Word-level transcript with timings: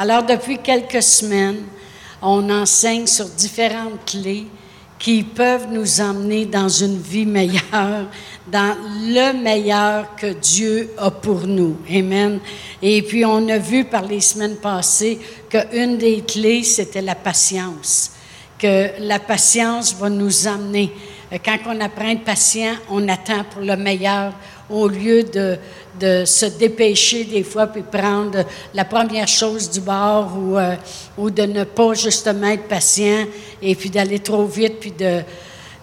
Alors, 0.00 0.22
depuis 0.22 0.58
quelques 0.58 1.02
semaines, 1.02 1.64
on 2.22 2.48
enseigne 2.50 3.08
sur 3.08 3.28
différentes 3.28 4.04
clés 4.06 4.46
qui 4.98 5.22
peuvent 5.22 5.68
nous 5.70 6.00
emmener 6.00 6.46
dans 6.46 6.68
une 6.68 6.98
vie 6.98 7.26
meilleure, 7.26 8.06
dans 8.50 8.76
le 9.02 9.32
meilleur 9.40 10.16
que 10.16 10.32
Dieu 10.32 10.90
a 10.98 11.10
pour 11.10 11.46
nous. 11.46 11.76
Amen. 11.88 12.40
Et 12.82 13.02
puis, 13.02 13.24
on 13.24 13.48
a 13.48 13.58
vu 13.58 13.84
par 13.84 14.02
les 14.02 14.20
semaines 14.20 14.56
passées 14.56 15.18
qu'une 15.48 15.98
des 15.98 16.22
clés, 16.22 16.64
c'était 16.64 17.02
la 17.02 17.14
patience. 17.14 18.12
Que 18.58 18.90
la 19.00 19.20
patience 19.20 19.94
va 19.94 20.10
nous 20.10 20.48
emmener. 20.48 20.92
Quand 21.44 21.58
on 21.66 21.80
apprend 21.80 22.08
être 22.08 22.24
patient, 22.24 22.72
on 22.90 23.06
attend 23.08 23.44
pour 23.44 23.62
le 23.62 23.76
meilleur 23.76 24.32
au 24.70 24.88
lieu 24.88 25.24
de, 25.24 25.58
se 26.24 26.46
dépêcher 26.46 27.24
des 27.24 27.42
fois 27.42 27.66
puis 27.66 27.82
prendre 27.82 28.44
la 28.72 28.84
première 28.84 29.26
chose 29.26 29.68
du 29.70 29.80
bord 29.80 30.32
ou, 30.36 30.56
euh, 30.56 30.76
ou 31.16 31.28
de 31.30 31.42
ne 31.42 31.64
pas 31.64 31.94
justement 31.94 32.48
être 32.48 32.68
patient 32.68 33.26
et 33.60 33.74
puis 33.74 33.90
d'aller 33.90 34.20
trop 34.20 34.44
vite 34.44 34.78
puis 34.78 34.92
de, 34.92 35.22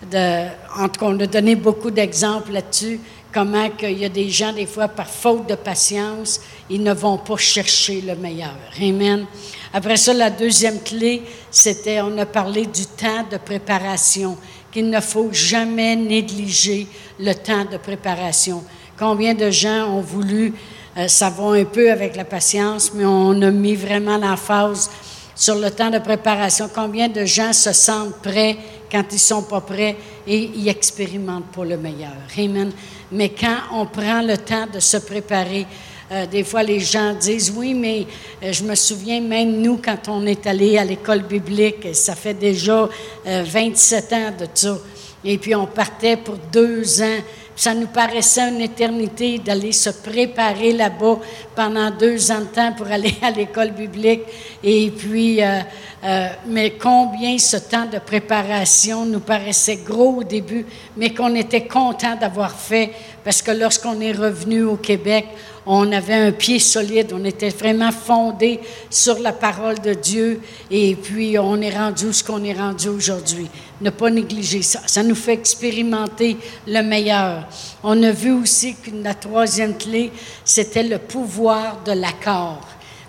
de 0.10 0.46
en 0.78 0.88
tout 0.88 1.00
cas, 1.00 1.06
on 1.08 1.20
a 1.20 1.28
donné 1.28 1.56
beaucoup 1.56 1.92
d'exemples 1.92 2.54
là-dessus 2.54 3.00
comment 3.34 3.70
qu'il 3.72 4.00
y 4.00 4.06
a 4.06 4.10
des 4.10 4.30
gens 4.30 4.54
des 4.54 4.66
fois 4.66 4.88
par 4.88 5.10
faute 5.10 5.50
de 5.50 5.56
patience 5.56 6.40
ils 6.70 6.82
ne 6.82 6.94
vont 6.94 7.18
pas 7.18 7.38
chercher 7.38 8.02
le 8.02 8.16
meilleur. 8.16 8.56
Amen. 8.82 9.26
Après 9.74 9.98
ça 9.98 10.14
la 10.14 10.30
deuxième 10.30 10.82
clé 10.82 11.24
c'était 11.52 12.00
on 12.00 12.18
a 12.18 12.26
parlé 12.26 12.66
du 12.66 12.86
temps 12.86 13.26
de 13.30 13.38
préparation 13.38 14.38
qu'il 14.76 14.90
ne 14.90 15.00
faut 15.00 15.30
jamais 15.32 15.96
négliger 15.96 16.86
le 17.18 17.32
temps 17.34 17.64
de 17.64 17.78
préparation 17.78 18.62
Combien 19.00 19.34
de 19.34 19.50
gens 19.50 19.88
ont 19.90 20.02
voulu, 20.02 20.54
euh, 20.98 21.08
ça 21.08 21.30
va 21.30 21.46
un 21.52 21.64
peu 21.64 21.90
avec 21.90 22.18
la 22.18 22.26
patience, 22.26 22.92
mais 22.94 23.06
on 23.06 23.42
a 23.42 23.52
mis 23.52 23.76
vraiment 23.76 24.18
l'emphase 24.18 24.90
sur 25.34 25.56
le 25.56 25.72
temps 25.72 25.90
de 25.90 26.00
préparation. 26.00 26.70
Combien 26.76 27.08
de 27.08 27.24
gens 27.24 27.54
se 27.54 27.72
sentent 27.72 28.18
prêts 28.22 28.58
quand 28.92 29.04
ils 29.14 29.20
sont 29.20 29.44
pas 29.44 29.62
prêts 29.62 29.96
et 30.28 30.52
ils 30.56 30.68
expérimentent 30.68 31.48
pour 31.54 31.64
le 31.64 31.78
meilleur. 31.78 32.12
Amen. 32.38 32.74
Mais 33.14 33.30
quand 33.30 33.58
on 33.72 33.86
prend 33.86 34.22
le 34.22 34.38
temps 34.38 34.68
de 34.74 34.82
se 34.82 34.98
préparer, 34.98 35.66
euh, 36.12 36.26
des 36.26 36.44
fois, 36.44 36.64
les 36.64 36.80
gens 36.80 37.14
disent, 37.14 37.54
oui, 37.56 37.74
mais 37.74 38.06
euh, 38.44 38.52
je 38.52 38.64
me 38.64 38.76
souviens 38.76 39.22
même, 39.22 39.62
nous, 39.62 39.78
quand 39.78 40.08
on 40.08 40.26
est 40.26 40.46
allé 40.46 40.78
à 40.78 40.86
l'école 40.86 41.24
biblique, 41.24 41.88
ça 41.94 42.16
fait 42.16 42.34
déjà 42.34 42.88
27 43.26 44.14
ans 44.14 44.32
de 44.38 44.48
ça, 44.54 44.78
et 45.24 45.38
puis 45.38 45.56
on 45.56 45.66
partait 45.66 46.18
pour 46.18 46.36
deux 46.52 47.02
ans. 47.02 47.20
Ça 47.56 47.74
nous 47.74 47.88
paraissait 47.88 48.50
une 48.50 48.60
éternité 48.60 49.40
d'aller 49.40 49.72
se 49.72 49.90
préparer 49.90 50.74
là-bas 50.74 51.20
pendant 51.56 51.90
deux 51.90 52.30
ans 52.30 52.42
de 52.42 52.54
temps 52.54 52.74
pour 52.74 52.88
aller 52.88 53.16
à 53.22 53.32
l'école 53.32 53.72
biblique. 53.72 54.24
Et 54.62 54.92
puis, 54.92 55.42
euh, 55.42 55.62
euh, 56.04 56.28
mais 56.48 56.72
combien 56.72 57.38
ce 57.38 57.56
temps 57.56 57.86
de 57.86 57.98
préparation 57.98 59.06
nous 59.06 59.22
paraissait 59.22 59.78
gros 59.78 60.18
au 60.18 60.24
début, 60.26 60.66
mais 60.98 61.14
qu'on 61.14 61.34
était 61.34 61.66
content 61.66 62.18
d'avoir 62.18 62.52
fait, 62.52 62.92
parce 63.24 63.42
que 63.42 63.52
lorsqu'on 63.52 64.02
est 64.02 64.12
revenu 64.12 64.64
au 64.64 64.76
Québec, 64.76 65.26
on 65.66 65.92
avait 65.92 66.14
un 66.14 66.32
pied 66.32 66.60
solide, 66.60 67.12
on 67.14 67.24
était 67.26 67.50
vraiment 67.50 67.92
fondé 67.92 68.60
sur 68.90 69.20
la 69.20 69.34
parole 69.34 69.80
de 69.80 69.94
Dieu, 69.94 70.42
et 70.70 70.96
puis 70.96 71.38
on 71.40 71.60
est 71.62 71.76
rendu 71.76 72.14
ce 72.14 72.24
qu'on 72.24 72.44
est 72.44 72.54
rendu 72.54 72.90
aujourd'hui. 72.90 73.48
Ne 73.82 73.90
pas 73.90 74.10
négliger 74.10 74.62
ça. 74.62 74.82
Ça 74.86 75.04
nous 75.04 75.16
fait 75.16 75.34
expérimenter 75.34 76.38
le 76.68 76.82
meilleur. 76.82 77.48
On 77.84 78.02
a 78.04 78.12
vu 78.12 78.32
aussi 78.32 78.76
que 78.76 78.92
la 79.04 79.14
troisième 79.16 79.78
clé, 79.78 80.12
c'était 80.44 80.84
le 80.84 81.00
pouvoir 81.00 81.82
de 81.84 81.92
l'accord. 81.92 82.62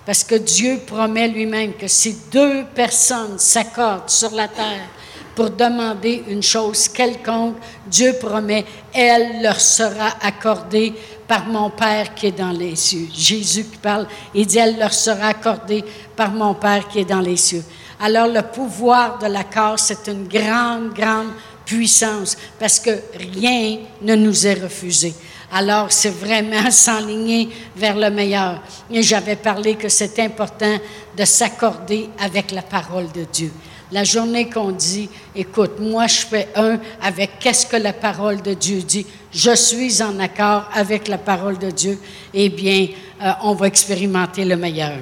Parce 0.04 0.24
que 0.24 0.36
Dieu 0.36 0.80
promet 0.86 1.28
lui-même 1.28 1.74
que 1.74 1.88
si 1.88 2.16
deux 2.32 2.64
personnes 2.74 3.38
s'accordent 3.38 4.08
sur 4.08 4.30
la 4.30 4.48
terre 4.48 4.88
pour 5.36 5.50
demander 5.50 6.24
une 6.28 6.42
chose 6.42 6.88
quelconque, 6.88 7.56
Dieu 7.86 8.14
promet, 8.18 8.64
elle 8.92 9.42
leur 9.42 9.60
sera 9.60 10.14
accordée 10.22 10.94
par 11.28 11.46
mon 11.46 11.68
Père 11.70 12.14
qui 12.14 12.28
est 12.28 12.38
dans 12.38 12.50
les 12.50 12.74
cieux. 12.74 13.06
Jésus 13.14 13.64
qui 13.64 13.76
parle, 13.76 14.06
il 14.34 14.46
dit, 14.46 14.58
elle 14.58 14.78
leur 14.78 14.94
sera 14.94 15.28
accordée 15.28 15.84
par 16.16 16.30
mon 16.30 16.54
Père 16.54 16.88
qui 16.88 17.00
est 17.00 17.04
dans 17.04 17.20
les 17.20 17.36
cieux. 17.36 17.62
Alors 18.00 18.28
le 18.28 18.42
pouvoir 18.42 19.18
de 19.18 19.26
l'accord, 19.26 19.78
c'est 19.78 20.08
une 20.08 20.26
grande, 20.26 20.94
grande 20.94 21.28
puissance 21.66 22.36
parce 22.58 22.80
que 22.80 22.90
rien 23.14 23.78
ne 24.00 24.14
nous 24.14 24.46
est 24.46 24.62
refusé. 24.62 25.14
Alors, 25.52 25.92
c'est 25.92 26.10
vraiment 26.10 26.70
s'enligner 26.70 27.48
vers 27.76 27.96
le 27.96 28.10
meilleur. 28.10 28.62
Et 28.90 29.02
j'avais 29.02 29.36
parlé 29.36 29.76
que 29.76 29.88
c'est 29.88 30.18
important 30.18 30.76
de 31.16 31.24
s'accorder 31.24 32.08
avec 32.18 32.50
la 32.50 32.62
parole 32.62 33.10
de 33.12 33.24
Dieu. 33.32 33.52
La 33.92 34.02
journée 34.02 34.50
qu'on 34.50 34.72
dit, 34.72 35.08
écoute, 35.34 35.78
moi 35.78 36.08
je 36.08 36.26
fais 36.26 36.48
un 36.56 36.78
avec 37.00 37.38
qu'est-ce 37.38 37.66
que 37.66 37.76
la 37.76 37.92
parole 37.92 38.42
de 38.42 38.54
Dieu 38.54 38.82
dit, 38.82 39.06
je 39.32 39.54
suis 39.54 40.02
en 40.02 40.18
accord 40.18 40.68
avec 40.74 41.06
la 41.06 41.18
parole 41.18 41.58
de 41.58 41.70
Dieu, 41.70 41.98
eh 42.34 42.48
bien, 42.48 42.88
euh, 43.22 43.30
on 43.42 43.54
va 43.54 43.68
expérimenter 43.68 44.44
le 44.44 44.56
meilleur. 44.56 44.98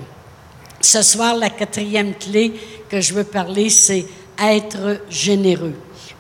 Ce 0.81 1.03
soir, 1.03 1.34
la 1.34 1.49
quatrième 1.49 2.15
clé 2.15 2.53
que 2.91 3.00
je 3.00 3.15
veux 3.15 3.25
parler, 3.25 3.71
c'est 3.71 4.05
être 4.39 5.00
généreux. 5.09 5.75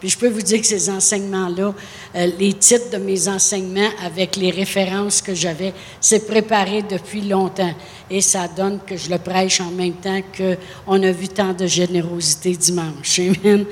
Puis 0.04 0.10
je 0.10 0.18
peux 0.18 0.28
vous 0.28 0.42
dire 0.42 0.60
que 0.60 0.66
ces 0.66 0.90
enseignements-là, 0.90 1.72
euh, 2.14 2.30
les 2.38 2.52
titres 2.52 2.90
de 2.90 2.98
mes 2.98 3.26
enseignements 3.26 3.88
avec 4.04 4.36
les 4.36 4.50
références 4.50 5.22
que 5.22 5.34
j'avais, 5.34 5.72
c'est 5.98 6.26
préparé 6.26 6.82
depuis 6.82 7.22
longtemps. 7.22 7.72
Et 8.10 8.20
ça 8.20 8.46
donne 8.46 8.80
que 8.86 8.98
je 8.98 9.08
le 9.08 9.16
prêche 9.16 9.62
en 9.62 9.70
même 9.70 9.94
temps 9.94 10.20
qu'on 10.36 11.02
a 11.02 11.10
vu 11.10 11.28
tant 11.28 11.54
de 11.54 11.66
générosité 11.66 12.54
dimanche. 12.54 13.18
Amen. 13.18 13.64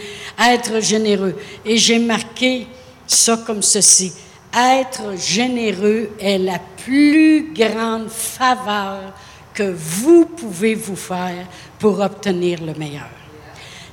Être 0.43 0.81
généreux. 0.81 1.37
Et 1.67 1.77
j'ai 1.77 1.99
marqué 1.99 2.67
ça 3.07 3.37
comme 3.47 3.61
ceci. 3.61 4.15
Être 4.57 5.15
généreux 5.21 6.13
est 6.19 6.39
la 6.39 6.61
plus 6.83 7.53
grande 7.53 8.09
faveur 8.09 9.13
que 9.53 9.71
vous 9.71 10.25
pouvez 10.25 10.77
vous 10.77 10.97
faire 10.97 11.47
pour 11.79 12.01
obtenir 12.01 12.65
le 12.65 12.73
meilleur. 12.73 13.22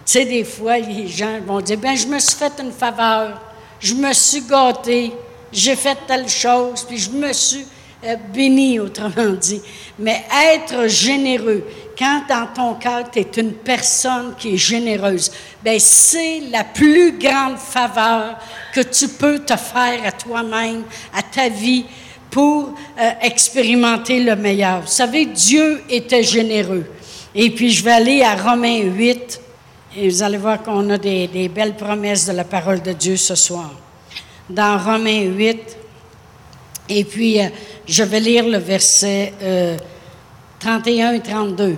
Sais, 0.10 0.26
des 0.26 0.44
fois, 0.44 0.80
les 0.80 1.08
gens 1.08 1.40
vont 1.46 1.62
dire, 1.62 1.78
ben 1.78 1.96
je 1.96 2.08
me 2.08 2.18
suis 2.18 2.36
fait 2.36 2.52
une 2.60 2.72
faveur, 2.72 3.40
je 3.80 3.94
me 3.94 4.12
suis 4.12 4.42
gâté, 4.42 5.12
j'ai 5.52 5.76
fait 5.76 6.00
telle 6.08 6.28
chose, 6.28 6.84
puis 6.84 6.98
je 6.98 7.12
me 7.12 7.32
suis 7.32 7.64
euh, 8.04 8.16
béni, 8.34 8.80
autrement 8.80 9.34
dit. 9.40 9.62
Mais 10.00 10.24
être 10.56 10.88
généreux, 10.88 11.64
quand 11.96 12.24
dans 12.28 12.48
ton 12.48 12.74
cœur, 12.74 13.12
tu 13.12 13.20
es 13.20 13.28
une 13.38 13.54
personne 13.54 14.34
qui 14.36 14.56
est 14.56 14.58
généreuse, 14.58 15.32
ben 15.64 15.80
c'est 15.80 16.40
la 16.50 16.64
plus 16.64 17.20
grande 17.20 17.60
faveur 17.60 18.36
que 18.74 18.82
tu 18.82 19.10
peux 19.10 19.38
te 19.38 19.56
faire 19.56 20.04
à 20.04 20.12
toi-même, 20.12 20.86
à 21.14 21.22
ta 21.22 21.50
vie, 21.50 21.86
pour 22.32 22.74
euh, 23.00 23.12
expérimenter 23.22 24.22
le 24.22 24.36
meilleur. 24.36 24.82
Vous 24.82 24.88
savez, 24.88 25.28
Dieu 25.28 25.84
était 25.88 26.24
généreux. 26.24 26.86
Et 27.36 27.52
puis, 27.52 27.70
je 27.70 27.84
vais 27.84 27.92
aller 27.92 28.24
à 28.24 28.34
Romains 28.34 28.82
8, 28.82 29.42
et 29.96 30.08
vous 30.08 30.24
allez 30.24 30.38
voir 30.38 30.62
qu'on 30.62 30.88
a 30.90 30.98
des, 30.98 31.50
belles 31.50 31.76
promesses 31.76 32.28
de 32.28 32.34
la 32.34 32.44
parole 32.44 32.82
de 32.82 32.94
Dieu 32.94 33.18
ce 33.18 33.36
soir. 33.36 33.72
Dans 34.50 34.78
Romains 34.78 35.24
8, 35.24 35.78
et 36.90 37.04
puis 37.04 37.40
euh, 37.40 37.50
je 37.88 38.04
vais 38.04 38.20
lire 38.20 38.48
le 38.48 38.58
verset 38.58 39.34
31 40.60 41.14
euh, 41.14 41.16
et 41.16 41.20
32. 41.22 41.78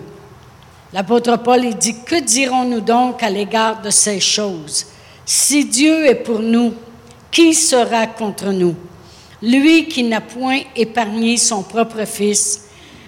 L'apôtre 0.94 1.38
Paul 1.38 1.64
il 1.64 1.76
dit, 1.76 1.96
Que 2.06 2.22
dirons-nous 2.22 2.82
donc 2.82 3.24
à 3.24 3.30
l'égard 3.30 3.82
de 3.82 3.90
ces 3.90 4.20
choses? 4.20 4.88
Si 5.26 5.66
Dieu 5.66 6.08
est 6.08 6.16
pour 6.16 6.40
nous, 6.40 6.74
qui 7.30 7.54
sera 7.54 8.08
contre 8.08 8.48
nous? 8.48 8.76
Lui 9.42 9.88
qui 9.88 10.04
n'a 10.04 10.22
point 10.22 10.60
épargné 10.76 11.38
son 11.38 11.64
propre 11.64 12.06
Fils, 12.06 12.68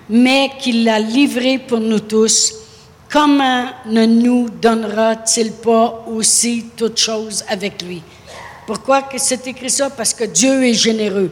mais 0.10 0.50
qui 0.60 0.84
l'a 0.84 1.00
livré 1.00 1.58
pour 1.60 1.80
nous 1.80 2.00
tous, 2.00 2.62
comment 3.13 3.68
ne 3.86 4.07
nous 4.07 4.50
donnera-t-il 4.50 5.51
pas 5.51 6.04
aussi 6.07 6.65
toutes 6.75 6.98
choses 6.98 7.45
avec 7.48 7.83
lui? 7.83 8.01
Pourquoi 8.65 9.07
c'est 9.18 9.45
écrit 9.45 9.69
ça? 9.69 9.92
Parce 9.92 10.15
que 10.15 10.24
Dieu 10.24 10.65
est 10.65 10.74
généreux. 10.74 11.31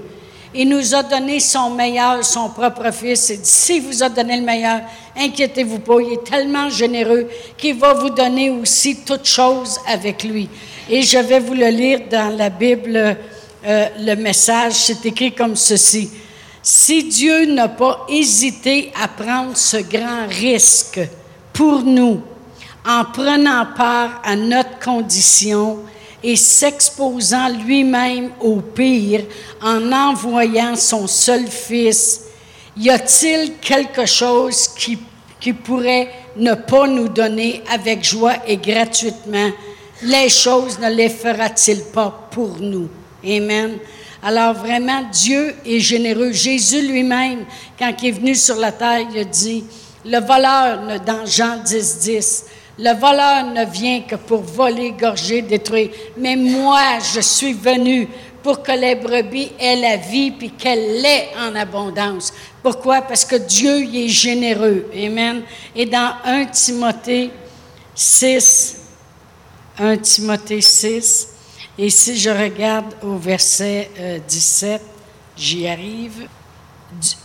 Il 0.53 0.69
nous 0.69 0.93
a 0.93 1.01
donné 1.01 1.39
son 1.39 1.71
meilleur, 1.71 2.23
son 2.23 2.49
propre 2.49 2.91
Fils. 2.91 3.29
Il 3.29 3.41
dit, 3.41 3.49
s'il 3.49 3.81
vous 3.81 4.03
a 4.03 4.09
donné 4.09 4.37
le 4.37 4.43
meilleur, 4.43 4.81
inquiétez-vous 5.17 5.79
pas, 5.79 5.95
il 6.01 6.13
est 6.13 6.23
tellement 6.23 6.69
généreux 6.69 7.27
qu'il 7.57 7.79
va 7.79 7.95
vous 7.95 8.11
donner 8.11 8.51
aussi 8.51 8.97
toutes 9.03 9.25
choses 9.25 9.79
avec 9.87 10.23
lui. 10.23 10.49
Et 10.87 11.01
je 11.01 11.17
vais 11.17 11.39
vous 11.39 11.55
le 11.55 11.69
lire 11.69 12.01
dans 12.11 12.35
la 12.37 12.49
Bible, 12.49 13.17
euh, 13.65 13.85
le 13.97 14.15
message, 14.15 14.73
c'est 14.73 15.03
écrit 15.05 15.33
comme 15.33 15.55
ceci. 15.55 16.11
Si 16.61 17.05
Dieu 17.05 17.45
n'a 17.45 17.69
pas 17.69 18.05
hésité 18.07 18.91
à 19.01 19.07
prendre 19.07 19.57
ce 19.57 19.77
grand 19.77 20.27
risque 20.27 20.99
pour 21.53 21.81
nous, 21.81 22.21
en 22.85 23.05
prenant 23.05 23.65
part 23.77 24.21
à 24.23 24.35
notre 24.35 24.79
condition 24.79 25.79
et 26.23 26.35
s'exposant 26.35 27.49
lui-même 27.65 28.31
au 28.39 28.57
pire 28.57 29.21
en 29.61 29.91
envoyant 29.91 30.75
son 30.75 31.07
seul 31.07 31.47
Fils, 31.47 32.21
y 32.77 32.89
a-t-il 32.89 33.53
quelque 33.59 34.05
chose 34.05 34.67
qui, 34.69 34.99
qui 35.39 35.53
pourrait 35.53 36.09
ne 36.37 36.53
pas 36.53 36.87
nous 36.87 37.09
donner 37.09 37.63
avec 37.71 38.03
joie 38.03 38.35
et 38.47 38.57
gratuitement? 38.57 39.49
Les 40.03 40.29
choses 40.29 40.79
ne 40.79 40.89
les 40.89 41.09
fera-t-il 41.09 41.81
pas 41.93 42.29
pour 42.31 42.57
nous? 42.59 42.89
Amen. 43.23 43.77
Alors 44.23 44.53
vraiment, 44.53 45.03
Dieu 45.11 45.55
est 45.65 45.79
généreux. 45.79 46.31
Jésus 46.31 46.81
lui-même, 46.81 47.45
quand 47.77 47.91
il 48.01 48.09
est 48.09 48.11
venu 48.11 48.35
sur 48.35 48.55
la 48.55 48.71
terre, 48.71 49.07
il 49.11 49.19
a 49.19 49.23
dit, 49.23 49.63
le 50.05 50.19
voleur, 50.19 50.99
dans 51.05 51.25
Jean 51.25 51.57
10, 51.57 51.99
10, 51.99 52.45
le 52.79 52.93
voleur 52.99 53.45
ne 53.45 53.65
vient 53.65 54.01
que 54.01 54.15
pour 54.15 54.41
voler, 54.41 54.91
gorger, 54.91 55.41
détruire. 55.41 55.89
Mais 56.17 56.35
moi, 56.35 56.99
je 57.13 57.21
suis 57.21 57.53
venu 57.53 58.07
pour 58.41 58.63
que 58.63 58.71
les 58.71 58.95
brebis 58.95 59.51
aient 59.59 59.75
la 59.75 59.97
vie 59.97 60.31
puis 60.31 60.51
qu'elle 60.51 61.01
l'ait 61.01 61.29
en 61.37 61.55
abondance. 61.55 62.33
Pourquoi? 62.63 63.01
Parce 63.01 63.25
que 63.25 63.35
Dieu 63.35 63.83
y 63.83 64.05
est 64.05 64.09
généreux. 64.09 64.89
Amen. 64.95 65.43
Et 65.75 65.85
dans 65.85 66.13
1 66.25 66.45
Timothée 66.45 67.29
6, 67.93 68.77
1 69.77 69.97
Timothée 69.97 70.61
6, 70.61 71.27
et 71.77 71.89
si 71.89 72.17
je 72.17 72.29
regarde 72.29 72.93
au 73.03 73.17
verset 73.17 73.89
17, 74.27 74.81
euh, 74.81 74.85
j'y 75.37 75.67
arrive. 75.67 76.27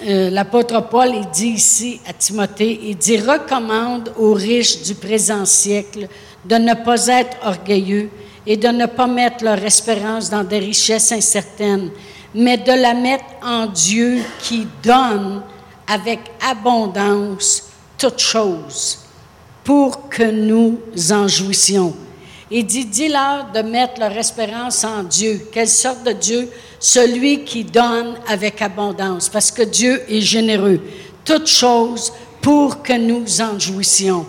Euh, 0.02 0.30
l'apôtre 0.30 0.88
Paul, 0.88 1.10
dit 1.32 1.48
ici 1.48 2.00
à 2.06 2.12
Timothée, 2.12 2.78
il 2.84 2.96
dit, 2.96 3.18
recommande 3.18 4.12
aux 4.16 4.32
riches 4.32 4.82
du 4.82 4.94
présent 4.94 5.44
siècle 5.44 6.08
de 6.44 6.54
ne 6.56 6.74
pas 6.74 7.08
être 7.08 7.36
orgueilleux 7.44 8.08
et 8.46 8.56
de 8.56 8.68
ne 8.68 8.86
pas 8.86 9.08
mettre 9.08 9.44
leur 9.44 9.62
espérance 9.64 10.30
dans 10.30 10.44
des 10.44 10.60
richesses 10.60 11.10
incertaines, 11.10 11.90
mais 12.34 12.58
de 12.58 12.72
la 12.72 12.94
mettre 12.94 13.24
en 13.42 13.66
Dieu 13.66 14.22
qui 14.40 14.66
donne 14.82 15.42
avec 15.88 16.20
abondance 16.48 17.64
toutes 17.98 18.20
choses 18.20 19.00
pour 19.64 20.08
que 20.08 20.22
nous 20.22 20.78
en 21.10 21.26
jouissions. 21.26 21.94
Il 22.50 22.64
dit, 22.64 22.84
dis-leur 22.84 23.50
de 23.52 23.62
mettre 23.62 23.98
leur 23.98 24.16
espérance 24.16 24.84
en 24.84 25.02
Dieu. 25.02 25.48
Quelle 25.50 25.68
sorte 25.68 26.04
de 26.04 26.12
Dieu? 26.12 26.48
Celui 26.88 27.42
qui 27.42 27.64
donne 27.64 28.14
avec 28.28 28.62
abondance, 28.62 29.28
parce 29.28 29.50
que 29.50 29.62
Dieu 29.62 30.04
est 30.08 30.20
généreux. 30.20 30.80
Toutes 31.24 31.48
choses 31.48 32.12
pour 32.40 32.80
que 32.80 32.92
nous 32.92 33.40
en 33.40 33.58
jouissions. 33.58 34.24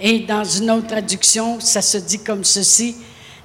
Et 0.00 0.18
dans 0.18 0.42
une 0.42 0.72
autre 0.72 0.88
traduction, 0.88 1.60
ça 1.60 1.80
se 1.80 1.98
dit 1.98 2.18
comme 2.18 2.42
ceci. 2.42 2.96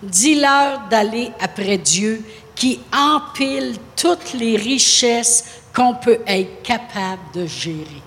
Dis-leur 0.01 0.87
d'aller 0.89 1.29
après 1.39 1.77
Dieu 1.77 2.23
qui 2.55 2.79
empile 2.91 3.75
toutes 3.95 4.33
les 4.33 4.55
richesses 4.55 5.45
qu'on 5.71 5.93
peut 5.93 6.21
être 6.25 6.63
capable 6.63 7.21
de 7.35 7.45
gérer. 7.45 8.01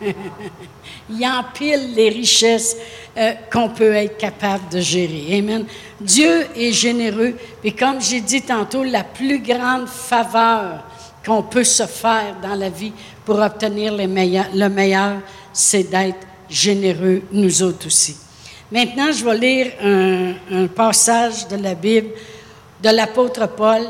Il 1.10 1.24
empile 1.24 1.94
les 1.94 2.08
richesses 2.08 2.76
euh, 3.16 3.34
qu'on 3.52 3.68
peut 3.68 3.94
être 3.94 4.16
capable 4.16 4.68
de 4.68 4.80
gérer. 4.80 5.38
Amen. 5.38 5.64
Dieu 6.04 6.46
est 6.56 6.72
généreux. 6.72 7.34
Et 7.62 7.72
comme 7.72 8.00
j'ai 8.00 8.20
dit 8.20 8.42
tantôt, 8.42 8.82
la 8.82 9.04
plus 9.04 9.40
grande 9.40 9.88
faveur 9.88 10.84
qu'on 11.24 11.42
peut 11.42 11.64
se 11.64 11.86
faire 11.86 12.36
dans 12.42 12.54
la 12.54 12.68
vie 12.68 12.92
pour 13.24 13.38
obtenir 13.38 13.94
le 13.94 14.68
meilleur, 14.68 15.18
c'est 15.52 15.84
d'être 15.84 16.26
généreux, 16.50 17.22
nous 17.32 17.62
autres 17.62 17.86
aussi. 17.86 18.16
Maintenant, 18.70 19.12
je 19.12 19.24
vais 19.24 19.38
lire 19.38 19.72
un, 19.82 20.32
un 20.50 20.66
passage 20.66 21.46
de 21.48 21.56
la 21.56 21.74
Bible 21.74 22.10
de 22.82 22.88
l'apôtre 22.88 23.46
Paul 23.48 23.82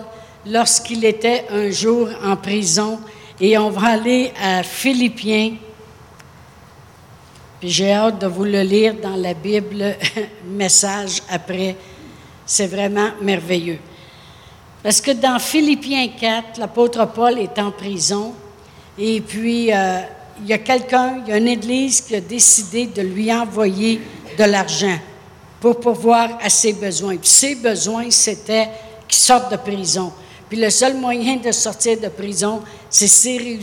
lorsqu'il 0.47 1.05
était 1.05 1.47
un 1.51 1.71
jour 1.71 2.09
en 2.23 2.37
prison. 2.37 2.99
Et 3.41 3.57
on 3.57 3.71
va 3.71 3.93
aller 3.93 4.33
à 4.43 4.63
Philippiens 4.63 5.55
j'ai 7.63 7.93
hâte 7.93 8.21
de 8.21 8.27
vous 8.27 8.43
le 8.43 8.63
lire 8.63 8.95
dans 9.01 9.15
la 9.15 9.35
Bible, 9.35 9.95
message 10.47 11.23
après. 11.31 11.77
C'est 12.47 12.67
vraiment 12.67 13.11
merveilleux. 13.21 13.79
Parce 14.83 15.01
que 15.01 15.13
dans 15.13 15.39
Philippiens 15.39 16.09
4, 16.09 16.59
l'apôtre 16.59 17.07
Paul 17.15 17.39
est 17.39 17.59
en 17.59 17.71
prison 17.71 18.35
et 18.99 19.21
puis 19.21 19.73
euh, 19.73 20.01
il 20.41 20.49
y 20.49 20.53
a 20.53 20.59
quelqu'un, 20.59 21.23
il 21.25 21.31
y 21.31 21.33
a 21.33 21.39
une 21.39 21.49
église 21.49 22.01
qui 22.01 22.17
a 22.17 22.21
décidé 22.21 22.87
de 22.87 23.03
lui 23.03 23.33
envoyer 23.33 24.01
de 24.37 24.45
l'argent 24.45 24.99
pour 25.61 25.79
pouvoir 25.79 26.39
à 26.43 26.51
ses 26.51 26.73
besoins. 26.73 27.17
Ses 27.23 27.55
besoins, 27.55 28.11
c'était 28.11 28.69
qu'il 29.07 29.19
sorte 29.19 29.53
de 29.53 29.57
prison. 29.57 30.13
Puis 30.49 30.61
le 30.61 30.71
seul 30.71 30.97
moyen 30.97 31.37
de 31.37 31.53
sortir 31.53 32.01
de 32.01 32.09
prison, 32.09 32.61
c'est 32.91 33.07
s'il 33.07 33.61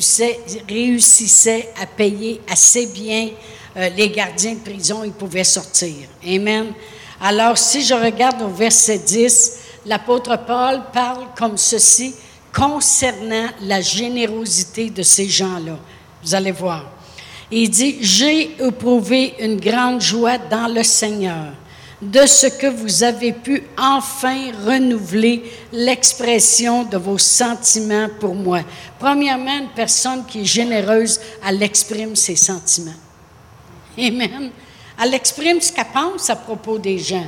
réussissait, 0.67 1.69
à 1.79 1.85
payer 1.85 2.41
assez 2.49 2.87
bien 2.87 3.29
euh, 3.77 3.89
les 3.95 4.09
gardiens 4.09 4.53
de 4.53 4.59
prison, 4.59 5.03
ils 5.03 5.11
pouvaient 5.11 5.43
sortir. 5.43 5.93
Amen. 6.25 6.73
Alors, 7.21 7.57
si 7.57 7.83
je 7.83 7.93
regarde 7.93 8.41
au 8.41 8.47
verset 8.47 8.99
10, 8.99 9.57
l'apôtre 9.85 10.37
Paul 10.45 10.81
parle 10.93 11.27
comme 11.37 11.57
ceci 11.57 12.15
concernant 12.53 13.47
la 13.61 13.81
générosité 13.81 14.89
de 14.89 15.03
ces 15.03 15.27
gens-là. 15.27 15.77
Vous 16.23 16.33
allez 16.33 16.51
voir. 16.51 16.85
Il 17.51 17.69
dit, 17.69 17.97
j'ai 18.01 18.55
éprouvé 18.63 19.33
une 19.39 19.59
grande 19.59 20.01
joie 20.01 20.37
dans 20.37 20.67
le 20.67 20.83
Seigneur 20.83 21.53
de 22.01 22.25
ce 22.25 22.47
que 22.47 22.67
vous 22.67 23.03
avez 23.03 23.33
pu 23.33 23.63
enfin 23.77 24.51
renouveler 24.65 25.43
l'expression 25.73 26.83
de 26.83 26.97
vos 26.97 27.17
sentiments 27.17 28.07
pour 28.19 28.35
moi. 28.35 28.61
Premièrement, 28.97 29.57
une 29.57 29.69
personne 29.75 30.25
qui 30.25 30.41
est 30.41 30.45
généreuse, 30.45 31.19
elle 31.45 31.61
exprime 31.61 32.15
ses 32.15 32.37
sentiments. 32.37 32.91
Amen. 33.97 34.51
Elle 35.01 35.13
exprime 35.13 35.61
ce 35.61 35.71
qu'elle 35.71 35.85
pense 35.93 36.29
à 36.29 36.35
propos 36.35 36.77
des 36.77 36.97
gens, 36.97 37.25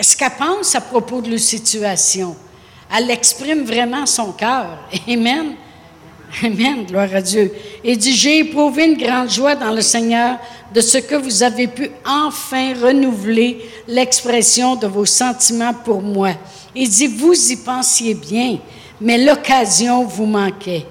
ce 0.00 0.16
qu'elle 0.16 0.30
pense 0.38 0.74
à 0.74 0.80
propos 0.80 1.20
de 1.20 1.30
leur 1.30 1.38
situation. 1.38 2.34
Elle 2.94 3.10
exprime 3.10 3.64
vraiment 3.64 4.06
son 4.06 4.32
cœur. 4.32 4.78
Amen. 5.08 5.54
Amen, 6.42 6.86
gloire 6.86 7.14
à 7.14 7.20
Dieu. 7.20 7.52
Et 7.84 7.94
dit, 7.94 8.14
j'ai 8.14 8.38
éprouvé 8.38 8.86
une 8.86 8.96
grande 8.96 9.30
joie 9.30 9.54
dans 9.54 9.70
le 9.70 9.82
Seigneur 9.82 10.38
de 10.72 10.80
ce 10.80 10.96
que 10.96 11.14
vous 11.14 11.42
avez 11.42 11.66
pu 11.66 11.90
enfin 12.06 12.72
renouveler 12.80 13.60
l'expression 13.86 14.74
de 14.76 14.86
vos 14.86 15.04
sentiments 15.04 15.74
pour 15.74 16.00
moi. 16.00 16.30
Il 16.74 16.88
dit, 16.88 17.08
vous 17.08 17.34
y 17.34 17.56
pensiez 17.56 18.14
bien, 18.14 18.58
mais 18.98 19.18
l'occasion 19.18 20.04
vous 20.04 20.24
manquait. 20.24 20.86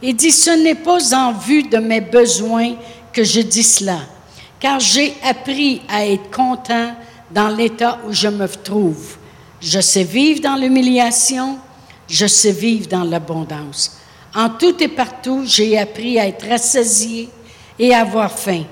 Il 0.00 0.16
dit, 0.16 0.30
ce 0.30 0.50
n'est 0.50 0.74
pas 0.74 1.14
en 1.14 1.34
vue 1.34 1.64
de 1.64 1.76
mes 1.76 2.00
besoins 2.00 2.76
que 3.12 3.22
je 3.22 3.42
dis 3.42 3.62
cela 3.62 3.98
car 4.60 4.80
j'ai 4.80 5.14
appris 5.22 5.82
à 5.88 6.06
être 6.06 6.30
content 6.30 6.94
dans 7.30 7.48
l'état 7.48 7.98
où 8.06 8.12
je 8.12 8.28
me 8.28 8.46
trouve. 8.48 9.16
Je 9.60 9.80
sais 9.80 10.04
vivre 10.04 10.40
dans 10.40 10.56
l'humiliation, 10.56 11.58
je 12.08 12.26
sais 12.26 12.52
vivre 12.52 12.86
dans 12.88 13.04
l'abondance. 13.04 13.98
En 14.34 14.50
tout 14.50 14.82
et 14.82 14.88
partout, 14.88 15.42
j'ai 15.46 15.78
appris 15.78 16.18
à 16.18 16.26
être 16.26 16.46
rassasié 16.48 17.28
et 17.78 17.94
à 17.94 18.00
avoir 18.00 18.30
faim, 18.30 18.64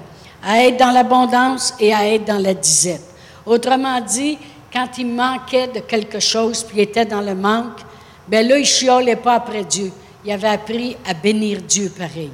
à 0.42 0.62
être 0.64 0.76
dans 0.76 0.90
l'abondance 0.90 1.74
et 1.80 1.92
à 1.92 2.06
être 2.06 2.26
dans 2.26 2.38
la 2.38 2.54
disette. 2.54 3.02
Autrement 3.46 4.00
dit, 4.00 4.38
quand 4.72 4.88
il 4.98 5.06
manquait 5.06 5.68
de 5.68 5.80
quelque 5.80 6.20
chose 6.20 6.62
puis 6.64 6.78
il 6.78 6.82
était 6.82 7.04
dans 7.06 7.20
le 7.20 7.34
manque, 7.34 7.80
ben 8.28 8.46
là, 8.46 8.58
il 8.58 8.64
chiolait 8.64 9.16
pas 9.16 9.34
après 9.34 9.64
Dieu. 9.64 9.92
Il 10.24 10.32
avait 10.32 10.48
appris 10.48 10.96
à 11.06 11.14
bénir 11.14 11.60
Dieu 11.62 11.92
pareil, 11.96 12.32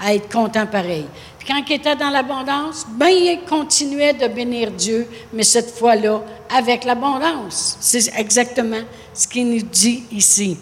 à 0.00 0.14
être 0.14 0.32
content 0.32 0.66
pareil 0.66 1.06
quand 1.50 1.62
il 1.68 1.72
était 1.74 1.96
dans 1.96 2.10
l'abondance, 2.10 2.86
ben, 2.88 3.08
il 3.08 3.40
continuait 3.48 4.12
de 4.12 4.28
bénir 4.28 4.70
Dieu, 4.70 5.08
mais 5.32 5.42
cette 5.42 5.70
fois-là, 5.70 6.22
avec 6.48 6.84
l'abondance. 6.84 7.76
C'est 7.80 8.16
exactement 8.16 8.82
ce 9.12 9.26
qu'il 9.26 9.50
nous 9.50 9.62
dit 9.62 10.04
ici. 10.12 10.56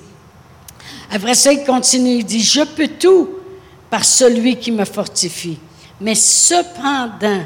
Après 1.11 1.35
ça, 1.35 1.53
il 1.53 1.65
continue, 1.65 2.19
il 2.19 2.25
dit, 2.25 2.41
je 2.43 2.63
peux 2.63 2.89
tout 2.89 3.29
par 3.91 4.05
celui 4.05 4.57
qui 4.57 4.73
me 4.73 4.85
fortifie. 4.87 5.59
Mais 6.01 6.15
cependant, 6.15 7.43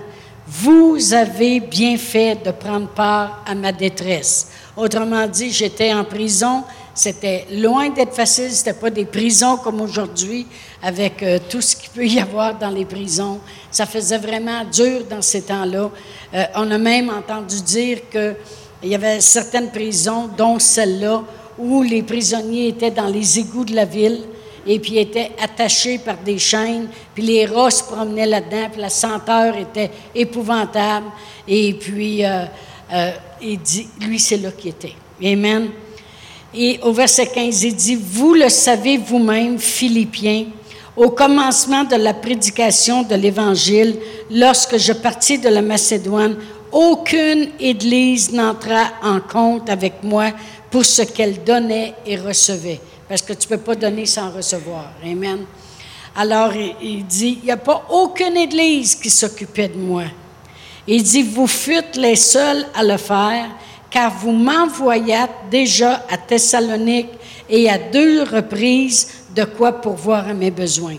vous 0.46 1.12
avez 1.12 1.58
bien 1.58 1.96
fait 1.96 2.44
de 2.44 2.52
prendre 2.52 2.88
part 2.88 3.42
à 3.44 3.54
ma 3.56 3.72
détresse. 3.72 4.50
Autrement 4.76 5.26
dit, 5.26 5.50
j'étais 5.50 5.92
en 5.92 6.04
prison, 6.04 6.62
c'était 6.94 7.46
loin 7.50 7.88
d'être 7.88 8.14
facile, 8.14 8.50
c'était 8.50 8.74
pas 8.74 8.90
des 8.90 9.06
prisons 9.06 9.56
comme 9.56 9.80
aujourd'hui 9.80 10.46
avec 10.82 11.22
euh, 11.22 11.38
tout 11.48 11.62
ce 11.62 11.74
qu'il 11.74 11.90
peut 11.90 12.06
y 12.06 12.20
avoir 12.20 12.58
dans 12.58 12.68
les 12.68 12.84
prisons. 12.84 13.40
Ça 13.70 13.86
faisait 13.86 14.18
vraiment 14.18 14.64
dur 14.64 15.04
dans 15.08 15.22
ces 15.22 15.42
temps-là. 15.42 15.90
Euh, 16.34 16.44
on 16.54 16.70
a 16.70 16.78
même 16.78 17.08
entendu 17.08 17.62
dire 17.62 18.00
qu'il 18.10 18.90
y 18.90 18.94
avait 18.94 19.20
certaines 19.20 19.70
prisons, 19.70 20.28
dont 20.36 20.58
celle-là, 20.58 21.22
où 21.58 21.82
les 21.82 22.02
prisonniers 22.02 22.68
étaient 22.68 22.90
dans 22.90 23.06
les 23.06 23.38
égouts 23.38 23.64
de 23.64 23.74
la 23.74 23.84
ville 23.86 24.24
et 24.66 24.78
puis 24.78 24.98
était 24.98 25.32
attaché 25.42 25.98
par 25.98 26.18
des 26.18 26.38
chaînes, 26.38 26.88
puis 27.14 27.24
les 27.24 27.46
rats 27.46 27.70
se 27.70 27.82
promenaient 27.82 28.26
là-dedans, 28.26 28.68
puis 28.70 28.80
la 28.80 28.90
senteur 28.90 29.56
était 29.56 29.90
épouvantable. 30.14 31.06
Et 31.48 31.74
puis, 31.74 32.24
euh, 32.24 32.44
il 33.40 33.58
dit, 33.58 33.88
lui, 34.00 34.20
c'est 34.20 34.36
là 34.36 34.52
qu'il 34.52 34.70
était. 34.70 34.94
Amen. 35.24 35.70
Et 36.54 36.78
au 36.82 36.92
verset 36.92 37.26
15, 37.26 37.62
il 37.64 37.74
dit, 37.74 37.96
Vous 37.96 38.34
le 38.34 38.48
savez 38.48 38.98
vous-même, 38.98 39.58
Philippiens, 39.58 40.46
au 40.96 41.10
commencement 41.10 41.84
de 41.84 41.96
la 41.96 42.12
prédication 42.12 43.02
de 43.02 43.14
l'Évangile, 43.14 43.96
lorsque 44.30 44.76
je 44.76 44.92
partis 44.92 45.38
de 45.38 45.48
la 45.48 45.62
Macédoine, 45.62 46.36
aucune 46.70 47.48
Église 47.58 48.32
n'entra 48.32 48.92
en 49.02 49.20
compte 49.20 49.68
avec 49.70 50.02
moi 50.02 50.30
pour 50.70 50.84
ce 50.84 51.02
qu'elle 51.02 51.42
donnait 51.44 51.94
et 52.06 52.16
recevait. 52.16 52.80
Parce 53.08 53.22
que 53.22 53.32
tu 53.32 53.46
ne 53.50 53.56
peux 53.56 53.62
pas 53.62 53.74
donner 53.74 54.06
sans 54.06 54.30
recevoir. 54.30 54.92
Amen. 55.04 55.44
Alors, 56.14 56.52
il 56.82 57.06
dit, 57.06 57.38
il 57.42 57.46
n'y 57.46 57.50
a 57.50 57.56
pas 57.56 57.86
aucune 57.90 58.36
Église 58.36 58.94
qui 58.94 59.08
s'occupait 59.08 59.68
de 59.68 59.78
moi. 59.78 60.04
Il 60.86 61.02
dit, 61.02 61.22
vous 61.22 61.46
fûtes 61.46 61.96
les 61.96 62.16
seuls 62.16 62.66
à 62.74 62.82
le 62.82 62.96
faire, 62.96 63.46
car 63.92 64.10
vous 64.10 64.32
m'envoyâtes 64.32 65.50
déjà 65.50 66.04
à 66.10 66.16
Thessalonique 66.16 67.10
et 67.48 67.68
à 67.68 67.78
deux 67.78 68.22
reprises 68.22 69.08
de 69.36 69.44
quoi 69.44 69.80
pourvoir 69.80 70.28
à 70.28 70.34
mes 70.34 70.50
besoins. 70.50 70.96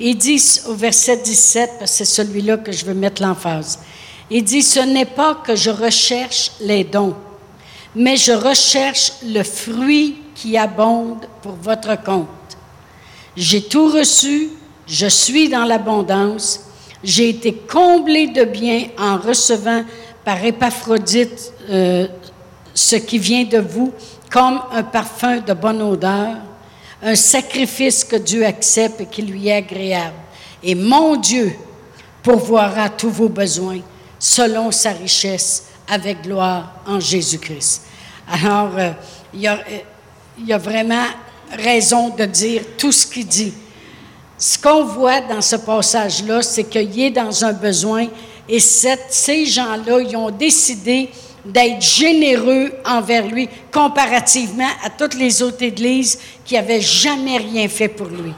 Il 0.00 0.18
dit 0.18 0.42
au 0.66 0.74
verset 0.74 1.18
17, 1.18 1.70
parce 1.78 1.92
que 1.92 1.96
c'est 1.98 2.04
celui-là 2.04 2.56
que 2.56 2.72
je 2.72 2.84
veux 2.84 2.94
mettre 2.94 3.22
l'emphase, 3.22 3.78
il 4.30 4.42
dit, 4.42 4.62
ce 4.62 4.80
n'est 4.80 5.04
pas 5.04 5.36
que 5.46 5.54
je 5.54 5.70
recherche 5.70 6.52
les 6.60 6.82
dons, 6.82 7.14
mais 7.94 8.16
je 8.16 8.32
recherche 8.32 9.12
le 9.24 9.44
fruit 9.44 10.16
qui 10.34 10.56
abonde 10.56 11.26
pour 11.42 11.52
votre 11.52 12.02
compte. 12.02 12.28
J'ai 13.36 13.62
tout 13.62 13.88
reçu, 13.88 14.48
je 14.88 15.06
suis 15.06 15.48
dans 15.48 15.64
l'abondance, 15.64 16.60
j'ai 17.04 17.28
été 17.28 17.52
comblé 17.52 18.28
de 18.28 18.44
biens 18.44 18.86
en 18.98 19.18
recevant 19.18 19.84
par 20.24 20.44
Épaphrodite 20.44 21.53
euh, 21.70 22.06
ce 22.74 22.96
qui 22.96 23.18
vient 23.18 23.44
de 23.44 23.58
vous 23.58 23.92
comme 24.30 24.60
un 24.72 24.82
parfum 24.82 25.38
de 25.38 25.52
bonne 25.52 25.80
odeur, 25.80 26.36
un 27.02 27.14
sacrifice 27.14 28.02
que 28.02 28.16
Dieu 28.16 28.44
accepte 28.44 29.00
et 29.00 29.06
qui 29.06 29.22
lui 29.22 29.48
est 29.48 29.56
agréable. 29.56 30.16
Et 30.62 30.74
mon 30.74 31.16
Dieu 31.16 31.54
pourvoira 32.22 32.88
tous 32.88 33.10
vos 33.10 33.28
besoins 33.28 33.80
selon 34.18 34.70
sa 34.70 34.90
richesse 34.90 35.64
avec 35.86 36.22
gloire 36.22 36.72
en 36.86 36.98
Jésus-Christ. 36.98 37.82
Alors, 38.26 38.70
euh, 38.78 38.90
il, 39.34 39.42
y 39.42 40.52
a, 40.52 40.58
vraiment 40.58 41.04
raison 41.52 42.08
de 42.08 42.24
dire 42.24 42.62
tout 42.78 42.90
ce 42.90 43.06
qu'il 43.06 43.26
dit. 43.26 43.52
Ce 44.38 44.58
qu'on 44.58 44.84
voit 44.84 45.20
dans 45.20 45.42
ce 45.42 45.56
passage-là, 45.56 46.42
c'est 46.42 46.64
qu'il 46.64 47.00
est 47.00 47.10
dans 47.10 47.44
un 47.44 47.52
besoin 47.52 48.06
et 48.48 48.60
ces 48.60 49.46
gens-là, 49.46 50.00
ils 50.00 50.16
ont 50.16 50.30
décidé 50.30 51.10
d'être 51.44 51.82
généreux 51.82 52.72
envers 52.84 53.26
lui 53.26 53.48
comparativement 53.70 54.70
à 54.82 54.90
toutes 54.90 55.14
les 55.14 55.42
autres 55.42 55.62
églises 55.62 56.18
qui 56.44 56.54
n'avaient 56.54 56.80
jamais 56.80 57.38
rien 57.38 57.68
fait 57.68 57.88
pour 57.88 58.06
lui. 58.06 58.32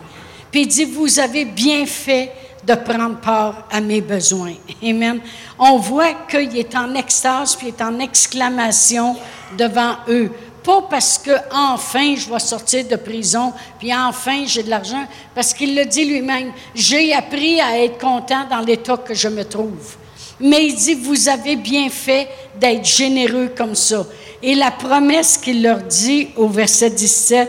Puis 0.51 0.63
il 0.63 0.69
dit, 0.69 0.85
vous 0.85 1.19
avez 1.19 1.45
bien 1.45 1.87
fait 1.87 2.33
de 2.67 2.75
prendre 2.75 3.17
part 3.21 3.69
à 3.71 3.81
mes 3.81 4.01
besoins. 4.01 4.55
Amen. 4.83 5.21
On 5.59 5.77
voit 5.79 6.15
qu'il 6.29 6.57
est 6.57 6.75
en 6.75 6.95
extase, 6.95 7.55
puis 7.55 7.69
il 7.69 7.75
est 7.75 7.83
en 7.83 8.01
exclamation 8.01 9.17
devant 9.57 9.97
eux. 10.09 10.31
Pas 10.65 10.83
parce 10.91 11.17
que 11.19 11.31
enfin 11.53 12.17
je 12.17 12.29
vais 12.29 12.41
sortir 12.41 12.85
de 12.89 12.97
prison, 12.97 13.53
puis 13.79 13.95
enfin 13.95 14.45
j'ai 14.47 14.65
de 14.65 14.71
l'argent, 14.71 15.07
parce 15.33 15.55
qu'il 15.55 15.77
le 15.77 15.85
dit 15.85 16.05
lui-même, 16.05 16.53
j'ai 16.75 17.15
appris 17.15 17.61
à 17.61 17.79
être 17.85 17.99
content 17.99 18.47
dans 18.51 18.59
l'état 18.59 18.97
que 18.97 19.15
je 19.15 19.29
me 19.29 19.45
trouve. 19.45 19.97
Mais 20.41 20.67
il 20.67 20.75
dit, 20.75 20.95
vous 20.95 21.29
avez 21.29 21.57
bien 21.57 21.89
fait 21.89 22.29
d'être 22.59 22.85
généreux 22.85 23.51
comme 23.57 23.75
ça. 23.75 24.07
Et 24.43 24.55
la 24.55 24.71
promesse 24.71 25.39
qu'il 25.39 25.63
leur 25.63 25.79
dit 25.79 26.29
au 26.37 26.49
verset 26.49 26.91
17, 26.91 27.49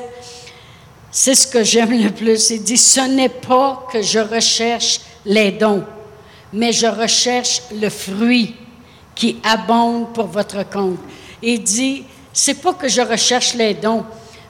c'est 1.12 1.36
ce 1.36 1.48
que 1.48 1.63
j'aime 1.63 2.01
le 2.01 2.10
plus. 2.12 2.50
Il 2.50 2.63
dit, 2.63 2.77
ce 2.77 3.01
n'est 3.01 3.29
pas 3.29 3.86
que 3.91 4.01
je 4.01 4.20
recherche 4.20 5.01
les 5.25 5.51
dons, 5.51 5.84
mais 6.53 6.72
je 6.72 6.88
recherche 6.88 7.63
le 7.74 7.89
fruit 7.89 8.56
qui 9.15 9.38
abonde 9.44 10.13
pour 10.13 10.27
votre 10.27 10.67
compte. 10.70 11.00
Il 11.41 11.63
dit, 11.63 12.03
c'est 12.32 12.62
pas 12.62 12.74
que 12.74 12.88
je 12.88 13.01
recherche 13.01 13.53
les 13.56 13.74
dons, 13.74 14.06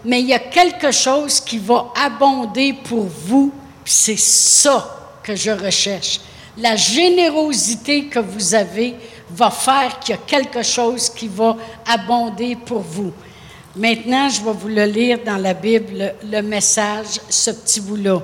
mais 0.05 0.21
il 0.21 0.27
y 0.27 0.33
a 0.33 0.39
quelque 0.39 0.91
chose 0.91 1.39
qui 1.39 1.57
va 1.57 1.87
abonder 1.95 2.73
pour 2.73 3.05
vous, 3.05 3.51
c'est 3.83 4.19
ça 4.19 5.19
que 5.23 5.35
je 5.35 5.51
recherche. 5.51 6.19
La 6.57 6.75
générosité 6.75 8.05
que 8.05 8.19
vous 8.19 8.55
avez 8.55 8.95
va 9.29 9.51
faire 9.51 9.99
qu'il 9.99 10.15
y 10.15 10.17
a 10.17 10.21
quelque 10.25 10.63
chose 10.63 11.09
qui 11.09 11.27
va 11.27 11.55
abonder 11.85 12.55
pour 12.55 12.79
vous. 12.79 13.13
Maintenant, 13.75 14.27
je 14.27 14.41
vais 14.41 14.53
vous 14.53 14.69
le 14.69 14.85
lire 14.85 15.19
dans 15.23 15.37
la 15.37 15.53
Bible, 15.53 16.15
le, 16.23 16.41
message, 16.41 17.21
ce 17.29 17.51
petit 17.51 17.81
bout-là. 17.81 18.23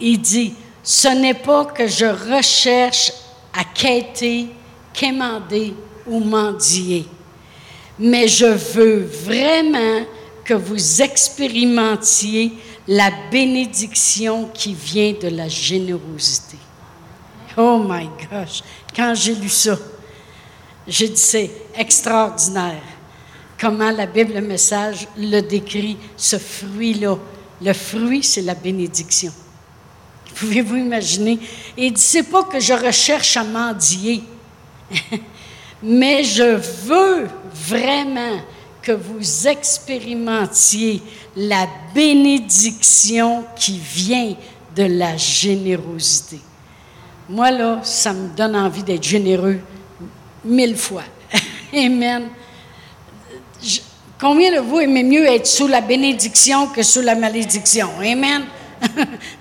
Il, 0.00 0.20
dit, 0.20 0.54
ce 0.82 1.08
n'est 1.08 1.34
pas 1.34 1.66
que 1.66 1.86
je 1.86 2.06
recherche 2.06 3.12
à 3.52 3.62
quêter, 3.64 4.46
quémander 4.94 5.74
ou 6.06 6.20
mendier, 6.20 7.06
mais 7.98 8.26
je 8.26 8.46
veux 8.46 9.04
vraiment 9.04 10.04
que 10.44 10.54
vous 10.54 11.02
expérimentiez 11.02 12.52
la 12.86 13.10
bénédiction 13.30 14.48
qui 14.54 14.72
vient 14.72 15.12
de 15.12 15.28
la 15.28 15.48
générosité. 15.48 16.56
Oh 17.60 17.82
my 17.84 18.08
gosh, 18.30 18.62
quand 18.94 19.14
j'ai 19.16 19.34
lu 19.34 19.48
ça, 19.48 19.76
j'ai 20.86 21.08
dit 21.08 21.20
c'est 21.20 21.50
extraordinaire. 21.74 22.82
Comment 23.60 23.90
la 23.90 24.06
Bible, 24.06 24.34
le 24.34 24.40
message, 24.40 25.08
le 25.16 25.40
décrit, 25.40 25.96
ce 26.16 26.38
fruit-là. 26.38 27.18
Le 27.60 27.72
fruit, 27.72 28.22
c'est 28.22 28.42
la 28.42 28.54
bénédiction. 28.54 29.32
Pouvez-vous 30.36 30.76
imaginer? 30.76 31.40
Il 31.76 31.92
dit, 31.92 32.00
c'est 32.00 32.22
pas 32.22 32.44
que 32.44 32.60
je 32.60 32.72
recherche 32.72 33.36
à 33.36 33.42
mendier, 33.42 34.22
mais 35.82 36.22
je 36.22 36.54
veux 36.86 37.26
vraiment 37.52 38.38
que 38.80 38.92
vous 38.92 39.48
expérimentiez 39.48 41.02
la 41.34 41.66
bénédiction 41.92 43.44
qui 43.56 43.80
vient 43.80 44.36
de 44.76 44.84
la 44.84 45.16
générosité. 45.16 46.38
Moi, 47.28 47.50
là, 47.50 47.80
ça 47.82 48.14
me 48.14 48.28
donne 48.28 48.56
envie 48.56 48.82
d'être 48.82 49.02
généreux 49.02 49.60
mille 50.44 50.76
fois. 50.76 51.02
Amen. 51.74 52.28
combien 54.18 54.54
de 54.54 54.60
vous 54.60 54.80
aimez 54.80 55.02
mieux 55.02 55.26
être 55.26 55.46
sous 55.46 55.66
la 55.66 55.82
bénédiction 55.82 56.68
que 56.68 56.82
sous 56.82 57.02
la 57.02 57.14
malédiction? 57.14 57.90
Amen. 58.00 58.44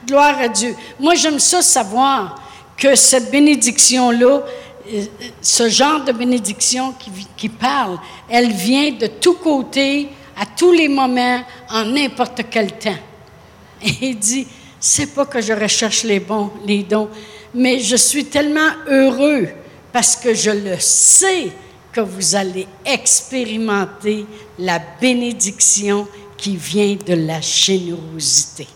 Gloire 0.07 0.37
à 0.37 0.49
Dieu. 0.49 0.75
Moi, 0.99 1.15
j'aime 1.15 1.39
ça 1.39 1.61
savoir 1.61 2.41
que 2.75 2.93
cette 2.95 3.31
bénédiction-là, 3.31 4.41
euh, 4.93 5.05
ce 5.41 5.69
genre 5.69 6.03
de 6.03 6.11
bénédiction 6.11 6.91
qui, 6.91 7.09
qui 7.37 7.47
parle, 7.47 7.97
elle 8.29 8.51
vient 8.51 8.91
de 8.91 9.07
tous 9.07 9.35
côtés, 9.35 10.09
à 10.35 10.45
tous 10.45 10.73
les 10.73 10.89
moments, 10.89 11.41
en 11.69 11.85
n'importe 11.85 12.41
quel 12.49 12.73
temps. 12.73 12.99
Et 13.81 14.09
il 14.09 14.19
dit, 14.19 14.45
c'est 14.77 15.13
pas 15.15 15.25
que 15.25 15.39
je 15.39 15.53
recherche 15.53 16.03
les 16.03 16.19
bons, 16.19 16.51
les 16.65 16.83
dons, 16.83 17.09
mais 17.57 17.79
je 17.79 17.95
suis 17.95 18.25
tellement 18.25 18.69
heureux 18.87 19.47
parce 19.91 20.15
que 20.15 20.33
je 20.33 20.51
le 20.51 20.79
sais 20.79 21.51
que 21.91 22.01
vous 22.01 22.35
allez 22.35 22.67
expérimenter 22.85 24.27
la 24.59 24.79
bénédiction 25.01 26.07
qui 26.37 26.55
vient 26.55 26.95
de 27.03 27.15
la 27.15 27.41
générosité. 27.41 28.67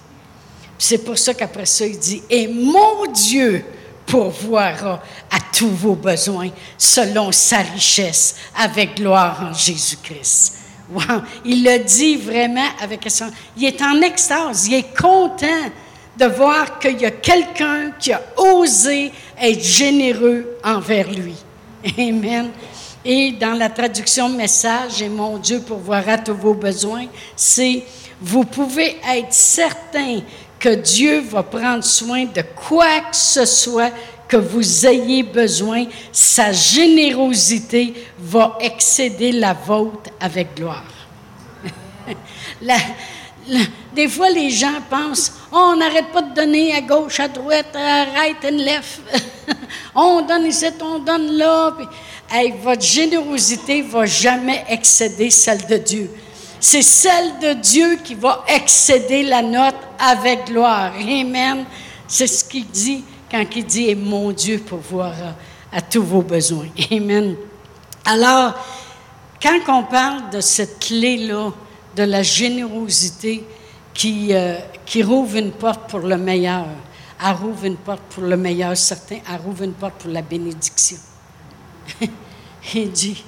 C'est 0.80 0.98
pour 0.98 1.16
ça 1.16 1.36
qu'après 1.36 1.68
ça, 1.68 1.86
il 1.86 2.00
dit, 2.00 2.24
et 2.28 2.48
mon 2.48 3.06
Dieu 3.12 3.64
pourvoira 4.08 5.04
à 5.30 5.38
tous 5.56 5.70
vos 5.70 5.94
besoins 5.94 6.50
selon 6.76 7.32
sa 7.32 7.60
richesse 7.60 8.36
avec 8.58 8.96
gloire 8.96 9.52
en 9.52 9.54
Jésus-Christ. 9.54 10.58
Wow. 10.92 11.22
Il 11.46 11.64
le 11.64 11.84
dit 11.84 12.16
vraiment 12.16 12.68
avec. 12.82 13.08
Il 13.56 13.64
est 13.64 13.82
en 13.82 14.02
extase, 14.02 14.68
il 14.68 14.74
est 14.74 14.98
content 15.00 15.70
de 16.18 16.26
voir 16.26 16.80
qu'il 16.80 17.00
y 17.00 17.06
a 17.06 17.12
quelqu'un 17.12 17.92
qui 18.00 18.12
a 18.12 18.22
osé 18.38 19.12
être 19.40 19.64
généreux 19.64 20.58
envers 20.64 21.10
lui. 21.10 21.36
Amen. 21.98 22.52
Et 23.04 23.32
dans 23.32 23.58
la 23.58 23.70
traduction 23.70 24.30
message, 24.30 25.02
et 25.02 25.10
mon 25.10 25.38
Dieu 25.38 25.62
pourvoira 25.62 26.18
tous 26.18 26.36
vos 26.36 26.54
besoins, 26.54 27.08
c'est 27.36 27.84
vous 28.22 28.44
pouvez 28.44 28.98
être 29.08 29.34
certain 29.34 30.20
que 30.60 30.70
Dieu 30.70 31.22
va 31.22 31.42
prendre 31.42 31.84
soin 31.84 32.26
de 32.26 32.44
quoi 32.56 33.00
que 33.10 33.16
ce 33.16 33.46
soit 33.46 33.92
que 34.28 34.38
vous 34.38 34.86
ayez 34.86 35.24
besoin. 35.24 35.86
Sa 36.12 36.52
générosité 36.52 37.96
va 38.20 38.58
excéder 38.62 39.32
la 39.32 39.54
vôtre 39.54 40.12
avec 40.20 40.56
gloire. 40.56 40.84
la, 42.62 42.78
des 43.96 44.08
fois, 44.08 44.30
les 44.30 44.50
gens 44.50 44.82
pensent 44.90 45.34
oh, 45.52 45.72
on 45.74 45.76
n'arrête 45.76 46.12
pas 46.12 46.22
de 46.22 46.34
donner 46.34 46.74
à 46.74 46.82
gauche, 46.82 47.20
à 47.20 47.28
droite, 47.28 47.76
à 47.76 48.06
right 48.06 48.38
and 48.44 48.58
left. 48.58 49.02
on 49.96 50.22
donne 50.22 50.46
ici, 50.46 50.66
on 50.82 51.00
donne 51.00 51.38
là. 51.38 51.76
Puis, 51.78 51.88
votre 52.64 52.82
générosité 52.82 53.84
ne 53.84 53.90
va 53.90 54.06
jamais 54.06 54.66
excéder 54.70 55.30
celle 55.30 55.66
de 55.66 55.78
Dieu. 55.78 56.12
C'est 56.60 56.84
celle 56.84 57.40
de 57.40 57.54
Dieu 57.54 58.00
qui 58.04 58.16
va 58.16 58.46
excéder 58.48 59.24
la 59.24 59.42
note 59.42 59.76
avec 60.00 60.46
gloire. 60.46 60.94
Amen. 60.96 61.66
C'est 62.08 62.28
ce 62.28 62.44
qu'il 62.46 62.68
dit 62.68 63.04
quand 63.30 63.44
il 63.56 63.66
dit 63.66 63.90
Et 63.90 63.96
mon 63.96 64.32
Dieu 64.32 64.60
pourvoira 64.60 65.34
à 65.72 65.82
tous 65.82 66.04
vos 66.04 66.22
besoins. 66.22 66.68
Amen. 66.92 67.36
Alors, 68.06 68.54
quand 69.42 69.60
on 69.70 69.84
parle 69.84 70.30
de 70.30 70.40
cette 70.40 70.80
clé-là, 70.80 71.52
de 71.96 72.04
la 72.04 72.24
générosité 72.24 73.44
qui, 73.94 74.34
euh, 74.34 74.58
qui 74.86 75.04
rouvre 75.04 75.38
une 75.38 75.52
porte 75.52 75.90
pour 75.90 76.00
le 76.00 76.18
meilleur, 76.18 76.68
elle 77.24 77.36
rouvre 77.36 77.66
une 77.66 77.78
porte 77.78 78.02
pour 78.10 78.24
le 78.24 78.38
meilleur, 78.38 78.76
certain, 78.76 79.18
elle 79.30 79.42
rouvre 79.42 79.64
une 79.64 79.74
porte 79.74 79.96
pour 79.96 80.12
la 80.12 80.22
bénédiction. 80.22 80.98
Il 82.74 82.92
dit, 82.92 83.24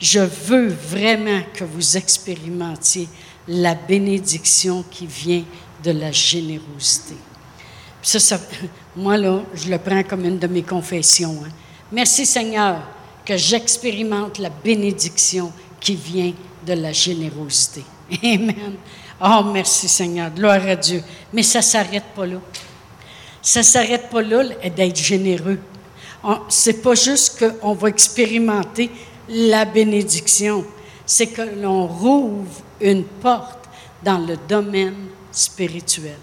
je 0.00 0.20
veux 0.20 0.68
vraiment 0.68 1.42
que 1.52 1.64
vous 1.64 1.96
expérimentiez 1.96 3.08
la 3.48 3.74
bénédiction 3.74 4.84
qui 4.90 5.06
vient 5.06 5.44
de 5.82 5.90
la 5.90 6.12
générosité. 6.12 7.14
Moi, 8.96 9.16
là, 9.16 9.42
je 9.54 9.70
le 9.70 9.78
prends 9.78 10.02
comme 10.02 10.24
une 10.24 10.38
de 10.38 10.46
mes 10.46 10.62
confessions. 10.62 11.42
Hein. 11.44 11.50
Merci 11.92 12.26
Seigneur 12.26 12.80
que 13.24 13.36
j'expérimente 13.36 14.38
la 14.38 14.50
bénédiction 14.50 15.52
qui 15.80 15.94
vient 15.94 16.32
de 16.66 16.72
la 16.74 16.92
générosité. 16.92 17.82
Amen. 18.22 18.76
Oh, 19.20 19.42
merci 19.52 19.88
Seigneur. 19.88 20.30
Gloire 20.30 20.66
à 20.66 20.76
Dieu. 20.76 21.02
Mais 21.32 21.42
ça 21.42 21.58
ne 21.58 21.64
s'arrête 21.64 22.04
pas 22.14 22.26
là. 22.26 22.38
Ça 23.40 23.60
ne 23.60 23.64
s'arrête 23.64 24.08
pas 24.10 24.22
là 24.22 24.44
d'être 24.76 24.96
généreux. 24.96 25.58
Ce 26.48 26.70
n'est 26.70 26.76
pas 26.76 26.94
juste 26.94 27.42
qu'on 27.60 27.74
va 27.74 27.88
expérimenter 27.88 28.90
la 29.28 29.64
bénédiction, 29.64 30.64
c'est 31.06 31.26
que 31.26 31.42
l'on 31.60 31.86
rouvre 31.86 32.62
une 32.80 33.04
porte 33.04 33.68
dans 34.02 34.18
le 34.18 34.36
domaine 34.48 35.08
spirituel. 35.30 36.18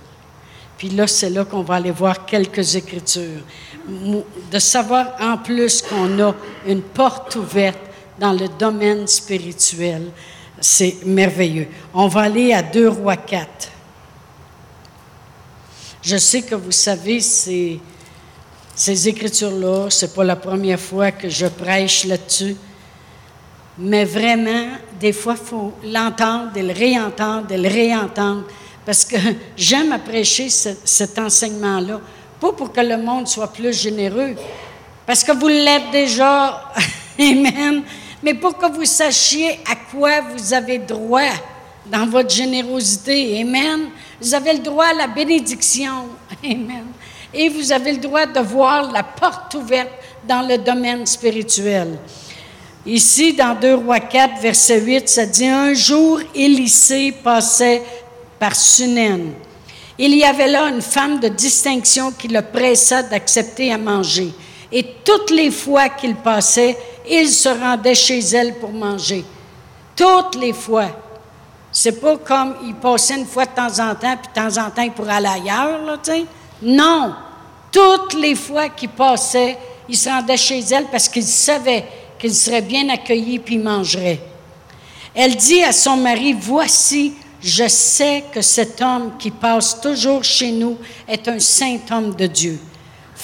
Puis 0.78 0.90
là, 0.90 1.06
c'est 1.08 1.30
là 1.30 1.46
qu'on 1.46 1.62
va 1.62 1.76
aller 1.76 1.92
voir 1.92 2.26
quelques 2.26 2.76
écritures. 2.76 3.42
De 4.52 4.60
savoir 4.60 5.16
en 5.20 5.38
plus 5.38 5.82
qu'on 5.82 6.20
a 6.20 6.34
une 6.68 6.82
porte 6.82 7.36
ouverte 7.36 7.80
dans 8.20 8.34
le 8.34 8.48
domaine 8.48 9.06
spirituel, 9.08 10.12
c'est 10.62 10.98
merveilleux. 11.06 11.68
On 11.94 12.08
va 12.08 12.22
aller 12.22 12.54
à 12.54 12.62
2 12.62 12.88
rois 12.88 13.18
4. 13.18 13.70
Je 16.04 16.18
sais 16.18 16.44
que 16.44 16.56
vous 16.56 16.72
savez, 16.72 17.20
ces, 17.20 17.80
ces 18.76 19.08
écritures-là, 19.10 19.90
c'est 19.90 20.14
pas 20.14 20.24
la 20.24 20.36
première 20.36 20.80
fois 20.80 21.12
que 21.12 21.28
je 21.30 21.48
prêche 21.48 22.06
là-dessus. 22.06 22.56
Mais 23.78 24.06
vraiment, 24.06 24.68
des 25.00 25.14
fois, 25.14 25.36
il 25.40 25.46
faut 25.46 25.74
l'entendre 25.84 26.56
et 26.56 26.64
le 26.64 26.74
réentendre 26.74 27.52
et 27.52 27.58
le 27.58 27.68
réentendre. 27.68 28.44
Parce 28.86 29.04
que 29.04 29.18
j'aime 29.58 29.98
prêcher 30.06 30.50
cet 30.50 31.18
enseignement-là. 31.18 32.00
Pas 32.40 32.54
pour 32.54 32.72
que 32.72 32.82
le 32.82 32.98
monde 32.98 33.28
soit 33.28 33.52
plus 33.52 33.74
généreux, 33.74 34.36
parce 35.06 35.24
que 35.24 35.32
vous 35.32 35.48
l'êtes 35.48 35.92
déjà. 35.92 36.72
Amen 37.20 37.84
mais 38.24 38.34
pour 38.34 38.58
que 38.58 38.72
vous 38.72 38.86
sachiez 38.86 39.60
à 39.70 39.76
quoi 39.92 40.22
vous 40.22 40.54
avez 40.54 40.78
droit 40.78 41.34
dans 41.86 42.06
votre 42.06 42.30
générosité. 42.30 43.42
Amen. 43.42 43.90
Vous 44.20 44.34
avez 44.34 44.54
le 44.54 44.60
droit 44.60 44.86
à 44.86 44.94
la 44.94 45.08
bénédiction. 45.08 46.10
Amen. 46.44 46.86
Et 47.34 47.50
vous 47.50 47.72
avez 47.72 47.94
le 47.94 47.98
droit 47.98 48.26
de 48.26 48.40
voir 48.40 48.92
la 48.92 49.04
porte 49.04 49.54
ouverte 49.56 49.90
dans 50.28 50.48
le 50.48 50.58
domaine 50.58 51.06
spirituel. 51.06 51.98
Ici, 52.86 53.34
dans 53.34 53.56
2 53.60 53.76
Rois 53.76 54.00
4, 54.00 54.42
verset 54.42 54.82
8, 54.82 55.10
ça 55.10 55.26
dit 55.26 55.48
Un 55.48 55.74
jour, 55.74 56.20
Élisée 56.34 57.12
passait 57.12 57.84
par 58.40 58.56
Sunen. 58.56 59.34
Il 59.98 60.16
y 60.16 60.24
avait 60.24 60.48
là 60.48 60.64
une 60.64 60.82
femme 60.82 61.20
de 61.20 61.28
distinction 61.28 62.12
qui 62.12 62.28
le 62.28 62.42
pressa 62.42 63.04
d'accepter 63.04 63.72
à 63.72 63.78
manger. 63.78 64.34
Et 64.72 64.86
toutes 65.04 65.32
les 65.32 65.52
fois 65.52 65.90
qu'il 65.90 66.16
passait, 66.16 66.78
il 67.10 67.30
se 67.30 67.50
rendait 67.50 67.96
chez 67.96 68.20
elle 68.20 68.58
pour 68.60 68.72
manger. 68.72 69.26
Toutes 69.96 70.36
les 70.36 70.54
fois. 70.54 70.88
C'est 71.72 72.00
pas 72.00 72.18
comme 72.18 72.56
il 72.66 72.76
passait 72.76 73.18
une 73.18 73.26
fois 73.26 73.46
de 73.46 73.52
temps 73.52 73.80
en 73.80 73.96
temps, 73.96 74.18
puis 74.18 74.30
de 74.30 74.34
temps 74.34 74.62
en 74.62 74.70
temps, 74.70 74.82
il 74.82 74.92
pourrait 74.92 75.16
aller 75.16 75.28
ailleurs, 75.28 75.82
là, 75.84 75.98
tu. 76.04 76.26
Non. 76.62 77.14
Toutes 77.72 78.14
les 78.14 78.36
fois 78.36 78.70
qu'il 78.70 78.90
passait, 78.90 79.58
il 79.88 79.98
se 79.98 80.10
rendait 80.10 80.38
chez 80.38 80.60
elle 80.60 80.86
parce 80.86 81.08
qu'il 81.08 81.24
savait 81.24 81.86
qu'il 82.20 82.34
serait 82.34 82.62
bien 82.62 82.88
accueilli 82.90 83.40
puis 83.40 83.56
il 83.56 83.62
mangerait. 83.64 84.20
Elle 85.14 85.36
dit 85.36 85.64
à 85.64 85.72
son 85.72 85.98
mari, 85.98 86.34
Voici, 86.34 87.14
je 87.42 87.68
sais 87.68 88.24
que 88.32 88.42
cet 88.42 88.82
homme 88.82 89.14
qui 89.18 89.32
passe 89.32 89.80
toujours 89.82 90.24
chez 90.24 90.52
nous 90.52 90.78
est 91.08 91.28
un 91.28 91.40
saint 91.40 91.80
homme 91.90 92.14
de 92.16 92.28
Dieu. 92.28 92.60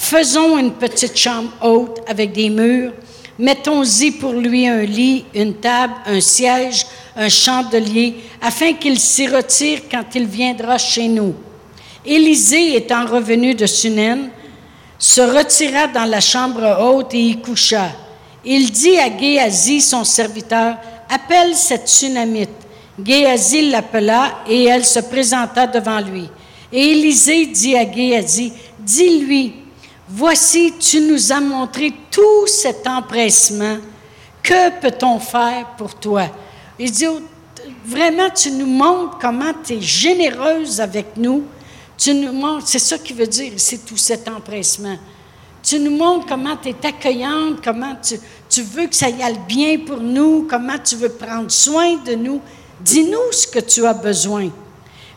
Faisons 0.00 0.56
une 0.58 0.72
petite 0.72 1.18
chambre 1.18 1.50
haute 1.60 1.98
avec 2.06 2.32
des 2.32 2.48
murs 2.48 2.92
Mettons-y 3.38 4.12
pour 4.12 4.32
lui 4.32 4.66
un 4.66 4.82
lit, 4.82 5.24
une 5.34 5.54
table, 5.54 5.94
un 6.06 6.20
siège, 6.20 6.86
un 7.14 7.28
chandelier, 7.28 8.16
afin 8.40 8.72
qu'il 8.72 8.98
s'y 8.98 9.26
retire 9.28 9.82
quand 9.90 10.04
il 10.14 10.26
viendra 10.26 10.78
chez 10.78 11.06
nous. 11.06 11.34
Élisée, 12.04 12.76
étant 12.76 13.06
revenu 13.06 13.54
de 13.54 13.66
Sunen, 13.66 14.30
se 14.98 15.20
retira 15.20 15.86
dans 15.88 16.04
la 16.04 16.20
chambre 16.20 16.78
haute 16.80 17.14
et 17.14 17.20
y 17.20 17.40
coucha. 17.40 17.90
Il 18.44 18.70
dit 18.70 18.98
à 18.98 19.16
Géasi, 19.16 19.80
son 19.80 20.04
serviteur, 20.04 20.76
Appelle 21.10 21.54
cette 21.54 21.88
Sunamite. 21.88 22.50
Géasi 23.02 23.70
l'appela 23.70 24.42
et 24.48 24.64
elle 24.64 24.84
se 24.84 25.00
présenta 25.00 25.66
devant 25.66 26.00
lui. 26.00 26.28
Et 26.72 26.90
Élisée 26.90 27.46
dit 27.46 27.76
à 27.76 27.90
Géasi, 27.90 28.52
Dis-lui, 28.80 29.54
Voici, 30.10 30.72
tu 30.78 31.02
nous 31.02 31.32
as 31.32 31.40
montré 31.40 31.92
tout 32.10 32.46
cet 32.46 32.86
empressement. 32.86 33.76
Que 34.42 34.80
peut-on 34.80 35.18
faire 35.18 35.66
pour 35.76 35.94
toi? 35.94 36.28
Il 36.78 36.90
dit, 36.90 37.06
oh, 37.06 37.20
vraiment, 37.84 38.30
tu 38.30 38.50
nous 38.52 38.66
montres 38.66 39.18
comment 39.20 39.52
tu 39.62 39.74
es 39.74 39.80
généreuse 39.82 40.80
avec 40.80 41.16
nous. 41.16 41.44
Tu 41.98 42.14
nous 42.14 42.32
montres, 42.32 42.68
c'est 42.68 42.78
ça 42.78 42.96
qui 42.96 43.12
veut 43.12 43.26
dire, 43.26 43.52
c'est 43.56 43.84
tout 43.84 43.98
cet 43.98 44.28
empressement. 44.28 44.96
Tu 45.62 45.78
nous 45.78 45.94
montres 45.94 46.26
comment 46.26 46.56
tu 46.56 46.70
es 46.70 46.86
accueillante, 46.86 47.58
comment 47.62 47.96
tu, 48.02 48.18
tu 48.48 48.62
veux 48.62 48.86
que 48.86 48.96
ça 48.96 49.06
aille 49.06 49.40
bien 49.46 49.78
pour 49.84 49.98
nous, 49.98 50.46
comment 50.48 50.78
tu 50.82 50.96
veux 50.96 51.10
prendre 51.10 51.50
soin 51.50 51.96
de 51.96 52.14
nous. 52.14 52.40
Dis-nous 52.80 53.32
ce 53.32 53.46
que 53.46 53.58
tu 53.58 53.84
as 53.84 53.92
besoin. 53.92 54.48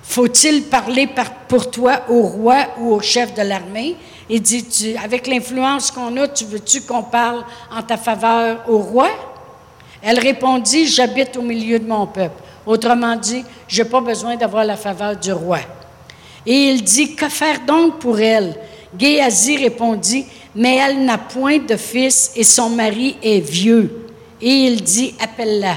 Faut-il 0.04 0.64
parler 0.64 1.08
pour 1.48 1.70
toi 1.70 2.02
au 2.10 2.22
roi 2.22 2.68
ou 2.80 2.94
au 2.94 3.02
chef 3.02 3.34
de 3.34 3.42
l'armée? 3.42 3.96
Il 4.30 4.42
dit, 4.42 4.64
tu, 4.64 4.96
avec 4.98 5.28
l'influence 5.28 5.92
qu'on 5.92 6.16
a, 6.18 6.28
tu 6.28 6.46
veux-tu 6.46 6.82
qu'on 6.82 7.04
parle 7.04 7.44
en 7.76 7.82
ta 7.82 7.98
faveur 7.98 8.64
au 8.68 8.78
roi? 8.78 9.10
Elle 10.02 10.20
répondit, 10.20 10.88
j'habite 10.88 11.38
au 11.38 11.42
milieu 11.42 11.78
de 11.80 11.88
mon 11.88 12.08
peuple. 12.08 12.42
Autrement 12.66 13.16
dit, 13.16 13.44
je 13.68 13.84
n'ai 13.84 13.90
pas 13.90 14.02
besoin 14.02 14.36
d'avoir 14.36 14.66
la 14.66 14.78
faveur 14.78 15.16
du 15.16 15.32
roi. 15.32 15.60
Et 16.46 16.70
il 16.70 16.84
dit, 16.84 17.16
que 17.16 17.30
faire 17.30 17.60
donc 17.66 18.00
pour 18.00 18.20
elle? 18.20 18.56
Géasi 18.98 19.58
répondit, 19.58 20.26
mais 20.56 20.78
elle 20.78 21.06
n'a 21.06 21.18
point 21.18 21.60
de 21.60 21.76
fils 21.76 22.32
et 22.36 22.44
son 22.44 22.70
mari 22.70 23.16
est 23.22 23.40
vieux. 23.40 24.08
Et 24.42 24.50
il 24.50 24.82
dit, 24.82 25.14
appelle-la. 25.22 25.76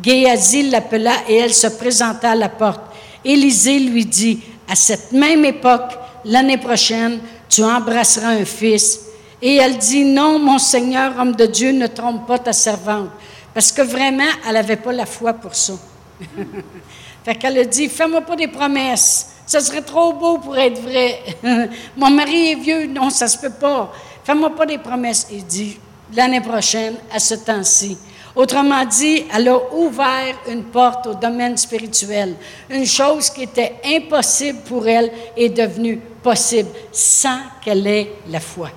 Géasi 0.00 0.70
l'appela 0.70 1.12
et 1.28 1.36
elle 1.36 1.52
se 1.52 1.66
présenta 1.66 2.30
à 2.30 2.36
la 2.36 2.48
porte. 2.48 2.82
Élisée 3.24 3.78
lui 3.78 4.06
dit, 4.06 4.40
à 4.68 4.74
cette 4.74 5.12
même 5.12 5.44
époque, 5.44 5.92
l'année 6.24 6.58
prochaine, 6.58 7.20
tu 7.48 7.62
embrasseras 7.62 8.30
un 8.30 8.44
fils. 8.44 9.00
Et 9.42 9.56
elle 9.56 9.78
dit, 9.78 10.04
non, 10.04 10.38
mon 10.38 10.58
Seigneur, 10.58 11.18
homme 11.18 11.34
de 11.34 11.46
Dieu, 11.46 11.72
ne 11.72 11.86
trompe 11.86 12.26
pas 12.26 12.38
ta 12.38 12.52
servante. 12.52 13.10
Parce 13.52 13.72
que 13.72 13.82
vraiment, 13.82 14.24
elle 14.46 14.54
n'avait 14.54 14.76
pas 14.76 14.92
la 14.92 15.06
foi 15.06 15.32
pour 15.32 15.54
ça. 15.54 15.74
fait 17.24 17.34
qu'elle 17.34 17.58
a 17.58 17.64
dit, 17.64 17.88
fais-moi 17.88 18.20
pas 18.20 18.36
des 18.36 18.48
promesses. 18.48 19.30
Ça 19.46 19.60
serait 19.60 19.82
trop 19.82 20.12
beau 20.12 20.38
pour 20.38 20.56
être 20.56 20.80
vrai. 20.80 21.20
mon 21.96 22.10
mari 22.10 22.52
est 22.52 22.54
vieux. 22.54 22.86
Non, 22.86 23.10
ça 23.10 23.26
se 23.26 23.38
peut 23.38 23.50
pas. 23.50 23.92
Fais-moi 24.24 24.54
pas 24.54 24.66
des 24.66 24.78
promesses. 24.78 25.26
Il 25.32 25.44
dit, 25.44 25.78
l'année 26.14 26.40
prochaine, 26.40 26.94
à 27.12 27.18
ce 27.18 27.34
temps-ci, 27.34 27.98
Autrement 28.34 28.84
dit, 28.84 29.24
elle 29.34 29.48
a 29.48 29.58
ouvert 29.74 30.36
une 30.48 30.64
porte 30.64 31.06
au 31.06 31.14
domaine 31.14 31.56
spirituel. 31.56 32.34
Une 32.68 32.86
chose 32.86 33.30
qui 33.30 33.42
était 33.42 33.74
impossible 33.84 34.60
pour 34.60 34.86
elle 34.86 35.10
est 35.36 35.48
devenue 35.48 35.98
possible 36.22 36.68
sans 36.92 37.40
qu'elle 37.64 37.86
ait 37.86 38.12
la 38.28 38.40
foi. 38.40 38.70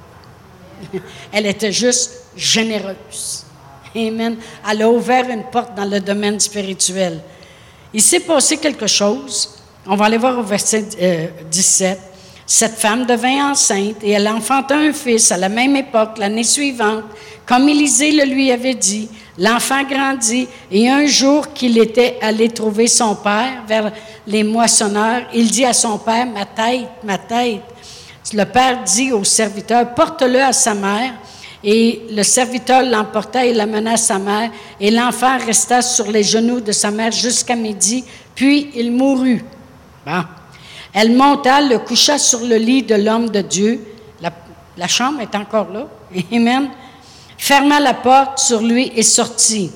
Elle 1.31 1.45
était 1.45 1.71
juste 1.71 2.25
généreuse. 2.35 3.45
Amen. 3.95 4.37
Elle 4.69 4.81
a 4.81 4.89
ouvert 4.89 5.29
une 5.29 5.43
porte 5.43 5.75
dans 5.75 5.85
le 5.85 5.99
domaine 5.99 6.39
spirituel. 6.39 7.21
Il 7.93 8.01
s'est 8.01 8.21
passé 8.21 8.57
quelque 8.57 8.87
chose 8.87 9.49
On 9.85 9.95
va 9.95 10.05
aller 10.05 10.17
voir 10.17 10.39
au 10.39 10.43
verset 10.43 10.85
17. 11.51 11.99
Cette 12.45 12.77
femme 12.77 13.05
devint 13.05 13.51
enceinte 13.51 14.03
et 14.03 14.11
elle 14.11 14.27
enfanta 14.27 14.75
un 14.75 14.91
fils 14.91 15.31
à 15.31 15.37
la 15.37 15.49
même 15.49 15.75
époque, 15.75 16.17
l'année 16.17 16.43
suivante, 16.43 17.05
comme 17.45 17.69
Élisée 17.69 18.11
le 18.11 18.25
lui 18.25 18.51
avait 18.51 18.75
dit. 18.75 19.09
L'enfant 19.37 19.83
grandit 19.83 20.47
et 20.71 20.89
un 20.89 21.05
jour 21.05 21.53
qu'il 21.53 21.77
était 21.77 22.17
allé 22.21 22.49
trouver 22.49 22.87
son 22.87 23.15
père 23.15 23.63
vers 23.67 23.91
les 24.27 24.43
moissonneurs, 24.43 25.23
il 25.33 25.49
dit 25.49 25.65
à 25.65 25.73
son 25.73 25.97
père, 25.97 26.27
ma 26.27 26.45
tête, 26.45 26.89
ma 27.03 27.17
tête. 27.17 27.61
Le 28.33 28.43
père 28.45 28.83
dit 28.83 29.11
au 29.11 29.23
serviteur, 29.23 29.93
porte-le 29.93 30.41
à 30.41 30.53
sa 30.53 30.73
mère. 30.73 31.13
Et 31.63 32.01
le 32.11 32.23
serviteur 32.23 32.83
l'emporta 32.83 33.45
et 33.45 33.53
l'amena 33.53 33.93
à 33.93 33.97
sa 33.97 34.19
mère, 34.19 34.51
et 34.81 34.91
l'enfant 34.91 35.37
resta 35.37 35.81
sur 35.81 36.11
les 36.11 36.23
genoux 36.23 36.59
de 36.59 36.73
sa 36.73 36.91
mère 36.91 37.11
jusqu'à 37.13 37.55
midi, 37.55 38.03
puis 38.35 38.69
il 38.75 38.91
mourut. 38.91 39.45
Elle 40.93 41.15
monta, 41.15 41.61
le 41.61 41.79
coucha 41.79 42.19
sur 42.19 42.41
le 42.41 42.55
lit 42.55 42.83
de 42.83 42.95
l'homme 42.95 43.29
de 43.29 43.41
Dieu. 43.41 43.83
La, 44.77 44.87
chambre 44.87 45.21
est 45.21 45.35
encore 45.35 45.69
là. 45.71 45.87
Amen. 46.31 46.69
Ferma 47.37 47.79
la 47.79 47.93
porte 47.93 48.39
sur 48.39 48.61
lui 48.61 48.91
et 48.95 49.03
sortit. 49.03 49.71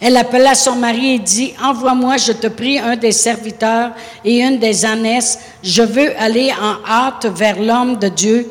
Elle 0.00 0.16
appela 0.16 0.54
son 0.54 0.76
mari 0.76 1.14
et 1.14 1.18
dit, 1.18 1.54
Envoie-moi, 1.62 2.16
je 2.16 2.32
te 2.32 2.46
prie, 2.46 2.78
un 2.78 2.96
des 2.96 3.12
serviteurs 3.12 3.90
et 4.24 4.40
une 4.40 4.58
des 4.58 4.84
ânesses. 4.84 5.38
Je 5.62 5.82
veux 5.82 6.16
aller 6.18 6.52
en 6.52 6.88
hâte 6.88 7.26
vers 7.26 7.60
l'homme 7.60 7.96
de 7.96 8.08
Dieu 8.08 8.48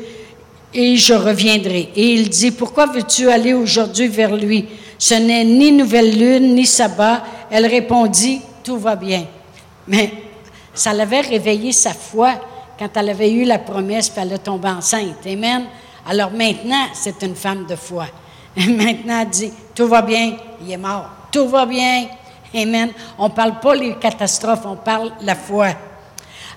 et 0.72 0.96
je 0.96 1.14
reviendrai. 1.14 1.90
Et 1.96 2.14
il 2.14 2.28
dit, 2.28 2.50
Pourquoi 2.50 2.86
veux-tu 2.86 3.28
aller 3.30 3.54
aujourd'hui 3.54 4.08
vers 4.08 4.36
lui? 4.36 4.66
Ce 4.98 5.14
n'est 5.14 5.44
ni 5.44 5.72
nouvelle 5.72 6.18
lune, 6.18 6.54
ni 6.54 6.66
sabbat. 6.66 7.22
Elle 7.50 7.66
répondit, 7.66 8.40
Tout 8.62 8.78
va 8.78 8.94
bien. 8.94 9.24
Mais 9.88 10.10
ça 10.74 10.92
l'avait 10.92 11.20
réveillé 11.20 11.72
sa 11.72 11.92
foi 11.92 12.32
quand 12.78 12.88
elle 12.96 13.10
avait 13.10 13.30
eu 13.30 13.44
la 13.44 13.58
promesse, 13.58 14.08
puis 14.08 14.22
elle 14.22 14.32
est 14.32 14.38
tombée 14.38 14.68
enceinte. 14.68 15.26
Amen. 15.26 15.64
Alors 16.08 16.30
maintenant, 16.30 16.86
c'est 16.94 17.22
une 17.22 17.36
femme 17.36 17.66
de 17.66 17.76
foi. 17.76 18.06
maintenant, 18.56 19.20
elle 19.20 19.28
dit, 19.28 19.52
tout 19.74 19.86
va 19.86 20.02
bien, 20.02 20.36
il 20.62 20.72
est 20.72 20.76
mort. 20.76 21.08
Tout 21.30 21.48
va 21.48 21.66
bien. 21.66 22.06
Amen. 22.54 22.90
On 23.18 23.24
ne 23.24 23.32
parle 23.32 23.60
pas 23.60 23.74
les 23.74 23.94
catastrophes, 23.94 24.66
on 24.66 24.76
parle 24.76 25.12
la 25.22 25.34
foi. 25.34 25.68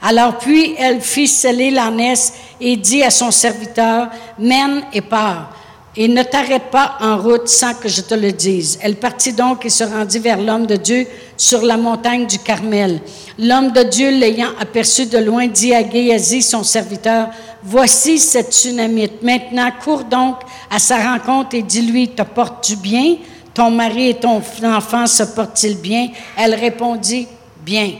Alors 0.01 0.37
puis 0.37 0.75
elle 0.77 1.01
fit 1.01 1.27
sceller 1.27 1.71
l'ânesse 1.71 2.33
et 2.59 2.75
dit 2.75 3.01
à 3.01 3.09
son 3.09 3.31
serviteur, 3.31 4.09
mène 4.37 4.83
et 4.93 5.01
pars 5.01 5.49
et 5.97 6.07
ne 6.07 6.23
t'arrête 6.23 6.69
pas 6.71 6.97
en 6.99 7.17
route 7.17 7.47
sans 7.47 7.73
que 7.73 7.87
je 7.87 8.01
te 8.01 8.13
le 8.13 8.31
dise. 8.31 8.79
Elle 8.81 8.95
partit 8.95 9.33
donc 9.33 9.65
et 9.65 9.69
se 9.69 9.83
rendit 9.83 10.19
vers 10.19 10.41
l'homme 10.41 10.65
de 10.65 10.75
Dieu 10.75 11.07
sur 11.37 11.61
la 11.61 11.77
montagne 11.77 12.27
du 12.27 12.39
Carmel. 12.39 12.99
L'homme 13.39 13.71
de 13.71 13.83
Dieu, 13.83 14.11
l'ayant 14.11 14.51
aperçu 14.59 15.05
de 15.05 15.17
loin, 15.17 15.47
dit 15.47 15.73
à 15.73 15.89
Géasi, 15.89 16.41
son 16.41 16.63
serviteur, 16.63 17.29
Voici 17.67 18.19
cette 18.19 18.53
tsunamite. 18.53 19.23
Maintenant, 19.23 19.71
cours 19.83 20.03
donc 20.03 20.35
à 20.69 20.77
sa 20.77 20.97
rencontre 20.97 21.55
et 21.55 21.63
dis-lui, 21.63 22.09
te 22.09 22.21
portes-tu 22.21 22.75
bien? 22.75 23.15
Ton 23.55 23.71
mari 23.71 24.09
et 24.09 24.13
ton 24.13 24.39
enfant 24.63 25.07
se 25.07 25.23
portent-ils 25.23 25.77
bien? 25.77 26.09
Elle 26.37 26.53
répondit, 26.53 27.27
Bien. 27.65 27.93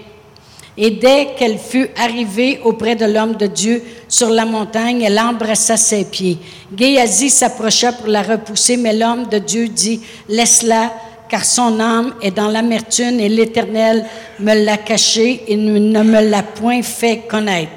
Et 0.77 0.91
dès 0.91 1.29
qu'elle 1.37 1.57
fut 1.57 1.89
arrivée 1.97 2.59
auprès 2.63 2.95
de 2.95 3.05
l'homme 3.05 3.35
de 3.35 3.47
Dieu 3.47 3.81
sur 4.09 4.29
la 4.29 4.45
montagne, 4.45 5.01
elle 5.01 5.19
embrassa 5.19 5.77
ses 5.77 6.03
pieds. 6.03 6.37
Géasi 6.75 7.29
s'approcha 7.29 7.93
pour 7.93 8.07
la 8.07 8.21
repousser, 8.21 8.75
mais 8.75 8.93
l'homme 8.93 9.27
de 9.27 9.37
Dieu 9.37 9.69
dit, 9.69 10.01
Laisse-la, 10.27 10.91
car 11.29 11.45
son 11.45 11.79
âme 11.79 12.13
est 12.21 12.31
dans 12.31 12.49
l'amertume 12.49 13.19
et 13.19 13.29
l'Éternel 13.29 14.05
me 14.39 14.53
l'a 14.65 14.77
cachée 14.77 15.43
et 15.47 15.55
ne 15.55 16.03
me 16.03 16.29
l'a 16.29 16.43
point 16.43 16.81
fait 16.81 17.19
connaître. 17.19 17.71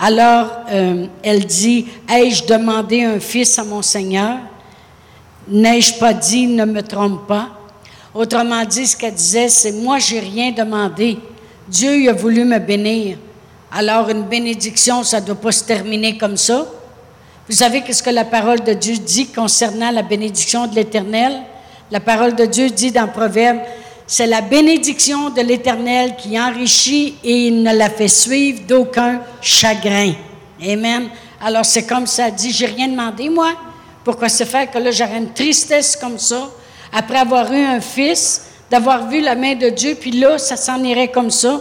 Alors 0.00 0.50
euh, 0.70 1.06
elle 1.22 1.44
dit, 1.44 1.86
Ai-je 2.12 2.46
demandé 2.46 3.04
un 3.04 3.20
fils 3.20 3.58
à 3.60 3.64
mon 3.64 3.82
Seigneur? 3.82 4.38
N'ai-je 5.48 5.94
pas 5.94 6.12
dit, 6.12 6.46
ne 6.46 6.64
me 6.64 6.82
trompe 6.82 7.26
pas? 7.26 7.48
Autrement 8.14 8.64
dit, 8.64 8.86
ce 8.86 8.96
qu'elle 8.96 9.14
disait, 9.14 9.48
c'est, 9.48 9.72
moi, 9.72 9.98
j'ai 9.98 10.20
rien 10.20 10.52
demandé. 10.52 11.16
Dieu 11.70 12.10
a 12.10 12.12
voulu 12.12 12.44
me 12.44 12.58
bénir. 12.58 13.16
Alors 13.70 14.08
une 14.08 14.24
bénédiction, 14.24 15.04
ça 15.04 15.20
ne 15.20 15.26
doit 15.26 15.36
pas 15.36 15.52
se 15.52 15.62
terminer 15.62 16.18
comme 16.18 16.36
ça. 16.36 16.66
Vous 17.48 17.54
savez 17.54 17.82
qu'est-ce 17.82 18.02
que 18.02 18.10
la 18.10 18.24
parole 18.24 18.60
de 18.64 18.72
Dieu 18.72 18.96
dit 18.96 19.28
concernant 19.28 19.92
la 19.92 20.02
bénédiction 20.02 20.66
de 20.66 20.74
l'Éternel? 20.74 21.32
La 21.92 22.00
parole 22.00 22.34
de 22.34 22.44
Dieu 22.44 22.70
dit 22.70 22.90
dans 22.90 23.06
Proverbe, 23.06 23.58
c'est 24.04 24.26
la 24.26 24.40
bénédiction 24.40 25.30
de 25.30 25.42
l'Éternel 25.42 26.16
qui 26.16 26.40
enrichit 26.40 27.14
et 27.22 27.46
il 27.46 27.62
ne 27.62 27.72
la 27.72 27.88
fait 27.88 28.08
suivre 28.08 28.62
d'aucun 28.66 29.20
chagrin. 29.40 30.14
Amen. 30.60 31.08
Alors 31.40 31.64
c'est 31.64 31.86
comme 31.86 32.08
ça 32.08 32.32
dit, 32.32 32.50
j'ai 32.50 32.66
rien 32.66 32.88
demandé 32.88 33.28
moi. 33.28 33.52
Pourquoi 34.02 34.28
se 34.28 34.42
faire 34.42 34.68
que 34.68 34.78
là 34.78 34.90
j'aurais 34.90 35.18
une 35.18 35.32
tristesse 35.32 35.94
comme 35.94 36.18
ça? 36.18 36.50
Après 36.92 37.18
avoir 37.18 37.52
eu 37.52 37.62
un 37.62 37.80
fils 37.80 38.49
d'avoir 38.70 39.08
vu 39.08 39.20
la 39.20 39.34
main 39.34 39.54
de 39.54 39.68
Dieu, 39.68 39.96
puis 40.00 40.12
là, 40.12 40.38
ça 40.38 40.56
s'en 40.56 40.82
irait 40.84 41.10
comme 41.10 41.30
ça. 41.30 41.60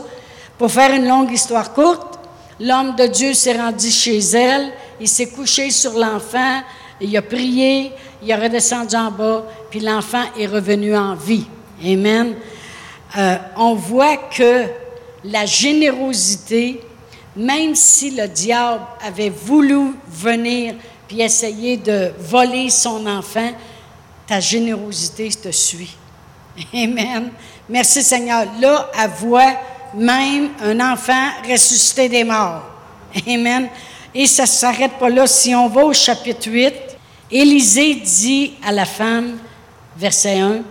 Pour 0.58 0.72
faire 0.72 0.94
une 0.94 1.08
longue 1.08 1.32
histoire 1.32 1.74
courte, 1.74 2.20
l'homme 2.60 2.96
de 2.96 3.08
Dieu 3.08 3.34
s'est 3.34 3.58
rendu 3.58 3.90
chez 3.90 4.20
elle, 4.20 4.72
il 5.00 5.08
s'est 5.08 5.30
couché 5.30 5.72
sur 5.72 5.98
l'enfant, 5.98 6.62
il 7.02 7.16
a 7.18 7.22
prié, 7.22 7.92
il 8.22 8.32
a 8.32 8.38
redescendu 8.38 8.96
en 8.96 9.10
bas, 9.10 9.46
puis 9.72 9.80
l'enfant 9.80 10.24
est 10.38 10.48
revenu 10.48 10.96
en 10.96 11.16
vie. 11.16 11.48
Amen. 11.84 12.36
Euh, 13.18 13.38
on 13.58 13.74
voit 13.74 14.18
que 14.18 14.66
la 15.24 15.46
générosité, 15.46 16.82
même 17.36 17.74
si 17.74 18.12
le 18.12 18.28
diable 18.28 18.82
avait 19.02 19.30
voulu 19.30 19.94
venir 20.08 20.76
puis 21.08 21.22
essayer 21.22 21.78
de 21.78 22.12
voler 22.20 22.70
son 22.70 23.08
enfant, 23.08 23.52
ta 24.28 24.40
générosité 24.40 25.30
te 25.30 25.50
suit. 25.50 25.96
Amen. 26.74 27.32
Merci 27.68 28.04
Seigneur. 28.04 28.46
Là, 28.60 28.90
elle 29.00 29.10
voit 29.10 29.54
même 29.94 30.50
un 30.62 30.94
enfant 30.94 31.30
ressuscité 31.50 32.10
des 32.10 32.24
morts. 32.24 32.64
Amen. 33.28 33.70
Et 34.14 34.26
ça 34.26 34.44
ne 34.44 34.48
s'arrête 34.48 34.94
pas 35.00 35.10
là. 35.10 35.28
Si 35.28 35.54
on 35.56 35.68
va 35.68 35.86
au 35.86 35.94
chapitre 35.94 36.50
8, 36.50 36.74
Élisée 37.32 37.96
dit 37.96 38.54
à 38.66 38.72
la 38.72 38.86
femme, 38.86 39.38
verset 39.96 40.40
1, 40.40 40.62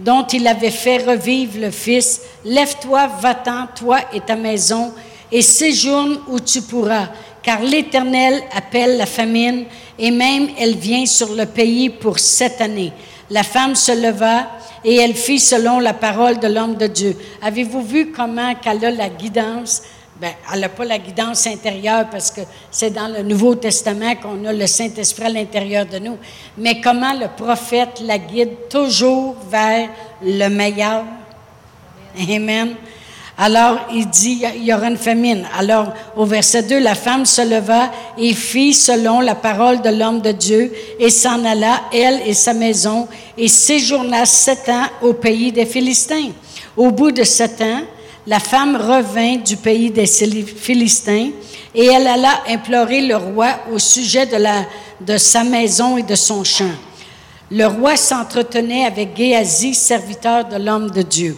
dont 0.00 0.26
il 0.26 0.46
avait 0.46 0.70
fait 0.70 0.98
revivre 0.98 1.60
le 1.60 1.70
fils, 1.70 2.20
Lève-toi, 2.44 3.08
va-t'en, 3.20 3.66
toi 3.74 3.98
et 4.12 4.20
ta 4.20 4.36
maison, 4.36 4.92
et 5.30 5.42
séjourne 5.42 6.20
où 6.28 6.40
tu 6.40 6.62
pourras, 6.62 7.08
car 7.42 7.60
l'Éternel 7.60 8.42
appelle 8.54 8.96
la 8.96 9.06
famine, 9.06 9.64
et 9.98 10.10
même 10.10 10.48
elle 10.58 10.76
vient 10.76 11.06
sur 11.06 11.34
le 11.34 11.46
pays 11.46 11.90
pour 11.90 12.18
sept 12.18 12.60
années. 12.60 12.92
La 13.30 13.42
femme 13.42 13.74
se 13.74 13.92
leva 13.92 14.46
et 14.84 14.96
elle 14.96 15.14
fit 15.14 15.40
selon 15.40 15.80
la 15.80 15.94
parole 15.94 16.38
de 16.38 16.46
l'homme 16.46 16.76
de 16.76 16.86
Dieu. 16.86 17.16
Avez-vous 17.42 17.82
vu 17.82 18.12
comment 18.12 18.54
qu'elle 18.54 18.84
a 18.84 18.90
la 18.90 19.08
guidance? 19.08 19.82
Bien, 20.20 20.30
elle 20.52 20.60
n'a 20.60 20.68
pas 20.68 20.84
la 20.84 20.98
guidance 20.98 21.46
intérieure 21.46 22.08
parce 22.10 22.30
que 22.30 22.40
c'est 22.70 22.90
dans 22.90 23.08
le 23.08 23.22
Nouveau 23.22 23.54
Testament 23.54 24.14
qu'on 24.16 24.44
a 24.46 24.52
le 24.52 24.66
Saint-Esprit 24.66 25.24
à 25.24 25.28
l'intérieur 25.28 25.84
de 25.84 25.98
nous. 25.98 26.16
Mais 26.56 26.80
comment 26.80 27.12
le 27.12 27.26
prophète 27.36 28.00
la 28.02 28.16
guide 28.18 28.68
toujours 28.70 29.36
vers 29.50 29.90
le 30.22 30.48
meilleur? 30.48 31.04
Amen. 32.18 32.76
Alors, 33.38 33.80
il 33.92 34.08
dit, 34.08 34.42
il 34.56 34.64
y 34.64 34.72
aura 34.72 34.88
une 34.88 34.96
famine. 34.96 35.46
Alors, 35.58 35.92
au 36.16 36.24
verset 36.24 36.62
2, 36.62 36.78
la 36.78 36.94
femme 36.94 37.26
se 37.26 37.42
leva 37.42 37.90
et 38.16 38.32
fit 38.32 38.72
selon 38.72 39.20
la 39.20 39.34
parole 39.34 39.82
de 39.82 39.90
l'homme 39.90 40.22
de 40.22 40.32
Dieu 40.32 40.72
et 40.98 41.10
s'en 41.10 41.44
alla, 41.44 41.82
elle 41.92 42.22
et 42.26 42.32
sa 42.32 42.54
maison, 42.54 43.06
et 43.36 43.48
séjourna 43.48 44.24
sept 44.24 44.70
ans 44.70 44.86
au 45.02 45.12
pays 45.12 45.52
des 45.52 45.66
Philistins. 45.66 46.30
Au 46.78 46.90
bout 46.90 47.10
de 47.10 47.24
sept 47.24 47.60
ans, 47.60 47.82
la 48.26 48.40
femme 48.40 48.74
revint 48.74 49.36
du 49.36 49.58
pays 49.58 49.90
des 49.90 50.06
Philistins 50.06 51.28
et 51.74 51.84
elle 51.84 52.06
alla 52.06 52.42
implorer 52.48 53.02
le 53.02 53.16
roi 53.16 53.48
au 53.70 53.78
sujet 53.78 54.24
de, 54.24 54.36
la, 54.36 54.64
de 55.00 55.18
sa 55.18 55.44
maison 55.44 55.98
et 55.98 56.02
de 56.02 56.14
son 56.14 56.42
champ. 56.42 56.72
Le 57.50 57.66
roi 57.66 57.96
s'entretenait 57.96 58.86
avec 58.86 59.14
Géasi, 59.14 59.74
serviteur 59.74 60.46
de 60.46 60.56
l'homme 60.56 60.90
de 60.90 61.02
Dieu. 61.02 61.36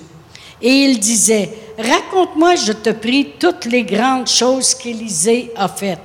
Et 0.61 0.85
il 0.85 0.99
disait, 0.99 1.51
raconte-moi, 1.79 2.57
je 2.57 2.73
te 2.73 2.91
prie, 2.91 3.33
toutes 3.39 3.65
les 3.67 3.85
grandes 3.85 4.29
choses 4.29 4.75
qu'Élisée 4.75 5.53
a 5.57 5.69
faites. 5.69 6.01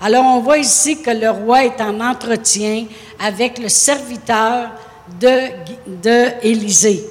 Alors 0.00 0.24
on 0.24 0.40
voit 0.40 0.58
ici 0.58 1.00
que 1.00 1.10
le 1.10 1.30
roi 1.30 1.64
est 1.64 1.80
en 1.80 2.00
entretien 2.00 2.86
avec 3.18 3.58
le 3.58 3.68
serviteur 3.68 4.70
de, 5.20 6.44
Élisée, 6.44 7.04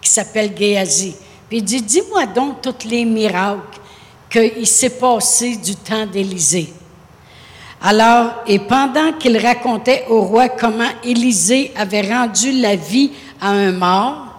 qui 0.00 0.10
s'appelle 0.10 0.52
Géasi. 0.56 1.14
Puis 1.48 1.58
il 1.58 1.64
dit, 1.64 1.82
dis-moi 1.82 2.26
donc 2.26 2.62
tous 2.62 2.88
les 2.88 3.04
miracles 3.04 3.80
qu'il 4.30 4.66
s'est 4.66 4.90
passé 4.90 5.56
du 5.56 5.76
temps 5.76 6.06
d'Élisée. 6.06 6.72
Alors, 7.82 8.42
et 8.46 8.58
pendant 8.58 9.12
qu'il 9.12 9.36
racontait 9.36 10.06
au 10.08 10.22
roi 10.22 10.48
comment 10.48 10.88
Élisée 11.04 11.70
avait 11.76 12.10
rendu 12.10 12.52
la 12.52 12.76
vie 12.76 13.12
à 13.40 13.50
un 13.50 13.72
mort, 13.72 14.33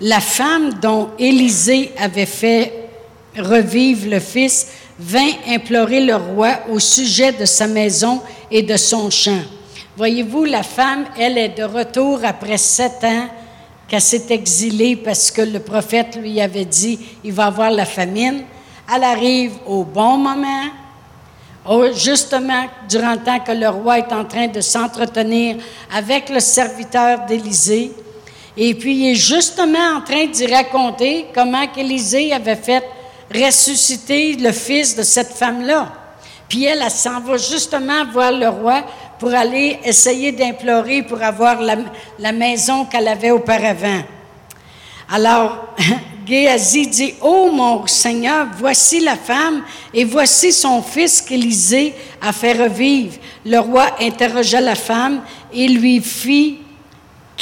la 0.00 0.20
femme 0.20 0.74
dont 0.74 1.10
Élisée 1.18 1.92
avait 1.98 2.26
fait 2.26 2.86
revive 3.38 4.08
le 4.08 4.20
fils, 4.20 4.68
vint 4.98 5.32
implorer 5.48 6.00
le 6.00 6.16
roi 6.16 6.60
au 6.70 6.78
sujet 6.78 7.32
de 7.32 7.44
sa 7.44 7.66
maison 7.66 8.20
et 8.50 8.62
de 8.62 8.76
son 8.76 9.10
champ. 9.10 9.42
Voyez-vous, 9.96 10.44
la 10.44 10.62
femme, 10.62 11.04
elle 11.18 11.38
est 11.38 11.56
de 11.56 11.64
retour 11.64 12.20
après 12.24 12.58
sept 12.58 13.02
ans 13.04 13.28
qu'elle 13.88 14.00
s'est 14.00 14.26
exilée 14.30 14.96
parce 14.96 15.30
que 15.30 15.42
le 15.42 15.60
prophète 15.60 16.16
lui 16.16 16.40
avait 16.40 16.64
dit, 16.64 16.98
il 17.24 17.32
va 17.32 17.46
avoir 17.46 17.70
la 17.70 17.84
famine. 17.84 18.42
Elle 18.94 19.04
arrive 19.04 19.52
au 19.66 19.84
bon 19.84 20.16
moment, 20.16 20.64
justement 21.94 22.66
durant 22.88 23.12
le 23.12 23.18
temps 23.18 23.40
que 23.40 23.52
le 23.52 23.68
roi 23.68 23.98
est 23.98 24.12
en 24.12 24.24
train 24.24 24.48
de 24.48 24.60
s'entretenir 24.60 25.56
avec 25.94 26.28
le 26.28 26.40
serviteur 26.40 27.26
d'Élisée. 27.26 27.92
Et 28.56 28.74
puis, 28.74 28.96
il 28.96 29.10
est 29.10 29.14
justement 29.14 29.96
en 29.96 30.00
train 30.00 30.26
d'y 30.26 30.46
raconter 30.46 31.26
comment 31.34 31.66
qu'Élisée 31.66 32.32
avait 32.32 32.56
fait 32.56 32.84
ressusciter 33.32 34.36
le 34.36 34.52
fils 34.52 34.96
de 34.96 35.02
cette 35.02 35.32
femme-là. 35.32 35.92
Puis 36.48 36.64
elle, 36.64 36.80
elle 36.82 36.90
s'en 36.90 37.20
va 37.20 37.36
justement 37.36 38.04
voir 38.12 38.32
le 38.32 38.48
roi 38.48 38.84
pour 39.18 39.34
aller 39.34 39.78
essayer 39.84 40.32
d'implorer 40.32 41.02
pour 41.02 41.22
avoir 41.22 41.60
la, 41.60 42.32
maison 42.32 42.84
qu'elle 42.84 43.08
avait 43.08 43.30
auparavant. 43.30 44.02
Alors, 45.10 45.74
Géasi 46.26 46.86
dit, 46.88 47.14
Oh 47.20 47.50
mon 47.52 47.86
Seigneur, 47.86 48.48
voici 48.58 49.00
la 49.00 49.16
femme 49.16 49.62
et 49.94 50.04
voici 50.04 50.52
son 50.52 50.82
fils 50.82 51.22
qu'Élisée 51.22 51.94
a 52.20 52.32
fait 52.32 52.52
revivre. 52.52 53.14
Le 53.44 53.58
roi 53.58 53.86
interrogea 54.00 54.60
la 54.60 54.74
femme 54.74 55.22
et 55.52 55.68
lui 55.68 56.00
fit, 56.00 56.58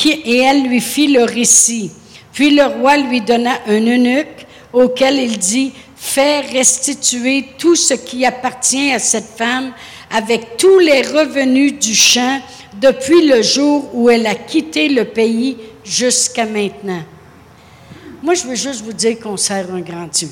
et 0.07 0.39
elle 0.39 0.65
lui 0.69 0.81
fit 0.81 1.09
le 1.09 1.25
récit. 1.25 1.93
Puis 2.33 2.51
le 2.51 2.65
roi 2.65 2.97
lui 2.97 3.21
donna 3.21 3.59
un 3.67 3.81
eunuque 3.81 4.47
auquel 4.73 5.19
il 5.19 5.39
dit, 5.39 5.73
Fais 5.97 6.43
restituer 6.43 7.49
tout 7.59 7.77
ce 7.77 7.95
qui 7.95 8.27
appartient 8.27 8.93
à 8.93 8.99
cette 8.99 9.39
femme 9.39 9.73
avec 10.11 10.59
tous 10.59 10.79
les 10.79 11.01
revenus 11.01 11.79
du 11.79 11.95
champ 11.95 12.43
depuis 12.75 13.27
le 13.27 13.41
jour 13.41 13.89
où 13.95 14.11
elle 14.11 14.27
a 14.27 14.35
quitté 14.35 14.91
le 14.91 15.07
pays 15.07 15.57
jusqu'à 15.83 16.45
maintenant. 16.45 17.03
Moi, 18.23 18.35
je 18.35 18.45
veux 18.45 18.55
juste 18.55 18.85
vous 18.85 18.93
dire 18.93 19.19
qu'on 19.19 19.39
sert 19.39 19.73
un 19.73 19.81
grand 19.81 20.07
Dieu. 20.07 20.29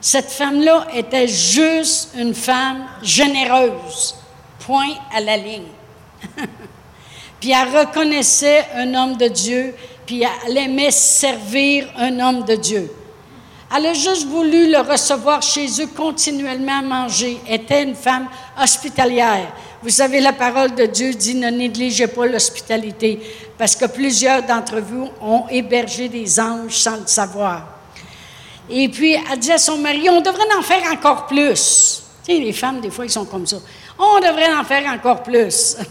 Cette 0.00 0.30
femme-là 0.30 0.88
était 0.94 1.26
juste 1.26 2.10
une 2.16 2.34
femme 2.34 2.86
généreuse, 3.02 4.14
point 4.60 4.94
à 5.10 5.20
la 5.20 5.38
ligne. 5.38 5.68
puis 7.40 7.52
elle 7.52 7.76
reconnaissait 7.76 8.66
un 8.74 8.94
homme 8.94 9.16
de 9.16 9.28
Dieu, 9.28 9.74
puis 10.06 10.24
elle 10.46 10.56
aimait 10.56 10.90
servir 10.90 11.86
un 11.96 12.18
homme 12.20 12.44
de 12.44 12.56
Dieu. 12.56 12.90
Elle 13.76 13.86
a 13.86 13.92
juste 13.92 14.26
voulu 14.26 14.70
le 14.70 14.78
recevoir 14.78 15.42
chez 15.42 15.66
eux 15.82 15.88
continuellement 15.94 16.78
à 16.78 16.82
manger. 16.82 17.38
était 17.46 17.82
une 17.82 17.94
femme 17.94 18.26
hospitalière. 18.60 19.52
Vous 19.82 19.90
savez, 19.90 20.20
la 20.20 20.32
parole 20.32 20.74
de 20.74 20.86
Dieu 20.86 21.12
dit 21.12 21.34
ne 21.34 21.50
négligez 21.50 22.06
pas 22.06 22.26
l'hospitalité, 22.26 23.20
parce 23.58 23.76
que 23.76 23.84
plusieurs 23.84 24.42
d'entre 24.42 24.80
vous 24.80 25.10
ont 25.20 25.44
hébergé 25.50 26.08
des 26.08 26.40
anges 26.40 26.76
sans 26.78 26.96
le 26.96 27.06
savoir. 27.06 27.78
Et 28.70 28.88
puis, 28.88 29.12
elle 29.30 29.38
dit 29.38 29.52
à 29.52 29.58
son 29.58 29.78
mari, 29.78 30.08
on 30.10 30.20
devrait 30.20 30.42
en 30.58 30.62
faire 30.62 30.82
encore 30.92 31.26
plus. 31.26 32.02
Tu 32.26 32.32
les 32.40 32.52
femmes, 32.52 32.80
des 32.80 32.90
fois, 32.90 33.04
ils 33.04 33.10
sont 33.10 33.24
comme 33.24 33.46
ça. 33.46 33.56
On 33.98 34.18
devrait 34.20 34.52
en 34.54 34.64
faire 34.64 34.84
encore 34.92 35.22
plus. 35.22 35.76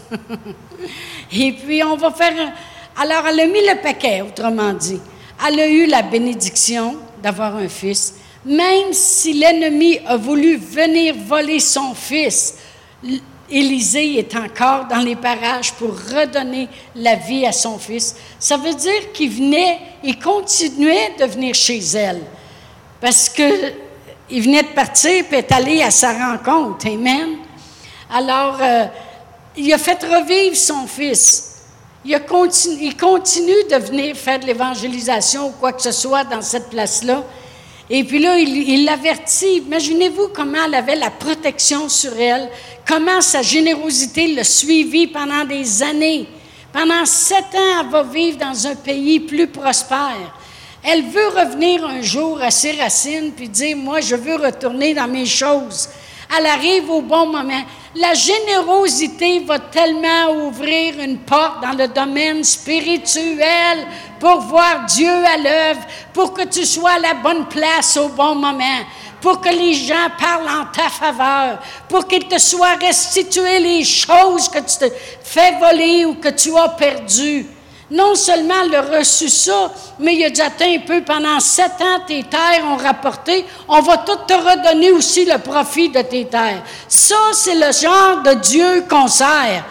Et 1.32 1.52
puis, 1.52 1.82
on 1.82 1.96
va 1.96 2.10
faire... 2.10 2.34
Alors, 2.96 3.26
elle 3.28 3.40
a 3.40 3.46
mis 3.46 3.60
le 3.66 3.80
paquet, 3.80 4.22
autrement 4.22 4.72
dit. 4.72 5.00
Elle 5.46 5.60
a 5.60 5.68
eu 5.68 5.86
la 5.86 6.02
bénédiction 6.02 6.96
d'avoir 7.22 7.56
un 7.56 7.68
fils, 7.68 8.14
même 8.44 8.92
si 8.92 9.32
l'ennemi 9.34 10.00
a 10.06 10.16
voulu 10.16 10.56
venir 10.56 11.14
voler 11.14 11.60
son 11.60 11.94
fils. 11.94 12.56
Élisée 13.50 14.18
est 14.18 14.34
encore 14.34 14.86
dans 14.86 14.98
les 14.98 15.16
parages 15.16 15.72
pour 15.74 15.90
redonner 15.90 16.68
la 16.94 17.14
vie 17.14 17.46
à 17.46 17.52
son 17.52 17.78
fils. 17.78 18.16
Ça 18.38 18.56
veut 18.56 18.74
dire 18.74 19.12
qu'il 19.12 19.30
venait, 19.30 19.78
il 20.02 20.18
continuait 20.18 21.14
de 21.18 21.24
venir 21.24 21.54
chez 21.54 21.78
elle. 21.94 22.22
Parce 23.00 23.28
que 23.28 23.72
il 24.30 24.42
venait 24.42 24.62
de 24.62 24.68
partir 24.68 25.24
et 25.32 25.34
est 25.34 25.52
allé 25.52 25.82
à 25.82 25.90
sa 25.90 26.12
rencontre. 26.12 26.86
Amen. 26.86 27.38
Alors, 28.10 28.58
euh, 28.60 28.84
il 29.58 29.72
a 29.72 29.78
fait 29.78 30.02
revivre 30.04 30.56
son 30.56 30.86
fils. 30.86 31.56
Il, 32.04 32.16
continue 32.96 33.64
de 33.70 33.76
venir 33.76 34.16
faire 34.16 34.38
de 34.38 34.46
l'évangélisation 34.46 35.48
ou 35.48 35.50
quoi 35.50 35.72
que 35.72 35.82
ce 35.82 35.90
soit 35.90 36.24
dans 36.24 36.40
cette 36.40 36.70
place-là. 36.70 37.24
Et 37.90 38.04
puis 38.04 38.20
là, 38.20 38.38
il 38.38 38.84
l'avertit. 38.84 39.56
Imaginez-vous 39.66 40.28
comment 40.28 40.64
elle 40.66 40.74
avait 40.74 40.96
la 40.96 41.10
protection 41.10 41.88
sur 41.88 42.18
elle, 42.18 42.48
comment 42.86 43.20
sa 43.20 43.42
générosité 43.42 44.28
l'a 44.34 44.44
suivie 44.44 45.08
pendant 45.08 45.44
des 45.44 45.82
années. 45.82 46.28
Pendant 46.72 47.04
sept 47.04 47.54
ans, 47.54 47.80
elle 47.80 47.88
va 47.88 48.02
vivre 48.04 48.38
dans 48.38 48.66
un 48.66 48.76
pays 48.76 49.20
plus 49.20 49.48
prospère. 49.48 50.34
Elle 50.84 51.02
veut 51.02 51.28
revenir 51.28 51.84
un 51.84 52.00
jour 52.00 52.40
à 52.40 52.50
ses 52.50 52.72
racines 52.72 53.32
puis 53.32 53.48
dire, 53.48 53.76
moi, 53.76 54.00
je 54.00 54.14
veux 54.14 54.36
retourner 54.36 54.94
dans 54.94 55.08
mes 55.08 55.26
choses. 55.26 55.88
Elle 56.36 56.46
arrive 56.46 56.88
au 56.90 57.02
bon 57.02 57.26
moment. 57.26 57.64
La 57.94 58.12
générosité 58.12 59.40
va 59.40 59.58
tellement 59.58 60.46
ouvrir 60.46 61.00
une 61.00 61.18
porte 61.18 61.62
dans 61.62 61.72
le 61.72 61.88
domaine 61.88 62.44
spirituel 62.44 63.86
pour 64.20 64.40
voir 64.42 64.84
Dieu 64.84 65.10
à 65.10 65.38
l'œuvre, 65.38 65.80
pour 66.12 66.34
que 66.34 66.42
tu 66.44 66.66
sois 66.66 66.90
à 66.90 66.98
la 66.98 67.14
bonne 67.14 67.46
place 67.46 67.96
au 67.96 68.08
bon 68.08 68.34
moment, 68.34 68.84
pour 69.22 69.40
que 69.40 69.48
les 69.48 69.72
gens 69.72 70.08
parlent 70.20 70.48
en 70.48 70.66
ta 70.66 70.90
faveur, 70.90 71.60
pour 71.88 72.06
qu'il 72.06 72.28
te 72.28 72.38
soit 72.38 72.74
restitué 72.74 73.58
les 73.58 73.84
choses 73.84 74.50
que 74.50 74.58
tu 74.58 74.78
te 74.78 74.92
fais 75.22 75.58
voler 75.58 76.04
ou 76.04 76.14
que 76.14 76.28
tu 76.28 76.54
as 76.58 76.68
perdues 76.68 77.46
non 77.90 78.14
seulement 78.14 78.64
le 78.70 78.98
reçu 78.98 79.30
ça, 79.30 79.72
mais 79.98 80.14
il 80.14 80.24
a 80.24 80.30
dit 80.30 80.42
Attends 80.42 80.66
un 80.66 80.80
peu, 80.80 81.00
pendant 81.02 81.40
sept 81.40 81.80
ans, 81.80 82.00
tes 82.06 82.22
terres 82.24 82.64
ont 82.66 82.76
rapporté, 82.76 83.46
on 83.66 83.80
va 83.80 83.98
tout 83.98 84.18
te 84.26 84.34
redonner 84.34 84.92
aussi 84.92 85.24
le 85.24 85.38
profit 85.38 85.88
de 85.88 86.02
tes 86.02 86.26
terres. 86.26 86.62
Ça, 86.86 87.16
c'est 87.32 87.54
le 87.54 87.72
genre 87.72 88.22
de 88.22 88.34
Dieu 88.40 88.84
qu'on 88.88 89.08
sert, 89.08 89.64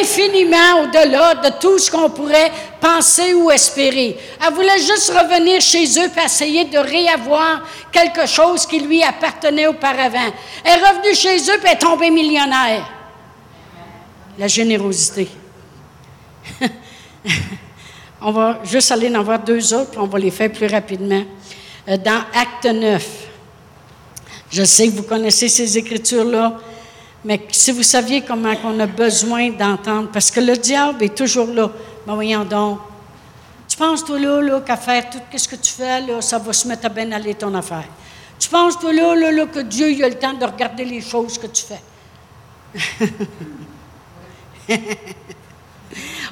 infiniment 0.00 0.82
au-delà 0.82 1.34
de 1.36 1.48
tout 1.58 1.78
ce 1.78 1.90
qu'on 1.90 2.10
pourrait 2.10 2.52
penser 2.78 3.32
ou 3.32 3.50
espérer. 3.50 4.18
Elle 4.46 4.52
voulait 4.52 4.78
juste 4.78 5.10
revenir 5.10 5.60
chez 5.62 5.84
eux 5.98 6.10
pour 6.10 6.24
essayer 6.24 6.66
de 6.66 6.78
réavoir 6.78 7.62
quelque 7.90 8.26
chose 8.26 8.66
qui 8.66 8.80
lui 8.80 9.02
appartenait 9.02 9.66
auparavant. 9.66 10.30
Elle 10.62 10.78
est 10.78 10.88
revenue 10.88 11.14
chez 11.14 11.38
eux 11.50 11.60
et 11.64 11.70
est 11.70 11.78
tombée 11.78 12.10
millionnaire. 12.10 12.86
La 14.38 14.48
générosité. 14.48 15.28
On 18.20 18.30
va 18.30 18.60
juste 18.64 18.90
aller 18.92 19.14
en 19.14 19.22
voir 19.22 19.40
deux 19.40 19.74
autres, 19.74 19.90
puis 19.90 19.98
on 19.98 20.06
va 20.06 20.18
les 20.18 20.30
faire 20.30 20.50
plus 20.52 20.66
rapidement. 20.66 21.24
Euh, 21.88 21.96
dans 21.96 22.22
Acte 22.34 22.66
9, 22.66 23.04
je 24.50 24.62
sais 24.62 24.86
que 24.88 24.92
vous 24.92 25.02
connaissez 25.02 25.48
ces 25.48 25.76
écritures-là, 25.76 26.58
mais 27.24 27.40
si 27.50 27.72
vous 27.72 27.82
saviez 27.82 28.22
comment 28.22 28.52
on 28.64 28.78
a 28.78 28.86
besoin 28.86 29.50
d'entendre, 29.50 30.08
parce 30.12 30.30
que 30.30 30.40
le 30.40 30.56
diable 30.56 31.02
est 31.04 31.16
toujours 31.16 31.48
là. 31.48 31.70
Ben 32.06 32.14
voyons 32.14 32.44
donc. 32.44 32.78
Tu 33.68 33.76
penses, 33.76 34.04
toi, 34.04 34.18
là, 34.18 34.40
là 34.40 34.60
qu'à 34.60 34.76
faire 34.76 35.08
tout 35.08 35.18
ce 35.34 35.48
que 35.48 35.56
tu 35.56 35.72
fais, 35.72 36.02
ça 36.20 36.38
va 36.38 36.52
se 36.52 36.68
mettre 36.68 36.86
à 36.86 36.88
bien 36.88 37.10
aller 37.12 37.34
ton 37.34 37.54
affaire. 37.54 37.88
Tu 38.38 38.48
penses, 38.48 38.78
toi, 38.78 38.92
là, 38.92 39.14
là, 39.14 39.30
là 39.30 39.46
que 39.46 39.60
Dieu 39.60 39.90
il 39.90 40.04
a 40.04 40.08
le 40.08 40.16
temps 40.16 40.34
de 40.34 40.44
regarder 40.44 40.84
les 40.84 41.00
choses 41.00 41.38
que 41.38 41.46
tu 41.46 41.62
fais? 41.64 41.80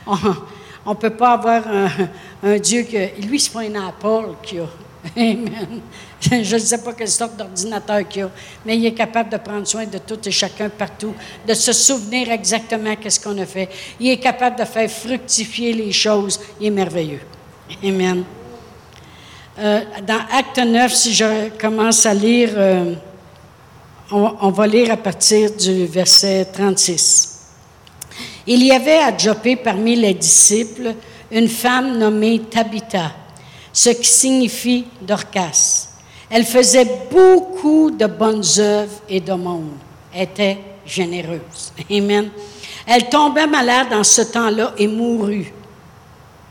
On 0.06 0.16
ne 0.86 0.94
peut 0.94 1.10
pas 1.10 1.32
avoir 1.32 1.62
un, 2.42 2.58
Dieu 2.58 2.84
que. 2.84 3.20
Lui, 3.26 3.38
ce 3.38 3.58
n'est 3.58 3.70
pas 3.70 3.78
un 3.78 3.88
Apple 3.88 4.34
qu'il 4.42 4.60
a. 4.60 4.68
Amen. 5.16 5.80
Je 6.20 6.54
ne 6.54 6.60
sais 6.60 6.82
pas 6.82 6.92
quelle 6.92 7.08
sorte 7.08 7.36
d'ordinateur 7.36 8.06
qu'il 8.06 8.22
a, 8.24 8.30
mais 8.64 8.76
il 8.76 8.84
est 8.84 8.92
capable 8.92 9.30
de 9.30 9.38
prendre 9.38 9.66
soin 9.66 9.86
de 9.86 9.98
tout 9.98 10.18
et 10.26 10.30
chacun 10.30 10.68
partout, 10.68 11.14
de 11.46 11.54
se 11.54 11.72
souvenir 11.72 12.30
exactement 12.30 12.94
qu'est-ce 12.96 13.18
qu'on 13.18 13.38
a 13.38 13.46
fait. 13.46 13.68
Il 13.98 14.08
est 14.08 14.18
capable 14.18 14.58
de 14.58 14.64
faire 14.64 14.90
fructifier 14.90 15.72
les 15.72 15.92
choses. 15.92 16.38
Il 16.60 16.66
est 16.66 16.70
merveilleux. 16.70 17.20
Amen. 17.82 18.24
Euh, 19.58 19.80
dans 20.06 20.20
Acte 20.32 20.58
9, 20.58 20.94
si 20.94 21.14
je 21.14 21.48
commence 21.58 22.04
à 22.06 22.14
lire, 22.14 22.50
euh, 22.54 22.94
on, 24.10 24.34
on, 24.40 24.50
va 24.50 24.66
lire 24.66 24.92
à 24.92 24.96
partir 24.96 25.50
du 25.52 25.86
verset 25.86 26.46
36. 26.52 27.29
Il 28.52 28.64
y 28.64 28.72
avait 28.72 28.98
à 28.98 29.16
Joppé 29.16 29.54
parmi 29.54 29.94
les 29.94 30.12
disciples 30.12 30.96
une 31.30 31.46
femme 31.46 31.96
nommée 31.96 32.40
Tabitha, 32.50 33.12
ce 33.72 33.90
qui 33.90 34.08
signifie 34.08 34.86
Dorcas. 35.00 35.86
Elle 36.28 36.44
faisait 36.44 37.06
beaucoup 37.12 37.92
de 37.92 38.06
bonnes 38.06 38.42
œuvres 38.58 39.02
et 39.08 39.20
de 39.20 39.34
monde. 39.34 39.70
Était 40.12 40.58
généreuse. 40.84 41.72
Amen. 41.88 42.30
Elle 42.88 43.08
tombait 43.08 43.46
malade 43.46 43.92
en 43.92 44.02
ce 44.02 44.22
temps-là 44.22 44.74
et 44.76 44.88
mourut. 44.88 45.52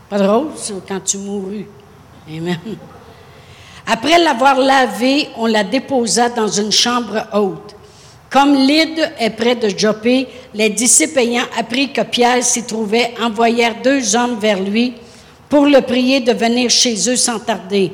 Pas 0.08 0.20
drôle, 0.20 0.52
quand 0.88 1.00
tu 1.04 1.18
mourus. 1.18 1.66
Amen. 2.26 2.78
Après 3.86 4.18
l'avoir 4.18 4.58
lavée, 4.58 5.28
on 5.36 5.44
la 5.44 5.64
déposa 5.64 6.30
dans 6.30 6.48
une 6.48 6.72
chambre 6.72 7.26
haute. 7.34 7.76
Comme 8.30 8.54
l'île 8.54 9.12
est 9.18 9.30
près 9.30 9.56
de 9.56 9.68
Joppé, 9.76 10.28
les 10.54 10.70
disciples 10.70 11.18
ayant 11.18 11.46
appris 11.58 11.92
que 11.92 12.02
Pierre 12.02 12.44
s'y 12.44 12.62
trouvait, 12.62 13.12
envoyèrent 13.20 13.82
deux 13.82 14.14
hommes 14.14 14.38
vers 14.38 14.60
lui 14.60 14.94
pour 15.48 15.66
le 15.66 15.80
prier 15.80 16.20
de 16.20 16.32
venir 16.32 16.70
chez 16.70 17.10
eux 17.10 17.16
sans 17.16 17.40
tarder. 17.40 17.90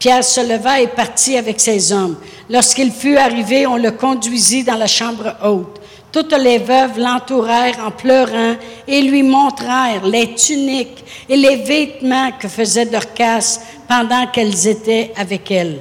Pierre 0.00 0.24
se 0.24 0.40
leva 0.40 0.80
et 0.80 0.88
partit 0.88 1.38
avec 1.38 1.60
ses 1.60 1.92
hommes. 1.92 2.16
Lorsqu'il 2.50 2.90
fut 2.90 3.16
arrivé, 3.16 3.64
on 3.64 3.76
le 3.76 3.92
conduisit 3.92 4.64
dans 4.64 4.74
la 4.74 4.88
chambre 4.88 5.36
haute. 5.44 5.80
Toutes 6.10 6.36
les 6.36 6.58
veuves 6.58 6.98
l'entourèrent 6.98 7.78
en 7.86 7.92
pleurant 7.92 8.56
et 8.88 9.02
lui 9.02 9.22
montrèrent 9.22 10.04
les 10.04 10.34
tuniques 10.34 11.04
et 11.28 11.36
les 11.36 11.56
vêtements 11.56 12.32
que 12.32 12.48
faisait 12.48 12.86
Dorcas 12.86 13.60
pendant 13.88 14.26
qu'elles 14.26 14.66
étaient 14.66 15.12
avec 15.16 15.48
elle. 15.50 15.78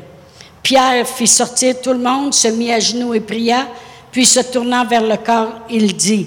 Pierre 0.61 1.07
fit 1.07 1.27
sortir 1.27 1.81
tout 1.81 1.93
le 1.93 1.99
monde, 1.99 2.33
se 2.33 2.47
mit 2.49 2.71
à 2.71 2.79
genoux 2.79 3.13
et 3.13 3.19
pria, 3.19 3.67
puis 4.15 4.25
se 4.25 4.39
tournant 4.39 4.85
vers 4.85 5.03
le 5.03 5.17
corps, 5.17 5.51
il 5.69 5.93
dit, 5.93 6.25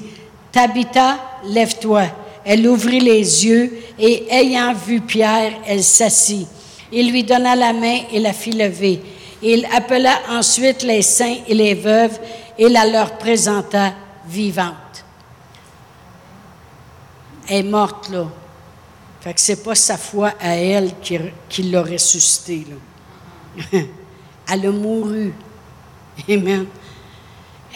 Tabitha, 0.52 1.16
lève-toi. 1.46 2.02
Elle 2.44 2.68
ouvrit 2.68 3.00
les 3.00 3.46
yeux 3.46 3.78
et 3.98 4.26
ayant 4.30 4.74
vu 4.74 5.00
Pierre, 5.00 5.54
elle 5.66 5.82
s'assit. 5.82 6.46
Il 6.92 7.10
lui 7.10 7.24
donna 7.24 7.56
la 7.56 7.72
main 7.72 8.00
et 8.12 8.20
la 8.20 8.34
fit 8.34 8.52
lever. 8.52 9.00
Il 9.40 9.66
appela 9.74 10.18
ensuite 10.28 10.82
les 10.82 11.00
saints 11.00 11.36
et 11.48 11.54
les 11.54 11.72
veuves 11.72 12.18
et 12.58 12.68
la 12.68 12.84
leur 12.84 13.16
présenta 13.16 13.94
vivante. 14.26 14.74
Elle 17.48 17.64
est 17.64 17.70
morte, 17.70 18.10
là. 18.10 18.26
Fait 19.22 19.32
que 19.32 19.40
c'est 19.40 19.64
pas 19.64 19.74
sa 19.74 19.96
foi 19.96 20.34
à 20.38 20.56
elle 20.56 20.90
qui, 21.00 21.18
qui 21.48 21.62
l'a 21.62 21.80
ressuscitée, 21.80 22.66
là. 22.68 23.78
elle 24.52 24.66
a 24.66 24.72
mouru. 24.72 25.32
Amen. 26.28 26.66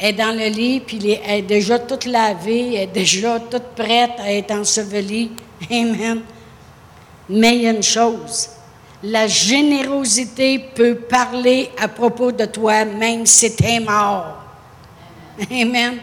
Elle 0.04 0.08
est 0.08 0.12
dans 0.14 0.36
le 0.36 0.48
lit, 0.48 0.80
puis 0.80 0.98
elle 1.24 1.38
est 1.38 1.42
déjà 1.42 1.78
toute 1.78 2.06
lavée, 2.06 2.74
elle 2.74 2.82
est 2.82 2.86
déjà 2.88 3.38
toute 3.38 3.68
prête 3.76 4.18
à 4.18 4.32
être 4.32 4.50
ensevelie. 4.50 5.30
Amen. 5.70 6.22
Mais 7.28 7.54
il 7.54 7.62
y 7.62 7.68
a 7.68 7.70
une 7.70 7.84
chose, 7.84 8.50
la 9.00 9.28
générosité 9.28 10.58
peut 10.58 10.96
parler 10.96 11.70
à 11.80 11.86
propos 11.86 12.32
de 12.32 12.46
toi, 12.46 12.84
même 12.84 13.24
si 13.26 13.54
tu 13.54 13.62
es 13.62 13.78
mort. 13.78 14.38
Amen. 15.48 15.98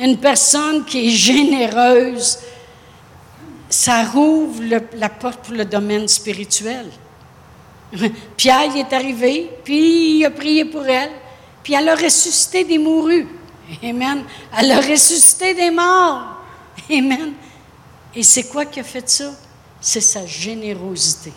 Une 0.00 0.16
personne 0.16 0.84
qui 0.84 1.06
est 1.06 1.10
généreuse, 1.10 2.40
ça 3.70 4.02
rouvre 4.02 4.64
la 4.96 5.08
porte 5.08 5.44
pour 5.44 5.54
le 5.54 5.64
domaine 5.64 6.08
spirituel. 6.08 6.86
Pierre 8.36 8.74
est 8.74 8.92
arrivé, 8.92 9.48
puis 9.62 10.18
il 10.18 10.24
a 10.24 10.30
prié 10.30 10.64
pour 10.64 10.84
elle, 10.84 11.12
puis 11.62 11.74
elle 11.74 11.88
a 11.88 11.94
ressuscité 11.94 12.64
des 12.64 12.78
mourus. 12.78 13.28
Amen. 13.82 14.24
Elle 14.58 14.72
a 14.72 14.80
ressuscité 14.80 15.54
des 15.54 15.70
morts. 15.70 16.22
Amen. 16.90 17.32
Et 18.14 18.22
c'est 18.22 18.44
quoi 18.44 18.64
qui 18.64 18.80
a 18.80 18.84
fait 18.84 19.08
ça? 19.08 19.32
C'est 19.80 20.00
sa 20.00 20.24
générosité. 20.26 21.32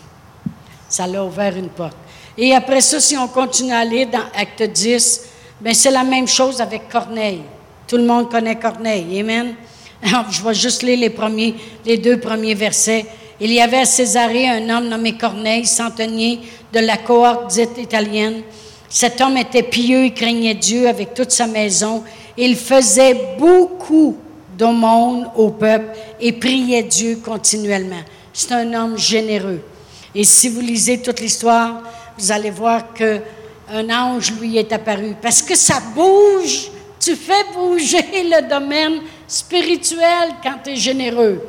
Ça 0.88 1.06
l'a 1.06 1.24
ouvert 1.24 1.56
une 1.56 1.68
porte. 1.68 1.96
Et 2.36 2.54
après 2.54 2.80
ça, 2.80 3.00
si 3.00 3.16
on 3.16 3.28
continue 3.28 3.72
à 3.72 3.78
aller 3.78 4.06
dans 4.06 4.24
Acte 4.34 4.62
10, 4.62 5.26
ben 5.60 5.74
c'est 5.74 5.90
la 5.90 6.04
même 6.04 6.28
chose 6.28 6.60
avec 6.60 6.88
Corneille. 6.88 7.42
Tout 7.86 7.96
le 7.96 8.04
monde 8.04 8.30
connaît 8.30 8.56
Corneille. 8.56 9.20
Amen. 9.20 9.54
Alors, 10.02 10.30
je 10.30 10.42
vais 10.42 10.54
juste 10.54 10.82
lire 10.82 10.98
les, 10.98 11.10
premiers, 11.10 11.56
les 11.84 11.98
deux 11.98 12.20
premiers 12.20 12.54
versets. 12.54 13.06
Il 13.40 13.52
y 13.52 13.60
avait 13.60 13.78
à 13.78 13.84
Césarée 13.84 14.48
un 14.48 14.68
homme 14.68 14.88
nommé 14.88 15.16
Corneille, 15.16 15.66
centenier 15.66 16.40
de 16.72 16.80
la 16.80 16.96
cohorte 16.96 17.50
dite 17.50 17.78
italienne. 17.78 18.42
Cet 18.88 19.20
homme 19.20 19.36
était 19.36 19.62
pieux 19.62 20.04
et 20.04 20.14
craignait 20.14 20.54
Dieu 20.54 20.88
avec 20.88 21.14
toute 21.14 21.30
sa 21.30 21.46
maison. 21.46 22.02
Il 22.36 22.56
faisait 22.56 23.36
beaucoup 23.38 24.16
d'aumônes 24.56 25.30
au 25.36 25.50
peuple 25.50 25.96
et 26.20 26.32
priait 26.32 26.82
Dieu 26.82 27.20
continuellement. 27.24 28.02
C'est 28.32 28.52
un 28.52 28.72
homme 28.72 28.96
généreux. 28.96 29.60
Et 30.14 30.24
si 30.24 30.48
vous 30.48 30.60
lisez 30.60 31.02
toute 31.02 31.20
l'histoire, 31.20 31.82
vous 32.16 32.32
allez 32.32 32.50
voir 32.50 32.92
que 32.94 33.20
un 33.70 33.90
ange 33.90 34.32
lui 34.40 34.56
est 34.56 34.72
apparu. 34.72 35.14
Parce 35.20 35.42
que 35.42 35.54
ça 35.54 35.80
bouge. 35.94 36.70
Tu 36.98 37.14
fais 37.14 37.44
bouger 37.52 37.98
le 38.12 38.48
domaine 38.48 39.00
spirituel 39.26 40.30
quand 40.42 40.56
tu 40.64 40.70
es 40.70 40.76
généreux. 40.76 41.42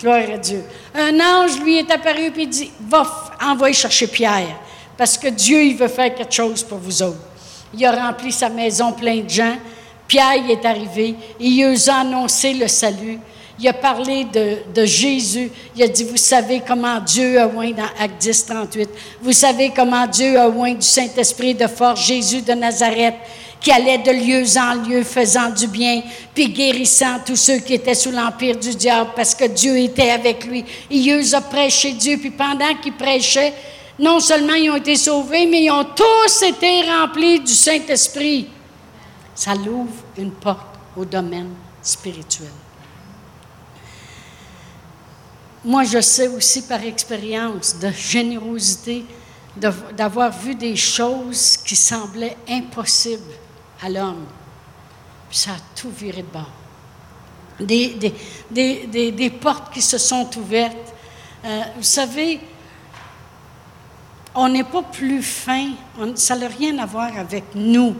Gloire 0.00 0.30
à 0.32 0.38
Dieu. 0.38 0.62
Un 0.94 1.18
ange 1.20 1.60
lui 1.60 1.78
est 1.78 1.90
apparu 1.90 2.32
et 2.36 2.46
dit 2.46 2.70
Va 2.88 3.30
envoyer 3.42 3.74
chercher 3.74 4.06
Pierre, 4.06 4.60
parce 4.98 5.16
que 5.16 5.28
Dieu 5.28 5.62
il 5.62 5.76
veut 5.76 5.88
faire 5.88 6.12
quelque 6.14 6.34
chose 6.34 6.64
pour 6.64 6.78
vous 6.78 7.02
autres. 7.02 7.20
Il 7.72 7.84
a 7.86 7.92
rempli 7.92 8.32
sa 8.32 8.48
maison 8.48 8.92
plein 8.92 9.20
de 9.20 9.30
gens. 9.30 9.56
Pierre 10.08 10.50
est 10.50 10.64
arrivé. 10.64 11.14
Il 11.38 11.64
a 11.88 12.00
annoncé 12.00 12.54
le 12.54 12.66
salut. 12.66 13.18
Il 13.60 13.68
a 13.68 13.72
parlé 13.72 14.24
de, 14.24 14.84
Jésus. 14.84 15.50
Il 15.76 15.82
a 15.82 15.88
dit, 15.88 16.04
vous 16.04 16.16
savez 16.16 16.62
comment 16.66 17.00
Dieu 17.00 17.40
a 17.40 17.46
oint 17.48 17.72
dans 17.72 17.90
Acte 17.98 18.20
10, 18.20 18.46
38. 18.46 18.88
Vous 19.20 19.32
savez 19.32 19.72
comment 19.74 20.06
Dieu 20.06 20.38
a 20.38 20.48
oint 20.48 20.74
du 20.74 20.86
Saint-Esprit 20.86 21.54
de 21.54 21.66
force 21.66 22.06
Jésus 22.06 22.42
de 22.42 22.52
Nazareth, 22.52 23.16
qui 23.60 23.72
allait 23.72 23.98
de 23.98 24.12
lieu 24.12 24.44
en 24.56 24.74
lieu 24.88 25.02
faisant 25.02 25.50
du 25.50 25.66
bien, 25.66 26.02
puis 26.32 26.50
guérissant 26.50 27.18
tous 27.26 27.34
ceux 27.34 27.58
qui 27.58 27.74
étaient 27.74 27.96
sous 27.96 28.12
l'empire 28.12 28.56
du 28.56 28.74
diable, 28.76 29.10
parce 29.16 29.34
que 29.34 29.46
Dieu 29.46 29.76
était 29.76 30.10
avec 30.10 30.44
lui. 30.44 30.64
Il 30.88 31.34
a 31.34 31.40
prêché 31.40 31.90
Dieu, 31.92 32.16
puis 32.16 32.30
pendant 32.30 32.72
qu'il 32.80 32.92
prêchait, 32.92 33.52
non 33.98 34.20
seulement 34.20 34.54
ils 34.54 34.70
ont 34.70 34.76
été 34.76 34.96
sauvés, 34.96 35.46
mais 35.46 35.64
ils 35.64 35.70
ont 35.70 35.84
tous 35.84 36.42
été 36.42 36.82
remplis 36.82 37.40
du 37.40 37.52
Saint-Esprit. 37.52 38.48
Ça 39.34 39.54
l'ouvre 39.54 39.92
une 40.16 40.32
porte 40.32 40.78
au 40.96 41.04
domaine 41.04 41.50
spirituel. 41.82 42.50
Moi, 45.64 45.84
je 45.84 46.00
sais 46.00 46.28
aussi 46.28 46.62
par 46.62 46.82
expérience 46.82 47.78
de 47.78 47.90
générosité 47.90 49.04
d'avoir 49.56 50.30
vu 50.30 50.54
des 50.54 50.76
choses 50.76 51.56
qui 51.56 51.74
semblaient 51.74 52.36
impossibles 52.48 53.34
à 53.82 53.88
l'homme. 53.88 54.26
Ça 55.30 55.50
a 55.50 55.80
tout 55.80 55.90
viré 55.90 56.22
de 56.22 56.28
bord. 56.28 56.50
Des, 57.60 57.98
des, 58.50 59.30
portes 59.30 59.72
qui 59.74 59.82
se 59.82 59.98
sont 59.98 60.30
ouvertes. 60.38 60.94
Euh, 61.44 61.62
vous 61.76 61.82
savez, 61.82 62.40
on 64.40 64.48
n'est 64.48 64.62
pas 64.62 64.82
plus 64.82 65.20
fin, 65.20 65.70
ça 66.14 66.36
n'a 66.36 66.46
rien 66.46 66.78
à 66.78 66.86
voir 66.86 67.10
avec 67.18 67.42
nous. 67.56 67.96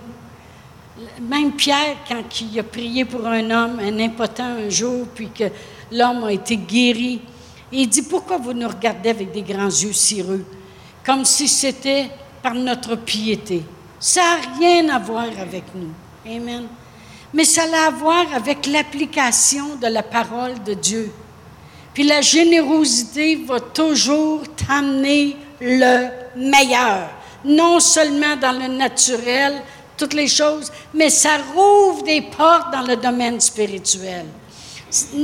Même 1.21 1.51
Pierre, 1.51 1.97
quand 2.09 2.23
il 2.41 2.61
a 2.61 2.63
prié 2.63 3.05
pour 3.05 3.27
un 3.27 3.51
homme, 3.51 3.81
un 3.81 3.99
impotent 3.99 4.45
un 4.45 4.69
jour, 4.69 5.09
puis 5.13 5.31
que 5.31 5.45
l'homme 5.91 6.23
a 6.23 6.33
été 6.33 6.57
guéri, 6.57 7.21
il 7.73 7.89
dit, 7.89 8.03
pourquoi 8.03 8.37
vous 8.37 8.53
nous 8.53 8.69
regardez 8.69 9.11
avec 9.11 9.33
des 9.33 9.43
grands 9.43 9.67
yeux 9.67 9.93
cireux, 9.93 10.45
comme 11.05 11.25
si 11.25 11.49
c'était 11.49 12.09
par 12.41 12.55
notre 12.55 12.95
piété? 12.95 13.65
Ça 13.99 14.21
n'a 14.21 14.59
rien 14.61 14.89
à 14.91 15.01
voir 15.01 15.27
avec 15.41 15.65
nous. 15.75 15.91
Amen. 16.25 16.69
Mais 17.35 17.45
ça 17.45 17.63
a 17.63 17.89
à 17.89 17.91
voir 17.91 18.27
avec 18.33 18.65
l'application 18.69 19.75
de 19.75 19.89
la 19.89 20.05
parole 20.05 20.63
de 20.63 20.75
Dieu. 20.75 21.11
Puis 21.93 22.05
la 22.05 22.21
générosité 22.21 23.35
va 23.45 23.59
toujours 23.59 24.43
t'amener 24.55 25.37
le 25.61 26.09
meilleur. 26.37 27.09
Non 27.45 27.81
seulement 27.81 28.37
dans 28.37 28.53
le 28.53 28.69
naturel, 28.69 29.63
toutes 29.97 30.15
les 30.15 30.29
choses, 30.29 30.73
mais 30.95 31.11
ça 31.11 31.39
rouvre 31.55 32.03
des 32.05 32.23
portes 32.23 32.73
dans 32.73 32.83
le 32.83 32.97
domaine 32.97 33.41
spirituel. 33.41 34.27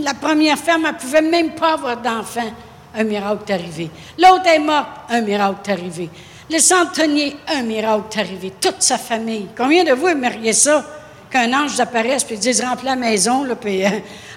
La 0.02 0.14
première 0.14 0.58
femme, 0.58 0.84
elle 0.86 0.96
pouvait 0.96 1.22
même 1.22 1.52
pas 1.52 1.74
avoir 1.74 1.96
d'enfant. 1.96 2.52
Un 2.94 3.04
miracle 3.04 3.44
est 3.48 3.54
arrivé. 3.54 3.90
L'autre 4.18 4.46
est 4.46 4.58
morte. 4.58 4.88
Un 5.08 5.22
miracle 5.22 5.58
est 5.64 5.72
arrivé. 5.72 6.10
Le 6.50 6.58
centenier, 6.58 7.36
un 7.48 7.62
miracle 7.62 8.04
est 8.12 8.20
arrivé. 8.20 8.52
Toute 8.60 8.82
sa 8.82 8.98
famille. 8.98 9.48
Combien 9.56 9.84
de 9.84 9.92
vous 9.92 10.08
aimeriez 10.08 10.52
ça? 10.52 10.84
Qu'un 11.30 11.52
ange 11.52 11.80
apparaisse 11.80 12.22
puis 12.22 12.36
dise 12.36 12.60
remplis 12.62 12.86
la 12.86 12.96
maison, 12.96 13.42
là, 13.42 13.56
puis 13.56 13.84
euh, 13.84 13.88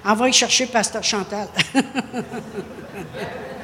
envoie 0.05 0.31
chercher 0.31 0.65
Pasteur 0.65 1.03
Chantal. 1.03 1.47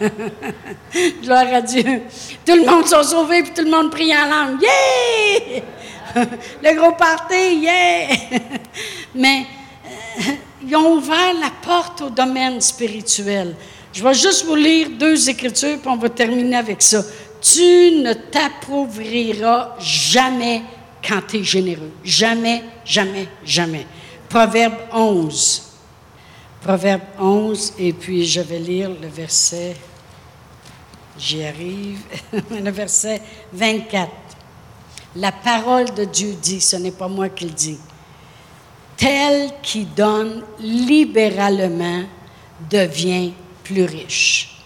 Gloire 1.22 1.54
à 1.54 1.60
Dieu. 1.60 2.02
Tout 2.44 2.54
le 2.54 2.64
monde 2.64 2.86
s'est 2.86 3.02
sauvé, 3.02 3.42
puis 3.42 3.52
tout 3.54 3.64
le 3.64 3.70
monde 3.70 3.90
prie 3.90 4.12
en 4.16 4.28
langue. 4.28 4.62
Yeah! 4.62 5.62
le 6.62 6.76
gros 6.78 6.92
party, 6.92 7.56
yeah! 7.60 8.08
Mais 9.14 9.46
euh, 9.86 10.32
ils 10.66 10.76
ont 10.76 10.94
ouvert 10.94 11.34
la 11.40 11.50
porte 11.62 12.02
au 12.02 12.10
domaine 12.10 12.60
spirituel. 12.60 13.54
Je 13.92 14.02
vais 14.02 14.14
juste 14.14 14.44
vous 14.44 14.54
lire 14.54 14.90
deux 14.90 15.28
écritures, 15.28 15.78
puis 15.78 15.88
on 15.88 15.96
va 15.96 16.08
terminer 16.08 16.56
avec 16.56 16.82
ça. 16.82 17.02
Tu 17.40 17.62
ne 18.02 18.12
t'appauvriras 18.12 19.76
jamais 19.80 20.62
quand 21.06 21.20
tu 21.26 21.38
es 21.38 21.44
généreux. 21.44 21.92
Jamais, 22.04 22.62
jamais, 22.84 23.28
jamais. 23.44 23.86
Proverbe 24.28 24.74
11. 24.92 25.67
Proverbe 26.60 27.02
11, 27.20 27.74
et 27.78 27.92
puis 27.92 28.26
je 28.26 28.40
vais 28.40 28.58
lire 28.58 28.90
le 28.90 29.08
verset 29.08 29.76
J'y 31.18 31.44
arrive. 31.44 32.00
le 32.50 32.70
verset 32.70 33.20
24. 33.52 34.10
La 35.16 35.32
parole 35.32 35.92
de 35.94 36.04
Dieu 36.04 36.34
dit, 36.40 36.60
ce 36.60 36.76
n'est 36.76 36.92
pas 36.92 37.08
moi 37.08 37.28
qui 37.28 37.46
le 37.46 37.50
dis, 37.50 37.78
tel 38.96 39.50
qui 39.62 39.84
donne 39.84 40.44
libéralement 40.60 42.04
devient 42.70 43.32
plus 43.64 43.84
riche. 43.84 44.62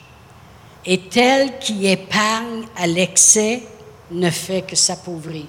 Et 0.84 0.98
tel 0.98 1.58
qui 1.58 1.86
épargne 1.86 2.64
à 2.76 2.86
l'excès 2.86 3.62
ne 4.10 4.28
fait 4.30 4.62
que 4.62 4.76
s'appauvrir. 4.76 5.46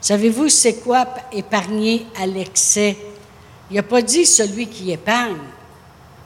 Savez-vous, 0.00 0.48
c'est 0.48 0.76
quoi 0.76 1.06
épargner 1.32 2.06
à 2.18 2.26
l'excès? 2.26 2.96
Il 3.70 3.76
n'a 3.76 3.82
pas 3.82 4.02
dit 4.02 4.26
celui 4.26 4.66
qui 4.66 4.90
épargne, 4.90 5.36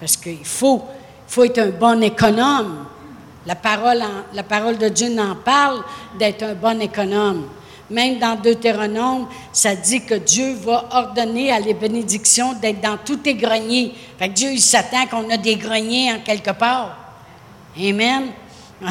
parce 0.01 0.17
qu'il 0.17 0.45
faut, 0.45 0.83
être 1.43 1.59
un 1.59 1.71
bon 1.71 2.03
économe. 2.03 2.87
La 3.47 3.55
parole, 3.55 4.79
de 4.79 4.89
Dieu 4.89 5.09
en 5.19 5.35
parle 5.37 5.83
d'être 6.19 6.43
un 6.43 6.55
bon 6.55 6.81
économe. 6.81 7.49
Même 7.91 8.19
dans 8.19 8.37
Deutéronome, 8.37 9.27
ça 9.53 9.77
dit 9.77 10.03
que 10.07 10.15
Dieu 10.15 10.55
va 10.55 10.89
ordonner 10.91 11.53
à 11.53 11.61
les 11.61 11.75
bénédictions 11.75 12.55
d'être 12.55 12.81
dans 12.81 12.97
tous 12.97 13.17
tes 13.17 13.35
greniers. 13.35 13.93
Fait 14.19 14.31
que 14.31 14.35
Dieu, 14.35 14.51
il 14.51 14.61
s'attend 14.61 15.07
qu'on 15.07 15.29
a 15.29 15.37
des 15.37 15.57
greniers 15.57 16.11
en 16.13 16.21
quelque 16.21 16.53
part. 16.53 16.97
Amen. 17.79 18.29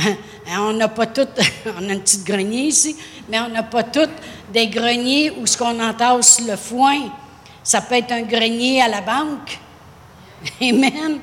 on 0.59 0.73
n'a 0.73 0.87
pas 0.87 1.07
tout, 1.07 1.27
on 1.79 1.89
a 1.89 1.93
une 1.93 2.01
petite 2.01 2.23
grenier 2.23 2.65
ici, 2.65 2.95
mais 3.27 3.39
on 3.39 3.49
n'a 3.49 3.63
pas 3.63 3.83
toutes 3.83 4.11
des 4.51 4.67
greniers 4.67 5.31
où 5.31 5.47
ce 5.47 5.57
qu'on 5.57 5.79
entasse 5.83 6.41
le 6.47 6.55
foin. 6.55 7.09
Ça 7.63 7.81
peut 7.81 7.95
être 7.95 8.11
un 8.11 8.23
grenier 8.23 8.81
à 8.81 8.87
la 8.87 9.01
banque. 9.01 9.59
Amen. 10.61 11.19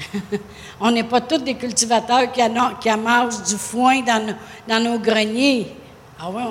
on 0.80 0.90
n'est 0.90 1.04
pas 1.04 1.20
tous 1.20 1.38
des 1.38 1.54
cultivateurs 1.54 2.30
qui, 2.32 2.88
amassent 2.88 3.42
du 3.42 3.56
foin 3.56 4.00
dans, 4.00 4.34
dans 4.66 4.82
nos 4.82 4.98
greniers. 4.98 5.76
Ah 6.18 6.30
oui, 6.32 6.42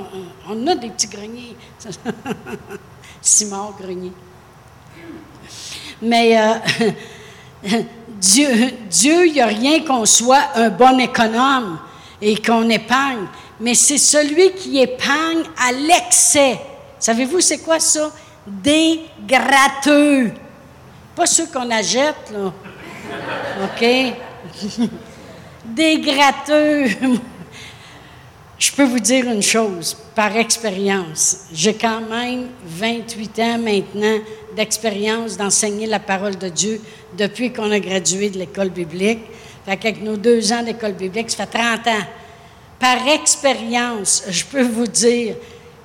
on, 0.49 0.67
a 0.67 0.75
des 0.75 0.89
petits 0.89 1.07
greniers. 1.07 1.55
Simon 3.21 3.71
grenier. 3.79 4.11
Mais 6.01 6.39
euh, 6.39 7.81
Dieu, 8.19 8.49
Dieu, 8.89 9.27
il 9.27 9.33
n'y 9.33 9.41
a 9.41 9.47
rien 9.47 9.83
qu'on 9.83 10.05
soit 10.05 10.49
un 10.55 10.69
bon 10.69 10.97
économe 10.99 11.79
et 12.21 12.41
qu'on 12.41 12.69
épargne, 12.69 13.27
mais 13.59 13.75
c'est 13.75 13.97
celui 13.97 14.53
qui 14.53 14.79
épargne 14.79 15.43
à 15.57 15.71
l'excès. 15.71 16.59
Savez-vous, 16.99 17.41
c'est 17.41 17.59
quoi 17.59 17.79
ça? 17.79 18.11
Des 18.49 19.01
gratteux. 19.27 20.31
Pas 21.15 21.27
ceux 21.27 21.45
qu'on 21.45 21.69
achète, 21.69 22.33
là. 22.33 22.51
OK? 23.63 23.85
Des 25.65 25.99
gratteux. 25.99 26.85
Je 28.57 28.71
peux 28.73 28.83
vous 28.83 28.99
dire 28.99 29.25
une 29.25 29.43
chose, 29.43 29.95
par 30.15 30.35
expérience. 30.35 31.45
J'ai 31.53 31.75
quand 31.75 32.01
même 32.01 32.47
28 32.65 33.39
ans 33.39 33.57
maintenant 33.57 34.17
d'expérience 34.55 35.37
d'enseigner 35.37 35.85
la 35.85 35.99
parole 35.99 36.37
de 36.37 36.49
Dieu 36.49 36.81
depuis 37.17 37.53
qu'on 37.53 37.71
a 37.71 37.79
gradué 37.79 38.29
de 38.29 38.39
l'école 38.39 38.69
biblique. 38.69 39.21
Fait 39.65 39.77
qu'avec 39.77 40.01
nos 40.01 40.17
deux 40.17 40.51
ans 40.51 40.63
d'école 40.63 40.93
biblique, 40.93 41.29
ça 41.29 41.45
fait 41.45 41.57
30 41.57 41.87
ans. 41.87 42.05
Par 42.79 43.07
expérience, 43.07 44.23
je 44.27 44.43
peux 44.43 44.63
vous 44.63 44.87
dire 44.87 45.35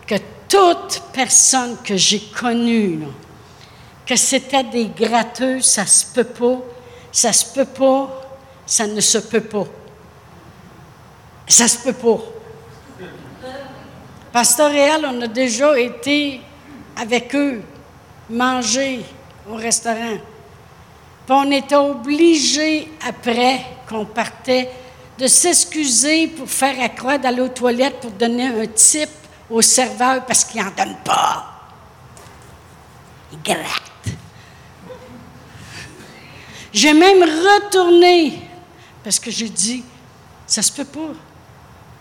que 0.06 0.14
toute 0.54 1.02
personne 1.12 1.76
que 1.82 1.96
j'ai 1.96 2.20
connue, 2.20 3.00
que 4.06 4.14
c'était 4.14 4.62
des 4.62 4.86
gratteux, 4.86 5.60
ça 5.60 5.84
se 5.84 6.06
peut 6.06 6.22
pas, 6.22 6.58
ça 7.10 7.32
se 7.32 7.52
peut 7.52 7.64
pas, 7.64 8.08
ça 8.64 8.86
ne 8.86 9.00
se 9.00 9.18
peut 9.18 9.40
pas. 9.40 9.66
Ça 11.48 11.66
se 11.66 11.78
peut 11.78 11.92
pas. 11.92 12.20
Pasteur 14.32 14.70
Réal, 14.70 15.04
on 15.04 15.22
a 15.22 15.26
déjà 15.26 15.76
été 15.76 16.40
avec 16.96 17.34
eux 17.34 17.60
manger 18.30 19.00
au 19.50 19.56
restaurant. 19.56 20.18
On 21.28 21.50
était 21.50 21.74
obligé, 21.74 22.92
après 23.04 23.60
qu'on 23.88 24.04
partait, 24.04 24.70
de 25.18 25.26
s'excuser 25.26 26.28
pour 26.28 26.48
faire 26.48 26.80
à 26.80 26.90
croix 26.90 27.18
d'aller 27.18 27.40
aux 27.40 27.48
toilettes 27.48 27.98
pour 28.00 28.12
donner 28.12 28.46
un 28.46 28.66
type 28.66 29.10
au 29.50 29.62
serveur 29.62 30.24
parce 30.24 30.44
qu'il 30.44 30.62
n'en 30.62 30.70
donne 30.70 30.96
pas. 31.04 31.46
Il 33.32 33.42
gratte. 33.42 34.16
J'ai 36.72 36.92
même 36.92 37.22
retourné 37.22 38.40
parce 39.02 39.18
que 39.18 39.30
j'ai 39.30 39.48
dit, 39.48 39.84
ça 40.46 40.62
se 40.62 40.72
peut 40.72 40.84
pas. 40.84 41.12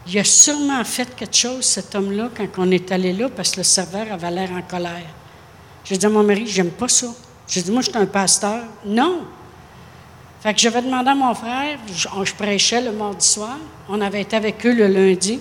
Il 0.07 0.19
a 0.19 0.23
sûrement 0.23 0.83
fait 0.83 1.15
quelque 1.15 1.35
chose, 1.35 1.65
cet 1.65 1.95
homme-là, 1.95 2.29
quand 2.35 2.47
on 2.57 2.71
est 2.71 2.91
allé 2.91 3.13
là, 3.13 3.29
parce 3.29 3.51
que 3.51 3.57
le 3.57 3.63
serveur 3.63 4.11
avait 4.11 4.31
l'air 4.31 4.51
en 4.51 4.61
colère. 4.61 5.05
J'ai 5.85 5.97
dit 5.97 6.05
à 6.05 6.09
mon 6.09 6.23
mari, 6.23 6.45
j'aime 6.47 6.71
pas 6.71 6.87
ça. 6.87 7.07
J'ai 7.47 7.61
dit, 7.61 7.71
moi, 7.71 7.81
je 7.81 7.89
suis 7.89 7.97
un 7.97 8.05
pasteur. 8.05 8.63
Non. 8.85 9.25
Fait 10.41 10.53
que 10.53 10.59
j'avais 10.59 10.81
demandé 10.81 11.09
à 11.09 11.15
mon 11.15 11.33
frère, 11.33 11.77
je, 11.95 12.33
prêchais 12.33 12.81
le 12.81 12.91
mardi 12.91 13.25
soir, 13.25 13.57
on 13.87 14.01
avait 14.01 14.21
été 14.21 14.35
avec 14.35 14.65
eux 14.65 14.73
le 14.73 14.87
lundi. 14.87 15.39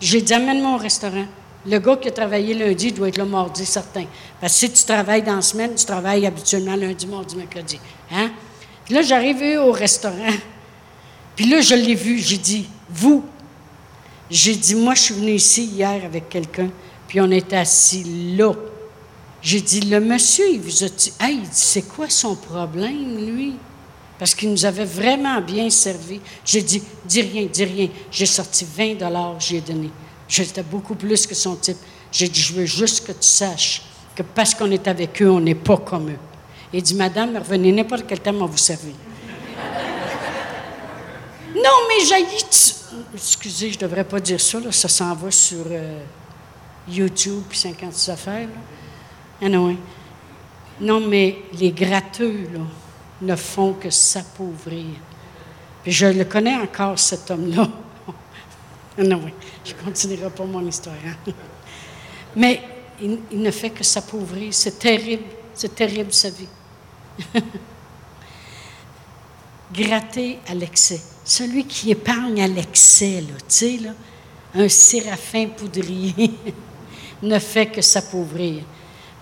J'ai 0.00 0.20
dit, 0.20 0.34
amène-moi 0.34 0.74
au 0.74 0.78
restaurant. 0.78 1.26
Le 1.66 1.78
gars 1.78 1.96
qui 1.96 2.08
a 2.08 2.12
travaillé 2.12 2.54
lundi 2.54 2.92
doit 2.92 3.08
être 3.08 3.18
le 3.18 3.24
mardi, 3.24 3.66
certain. 3.66 4.04
Parce 4.40 4.52
que 4.52 4.58
si 4.66 4.70
tu 4.70 4.84
travailles 4.84 5.22
dans 5.22 5.36
la 5.36 5.42
semaine, 5.42 5.74
tu 5.74 5.84
travailles 5.84 6.26
habituellement 6.26 6.76
lundi, 6.76 7.06
mardi, 7.06 7.36
mercredi. 7.36 7.80
Hein? 8.12 8.30
là, 8.90 9.02
j'arrive 9.02 9.58
au 9.60 9.72
restaurant. 9.72 10.32
Puis 11.34 11.46
là, 11.46 11.60
je 11.60 11.74
l'ai 11.74 11.94
vu. 11.94 12.18
J'ai 12.18 12.38
dit, 12.38 12.68
vous, 12.88 13.24
j'ai 14.30 14.54
dit, 14.54 14.74
moi, 14.74 14.94
je 14.94 15.02
suis 15.02 15.14
venu 15.14 15.32
ici 15.32 15.64
hier 15.64 16.04
avec 16.04 16.28
quelqu'un, 16.28 16.68
puis 17.06 17.20
on 17.20 17.30
est 17.30 17.52
assis 17.52 18.34
là. 18.36 18.52
J'ai 19.42 19.60
dit, 19.60 19.80
le 19.80 20.00
monsieur, 20.00 20.46
il 20.50 20.60
vous 20.60 20.82
a 20.82 20.88
dit, 20.88 21.12
hey, 21.20 21.40
c'est 21.52 21.82
quoi 21.82 22.08
son 22.08 22.34
problème, 22.34 23.16
lui? 23.18 23.54
Parce 24.18 24.34
qu'il 24.34 24.50
nous 24.50 24.64
avait 24.64 24.84
vraiment 24.84 25.40
bien 25.40 25.68
servi. 25.68 26.20
J'ai 26.44 26.62
dit, 26.62 26.82
dis 27.04 27.20
rien, 27.20 27.46
dis 27.52 27.64
rien. 27.64 27.88
J'ai 28.10 28.26
sorti 28.26 28.64
20 28.64 28.94
dollars, 28.94 29.38
j'ai 29.38 29.60
donné. 29.60 29.90
J'étais 30.28 30.62
beaucoup 30.62 30.94
plus 30.94 31.26
que 31.26 31.34
son 31.34 31.56
type. 31.56 31.76
J'ai 32.10 32.28
dit, 32.28 32.40
je 32.40 32.54
veux 32.54 32.66
juste 32.66 33.06
que 33.06 33.12
tu 33.12 33.28
saches 33.28 33.82
que 34.14 34.22
parce 34.22 34.54
qu'on 34.54 34.70
est 34.70 34.88
avec 34.88 35.20
eux, 35.20 35.30
on 35.30 35.40
n'est 35.40 35.54
pas 35.54 35.76
comme 35.76 36.10
eux. 36.10 36.18
Il 36.72 36.82
dit, 36.82 36.94
Madame, 36.94 37.36
revenez 37.36 37.72
n'importe 37.72 38.04
quel 38.08 38.20
temps, 38.20 38.34
on 38.34 38.46
vous 38.46 38.56
servir. 38.56 38.94
non, 41.54 41.70
mais 41.88 42.04
j'ai 42.04 42.24
excusez, 43.14 43.70
je 43.70 43.76
ne 43.76 43.82
devrais 43.82 44.04
pas 44.04 44.20
dire 44.20 44.40
ça, 44.40 44.58
ça 44.70 44.88
s'en 44.88 45.14
va 45.14 45.30
sur 45.30 45.64
euh, 45.70 46.00
YouTube 46.88 47.42
puis 47.48 47.58
56 47.58 48.10
affaires. 48.10 48.48
Ah 49.42 49.48
non, 49.48 49.76
non, 50.80 51.00
mais 51.00 51.38
les 51.58 51.72
gratteux 51.72 52.48
ne 53.20 53.36
font 53.36 53.74
que 53.74 53.90
s'appauvrir. 53.90 54.86
Puis 55.82 55.92
je 55.92 56.06
le 56.06 56.24
connais 56.24 56.56
encore, 56.56 56.98
cet 56.98 57.30
homme-là. 57.30 57.68
non, 58.98 59.22
oui, 59.24 59.32
je 59.64 59.72
continuerai 59.74 60.30
pas 60.30 60.44
mon 60.44 60.66
histoire. 60.66 60.96
Hein. 61.06 61.32
mais 62.36 62.60
il, 63.00 63.18
ne 63.32 63.50
fait 63.50 63.70
que 63.70 63.84
s'appauvrir. 63.84 64.52
C'est 64.52 64.78
terrible, 64.78 65.24
c'est 65.54 65.74
terrible 65.74 66.12
sa 66.12 66.30
vie. 66.30 66.48
Gratter 69.72 70.38
à 70.48 70.54
l'excès. 70.54 71.00
Celui 71.24 71.64
qui 71.64 71.90
épargne 71.90 72.42
à 72.42 72.46
l'excès, 72.46 73.24
tu 73.26 73.34
sais, 73.48 73.78
là, 73.78 73.90
un 74.54 74.68
séraphin 74.68 75.48
poudrier, 75.48 76.30
ne 77.22 77.38
fait 77.38 77.66
que 77.66 77.82
s'appauvrir. 77.82 78.62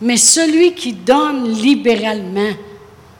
Mais 0.00 0.16
celui 0.16 0.74
qui 0.74 0.92
donne 0.92 1.50
libéralement, 1.50 2.52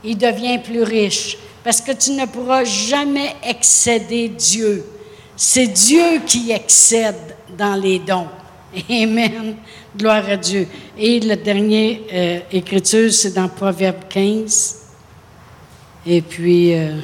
il 0.04 0.18
devient 0.18 0.58
plus 0.58 0.82
riche, 0.82 1.38
parce 1.62 1.80
que 1.80 1.92
tu 1.92 2.12
ne 2.12 2.26
pourras 2.26 2.64
jamais 2.64 3.34
excéder 3.42 4.28
Dieu. 4.28 4.84
C'est 5.36 5.66
Dieu 5.66 6.20
qui 6.26 6.52
excède 6.52 7.36
dans 7.56 7.74
les 7.74 7.98
dons. 7.98 8.28
Amen. 8.90 9.56
Gloire 9.96 10.28
à 10.28 10.36
Dieu. 10.36 10.66
Et 10.98 11.20
la 11.20 11.36
dernière 11.36 11.98
euh, 12.12 12.40
écriture, 12.52 13.12
c'est 13.12 13.32
dans 13.32 13.48
Proverbe 13.48 14.08
15. 14.08 14.80
Et 16.06 16.20
puis, 16.20 16.74
euh, 16.74 16.98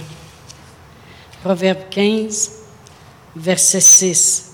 Proverbe 1.42 1.88
15, 1.90 2.50
verset 3.34 3.80
6. 3.80 4.46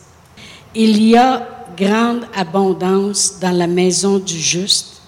Il 0.74 1.02
y 1.02 1.16
a 1.16 1.48
grande 1.76 2.26
abondance 2.34 3.38
dans 3.40 3.50
la 3.50 3.66
maison 3.66 4.18
du 4.18 4.38
juste, 4.38 5.02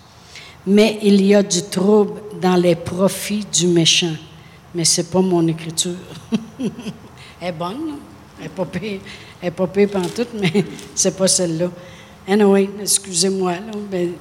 mais 0.67 0.99
il 1.03 1.25
y 1.25 1.35
a 1.35 1.43
du 1.43 1.63
trouble 1.63 2.21
dans 2.41 2.57
les 2.57 2.75
profits 2.75 3.47
du 3.53 3.67
méchant. 3.67 4.15
Mais 4.75 4.85
ce 4.85 5.01
n'est 5.01 5.07
pas 5.07 5.21
mon 5.21 5.47
écriture. 5.47 5.97
Elle 7.41 7.49
est 7.49 7.53
bonne, 7.53 7.97
Elle 8.39 8.45
n'est 8.45 8.49
pas 8.49 8.65
pire, 8.65 9.01
elle 9.41 9.53
pas 9.53 9.67
pire 9.69 9.89
tout, 10.15 10.27
mais 10.35 10.65
c'est 10.95 11.17
pas 11.17 11.29
celle-là. 11.29 11.71
Anyway, 12.27 12.69
excusez-moi, 12.81 13.55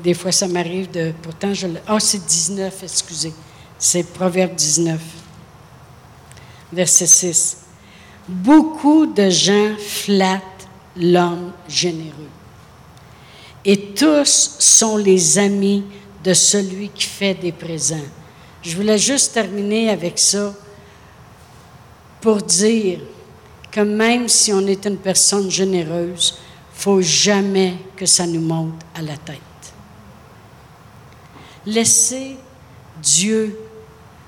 des 0.03 0.13
fois 0.13 0.31
ça 0.31 0.47
m'arrive 0.47 0.91
de. 0.91 1.11
Pourtant, 1.21 1.53
je 1.53 1.67
Ah, 1.87 1.95
oh, 1.95 1.99
c'est 1.99 2.23
19, 2.23 2.83
excusez. 2.83 3.33
C'est 3.77 4.03
Proverbe 4.03 4.53
19 4.55 4.99
verset 6.71 7.07
6. 7.07 7.57
beaucoup 8.27 9.05
de 9.05 9.29
gens 9.29 9.75
flattent 9.77 10.67
l'homme 10.95 11.51
généreux. 11.67 12.29
Et 13.63 13.77
tous 13.93 14.57
sont 14.59 14.97
les 14.97 15.37
amis 15.37 15.83
de 16.23 16.33
celui 16.33 16.89
qui 16.89 17.03
fait 17.03 17.35
des 17.35 17.51
présents. 17.51 18.05
Je 18.61 18.75
voulais 18.75 18.97
juste 18.97 19.33
terminer 19.33 19.89
avec 19.89 20.17
ça 20.17 20.53
pour 22.21 22.37
dire 22.41 22.99
que 23.71 23.81
même 23.81 24.27
si 24.27 24.51
on 24.51 24.65
est 24.65 24.85
une 24.85 24.97
personne 24.97 25.49
généreuse, 25.49 26.39
faut 26.73 27.01
jamais 27.01 27.75
que 27.95 28.05
ça 28.05 28.25
nous 28.25 28.41
monte 28.41 28.81
à 28.95 29.01
la 29.01 29.17
tête. 29.17 29.37
Laissez 31.65 32.37
Dieu 33.01 33.57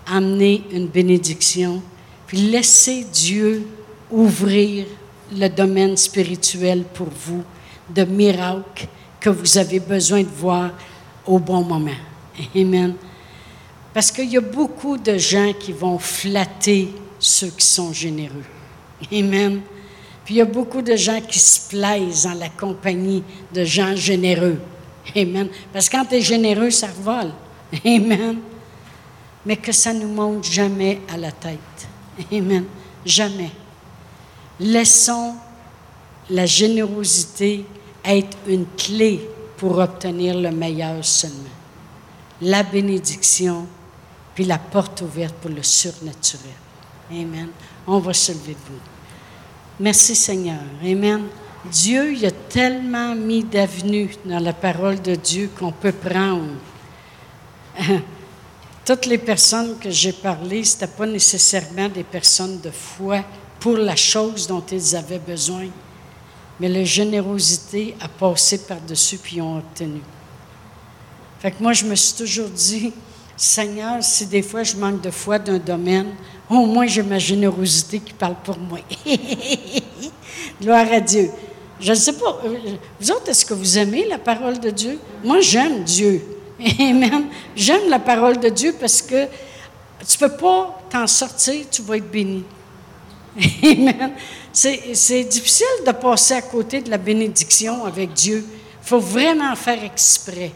amener 0.05 0.63
une 0.71 0.87
bénédiction, 0.87 1.81
puis 2.27 2.37
laissez 2.37 3.03
Dieu 3.03 3.67
ouvrir 4.11 4.85
le 5.31 5.47
domaine 5.47 5.95
spirituel 5.95 6.83
pour 6.93 7.07
vous, 7.09 7.43
de 7.89 8.03
miracles 8.03 8.87
que 9.19 9.29
vous 9.29 9.57
avez 9.57 9.79
besoin 9.79 10.21
de 10.21 10.29
voir 10.29 10.71
au 11.29 11.37
bon 11.37 11.63
moment. 11.63 11.91
Amen. 12.55 12.95
Parce 13.93 14.11
qu'il 14.11 14.29
y 14.29 14.37
a 14.37 14.41
beaucoup 14.41 14.97
de 14.97 15.17
gens 15.17 15.53
qui 15.53 15.71
vont 15.71 15.99
flatter 15.99 16.93
ceux 17.19 17.49
qui 17.49 17.65
sont 17.65 17.93
généreux. 17.93 18.45
Amen. 19.11 19.61
Puis 20.25 20.35
il 20.35 20.37
y 20.37 20.41
a 20.41 20.45
beaucoup 20.45 20.81
de 20.81 20.95
gens 20.95 21.21
qui 21.21 21.37
se 21.37 21.69
plaisent 21.69 22.23
dans 22.23 22.33
la 22.33 22.49
compagnie 22.49 23.23
de 23.53 23.63
gens 23.63 23.95
généreux. 23.95 24.59
Amen. 25.15 25.49
Parce 25.71 25.87
que 25.87 25.97
quand 25.97 26.05
tu 26.05 26.21
généreux, 26.21 26.71
ça 26.71 26.87
revole. 26.87 27.31
Amen. 27.85 28.37
Mais 29.45 29.55
que 29.55 29.71
ça 29.71 29.93
ne 29.93 30.01
nous 30.01 30.13
monte 30.13 30.45
jamais 30.45 31.01
à 31.13 31.17
la 31.17 31.31
tête. 31.31 31.87
Amen. 32.31 32.65
Jamais. 33.05 33.51
Laissons 34.59 35.35
la 36.29 36.45
générosité 36.45 37.65
être 38.03 38.37
une 38.47 38.65
clé 38.77 39.21
pour 39.59 39.77
obtenir 39.77 40.39
le 40.39 40.51
meilleur 40.51 41.03
seulement. 41.03 41.35
La 42.41 42.63
bénédiction, 42.63 43.67
puis 44.33 44.45
la 44.45 44.57
porte 44.57 45.01
ouverte 45.01 45.35
pour 45.35 45.51
le 45.51 45.61
surnaturel. 45.61 46.45
Amen. 47.11 47.49
On 47.85 47.99
va 47.99 48.13
se 48.13 48.31
lever. 48.31 48.55
Merci 49.79 50.15
Seigneur. 50.15 50.61
Amen. 50.81 51.23
Dieu, 51.69 52.13
il 52.13 52.25
a 52.25 52.31
tellement 52.31 53.13
mis 53.15 53.43
d'avenues 53.43 54.15
dans 54.23 54.39
la 54.39 54.53
parole 54.53 55.01
de 55.01 55.15
Dieu 55.15 55.49
qu'on 55.59 55.73
peut 55.73 55.91
prendre. 55.91 56.53
Toutes 58.85 59.05
les 59.07 59.17
personnes 59.17 59.77
que 59.77 59.89
j'ai 59.89 60.13
parlé, 60.13 60.63
ce 60.63 60.75
n'étaient 60.75 60.95
pas 60.95 61.05
nécessairement 61.05 61.89
des 61.89 62.03
personnes 62.03 62.61
de 62.61 62.71
foi 62.71 63.25
pour 63.59 63.77
la 63.77 63.97
chose 63.97 64.47
dont 64.47 64.63
ils 64.71 64.95
avaient 64.95 65.19
besoin, 65.19 65.67
mais 66.59 66.67
la 66.67 66.83
générosité 66.83 67.95
a 68.01 68.07
passé 68.07 68.59
par-dessus 68.65 69.17
puis 69.17 69.41
ont 69.41 69.57
obtenu. 69.57 70.01
Fait 71.39 71.51
que 71.51 71.63
moi, 71.63 71.71
je 71.73 71.85
me 71.85 71.95
suis 71.95 72.15
toujours 72.15 72.49
dit, 72.49 72.91
Seigneur, 73.37 74.03
si 74.03 74.25
des 74.25 74.41
fois 74.41 74.63
je 74.63 74.75
manque 74.75 75.01
de 75.01 75.09
foi 75.09 75.39
d'un 75.39 75.57
domaine, 75.57 76.13
au 76.49 76.65
moins 76.65 76.85
j'ai 76.85 77.03
ma 77.03 77.19
générosité 77.19 77.99
qui 77.99 78.13
parle 78.13 78.35
pour 78.43 78.57
moi. 78.57 78.79
Gloire 80.61 80.91
à 80.91 80.99
Dieu. 80.99 81.31
Je 81.79 81.91
ne 81.91 81.95
sais 81.95 82.13
pas, 82.13 82.41
euh, 82.43 82.57
vous 82.99 83.11
autres, 83.11 83.29
est-ce 83.29 83.45
que 83.45 83.53
vous 83.53 83.77
aimez 83.77 84.05
la 84.05 84.17
parole 84.17 84.59
de 84.59 84.69
Dieu? 84.69 84.99
Moi, 85.23 85.39
j'aime 85.39 85.83
Dieu. 85.85 86.21
Amen. 86.79 87.27
J'aime 87.55 87.89
la 87.89 87.99
parole 87.99 88.37
de 88.37 88.49
Dieu 88.49 88.75
parce 88.77 89.01
que 89.01 89.25
tu 90.05 90.21
ne 90.21 90.27
peux 90.27 90.35
pas 90.35 90.81
t'en 90.89 91.07
sortir, 91.07 91.65
tu 91.71 91.81
vas 91.83 91.95
être 91.95 92.11
béni. 92.11 92.43
Amen. 93.63 94.11
C'est 94.51 95.23
difficile 95.23 95.67
de 95.85 95.91
passer 95.91 96.33
à 96.33 96.41
côté 96.41 96.81
de 96.81 96.89
la 96.89 96.97
bénédiction 96.97 97.85
avec 97.85 98.13
Dieu. 98.13 98.45
Il 98.81 98.87
faut 98.87 98.99
vraiment 98.99 99.55
faire 99.55 99.83
exprès. 99.83 100.51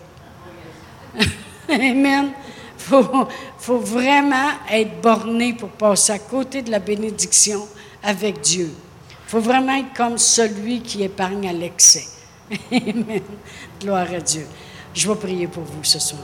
Amen. 1.69 2.31
Il 2.77 2.83
faut, 2.83 3.27
faut, 3.57 3.77
vraiment 3.77 4.49
être 4.69 5.01
borné 5.01 5.53
pour 5.53 5.69
passer 5.69 6.11
à 6.11 6.19
côté 6.19 6.61
de 6.61 6.71
la 6.71 6.79
bénédiction 6.79 7.65
avec 8.01 8.41
Dieu. 8.41 8.69
Il 9.09 9.29
faut 9.29 9.39
vraiment 9.39 9.75
être 9.75 9.93
comme 9.95 10.17
celui 10.17 10.81
qui 10.81 11.03
épargne 11.03 11.47
à 11.47 11.53
l'excès. 11.53 12.05
Amen. 12.71 13.21
Gloire 13.79 14.07
à 14.13 14.19
Dieu. 14.19 14.45
Je 14.93 15.07
vais 15.07 15.15
prier 15.15 15.47
pour 15.47 15.63
vous 15.63 15.83
ce 15.83 15.99
soir. 15.99 16.21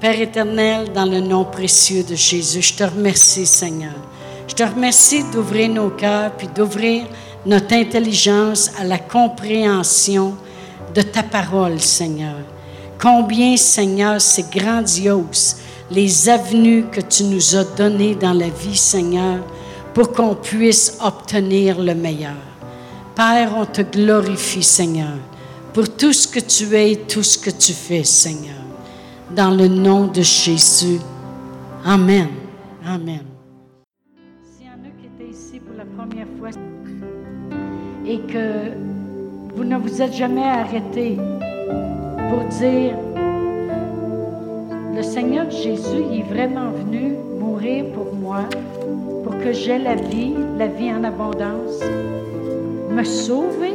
Père 0.00 0.20
éternel, 0.20 0.92
dans 0.92 1.06
le 1.06 1.20
nom 1.20 1.44
précieux 1.44 2.02
de 2.02 2.14
Jésus, 2.14 2.60
je 2.60 2.74
te 2.74 2.84
remercie, 2.84 3.46
Seigneur. 3.46 3.94
Je 4.46 4.54
te 4.54 4.62
remercie 4.62 5.24
d'ouvrir 5.32 5.70
nos 5.70 5.90
cœurs 5.90 6.32
puis 6.36 6.48
d'ouvrir 6.48 7.06
notre 7.46 7.74
intelligence 7.74 8.70
à 8.78 8.84
la 8.84 8.98
compréhension 8.98 10.34
de 10.94 11.02
ta 11.02 11.22
parole, 11.22 11.80
Seigneur. 11.80 12.36
Combien, 13.00 13.56
Seigneur, 13.56 14.20
c'est 14.20 14.50
grandiose 14.50 15.56
les 15.90 16.28
avenues 16.28 16.84
que 16.90 17.00
tu 17.00 17.24
nous 17.24 17.56
as 17.56 17.64
données 17.64 18.14
dans 18.14 18.32
la 18.32 18.48
vie, 18.48 18.76
Seigneur, 18.76 19.40
pour 19.92 20.12
qu'on 20.12 20.34
puisse 20.34 20.98
obtenir 21.02 21.80
le 21.80 21.94
meilleur. 21.94 22.32
Père, 23.14 23.52
on 23.56 23.66
te 23.66 23.82
glorifie, 23.82 24.62
Seigneur, 24.62 25.18
pour 25.72 25.88
tout 25.88 26.12
ce 26.12 26.26
que 26.26 26.40
tu 26.40 26.74
es 26.74 26.92
et 26.92 27.00
tout 27.00 27.22
ce 27.22 27.38
que 27.38 27.50
tu 27.50 27.72
fais, 27.72 28.04
Seigneur. 28.04 28.54
Dans 29.34 29.50
le 29.50 29.68
nom 29.68 30.06
de 30.06 30.22
Jésus. 30.22 31.00
Amen. 31.84 32.28
Amen. 32.86 33.33
Et 38.06 38.18
que 38.18 38.72
vous 39.54 39.64
ne 39.64 39.76
vous 39.76 40.02
êtes 40.02 40.12
jamais 40.14 40.44
arrêté 40.44 41.16
pour 42.28 42.44
dire, 42.58 42.96
le 44.94 45.02
Seigneur 45.02 45.50
Jésus 45.50 46.02
est 46.12 46.22
vraiment 46.22 46.70
venu 46.70 47.14
mourir 47.38 47.86
pour 47.94 48.14
moi, 48.14 48.44
pour 49.22 49.36
que 49.38 49.52
j'aie 49.52 49.78
la 49.78 49.94
vie, 49.94 50.34
la 50.58 50.66
vie 50.66 50.90
en 50.92 51.04
abondance, 51.04 51.80
me 52.90 53.02
sauver. 53.04 53.74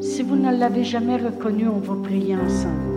Si 0.00 0.22
vous 0.22 0.36
ne 0.36 0.56
l'avez 0.56 0.84
jamais 0.84 1.16
reconnu, 1.16 1.66
on 1.68 1.78
va 1.78 1.94
prier 2.02 2.36
ensemble. 2.36 2.92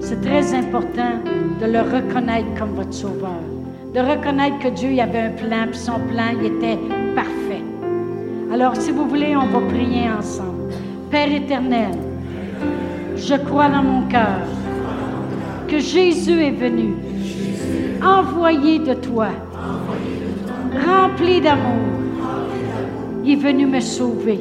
C'est 0.00 0.20
très 0.20 0.54
important 0.54 1.18
de 1.60 1.66
le 1.66 1.80
reconnaître 1.80 2.46
comme 2.58 2.70
votre 2.70 2.94
sauveur, 2.94 3.42
de 3.94 4.00
reconnaître 4.00 4.58
que 4.60 4.68
Dieu 4.68 4.92
y 4.92 5.00
avait 5.00 5.20
un 5.20 5.30
plan, 5.30 5.66
puis 5.68 5.78
son 5.78 5.98
plan 6.12 6.28
il 6.38 6.46
était 6.46 6.78
parfait. 7.14 7.35
Alors, 8.52 8.76
si 8.76 8.92
vous 8.92 9.08
voulez, 9.08 9.36
on 9.36 9.46
va 9.46 9.66
prier 9.66 10.08
ensemble. 10.08 10.72
Père 11.10 11.32
éternel, 11.32 11.92
je 13.16 13.34
crois 13.34 13.68
dans 13.68 13.82
mon 13.82 14.02
cœur 14.08 14.40
que 15.68 15.78
Jésus 15.78 16.44
est 16.44 16.52
venu, 16.52 16.94
envoyé 18.02 18.78
de 18.78 18.94
toi, 18.94 19.28
rempli 20.86 21.40
d'amour. 21.40 21.86
Il 23.24 23.32
est 23.32 23.36
venu 23.36 23.66
me 23.66 23.80
sauver. 23.80 24.40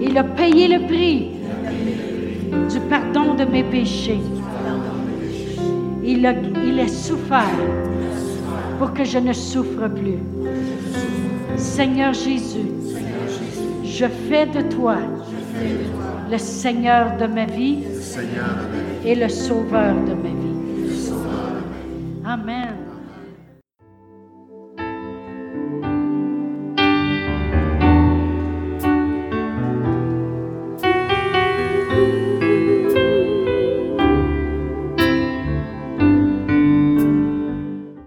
Il 0.00 0.16
a 0.16 0.24
payé 0.24 0.68
le 0.68 0.86
prix 0.86 1.32
du 2.70 2.80
pardon 2.88 3.34
de 3.34 3.44
mes 3.44 3.62
péchés. 3.62 4.20
Il 6.02 6.24
a, 6.24 6.32
il 6.64 6.80
a 6.80 6.88
souffert 6.88 7.42
pour 8.78 8.94
que 8.94 9.04
je 9.04 9.18
ne 9.18 9.34
souffre 9.34 9.88
plus. 9.88 10.37
Seigneur 11.78 12.12
Jésus, 12.12 12.72
je 13.84 14.06
fais 14.28 14.46
de 14.46 14.62
toi 14.62 14.96
le 16.28 16.36
Seigneur 16.36 17.16
de 17.18 17.26
ma 17.26 17.44
vie 17.44 17.84
et 19.04 19.14
le 19.14 19.28
Sauveur 19.28 19.94
de 19.94 20.12
ma 20.12 20.28
vie. 20.28 21.12
Amen. 22.24 22.57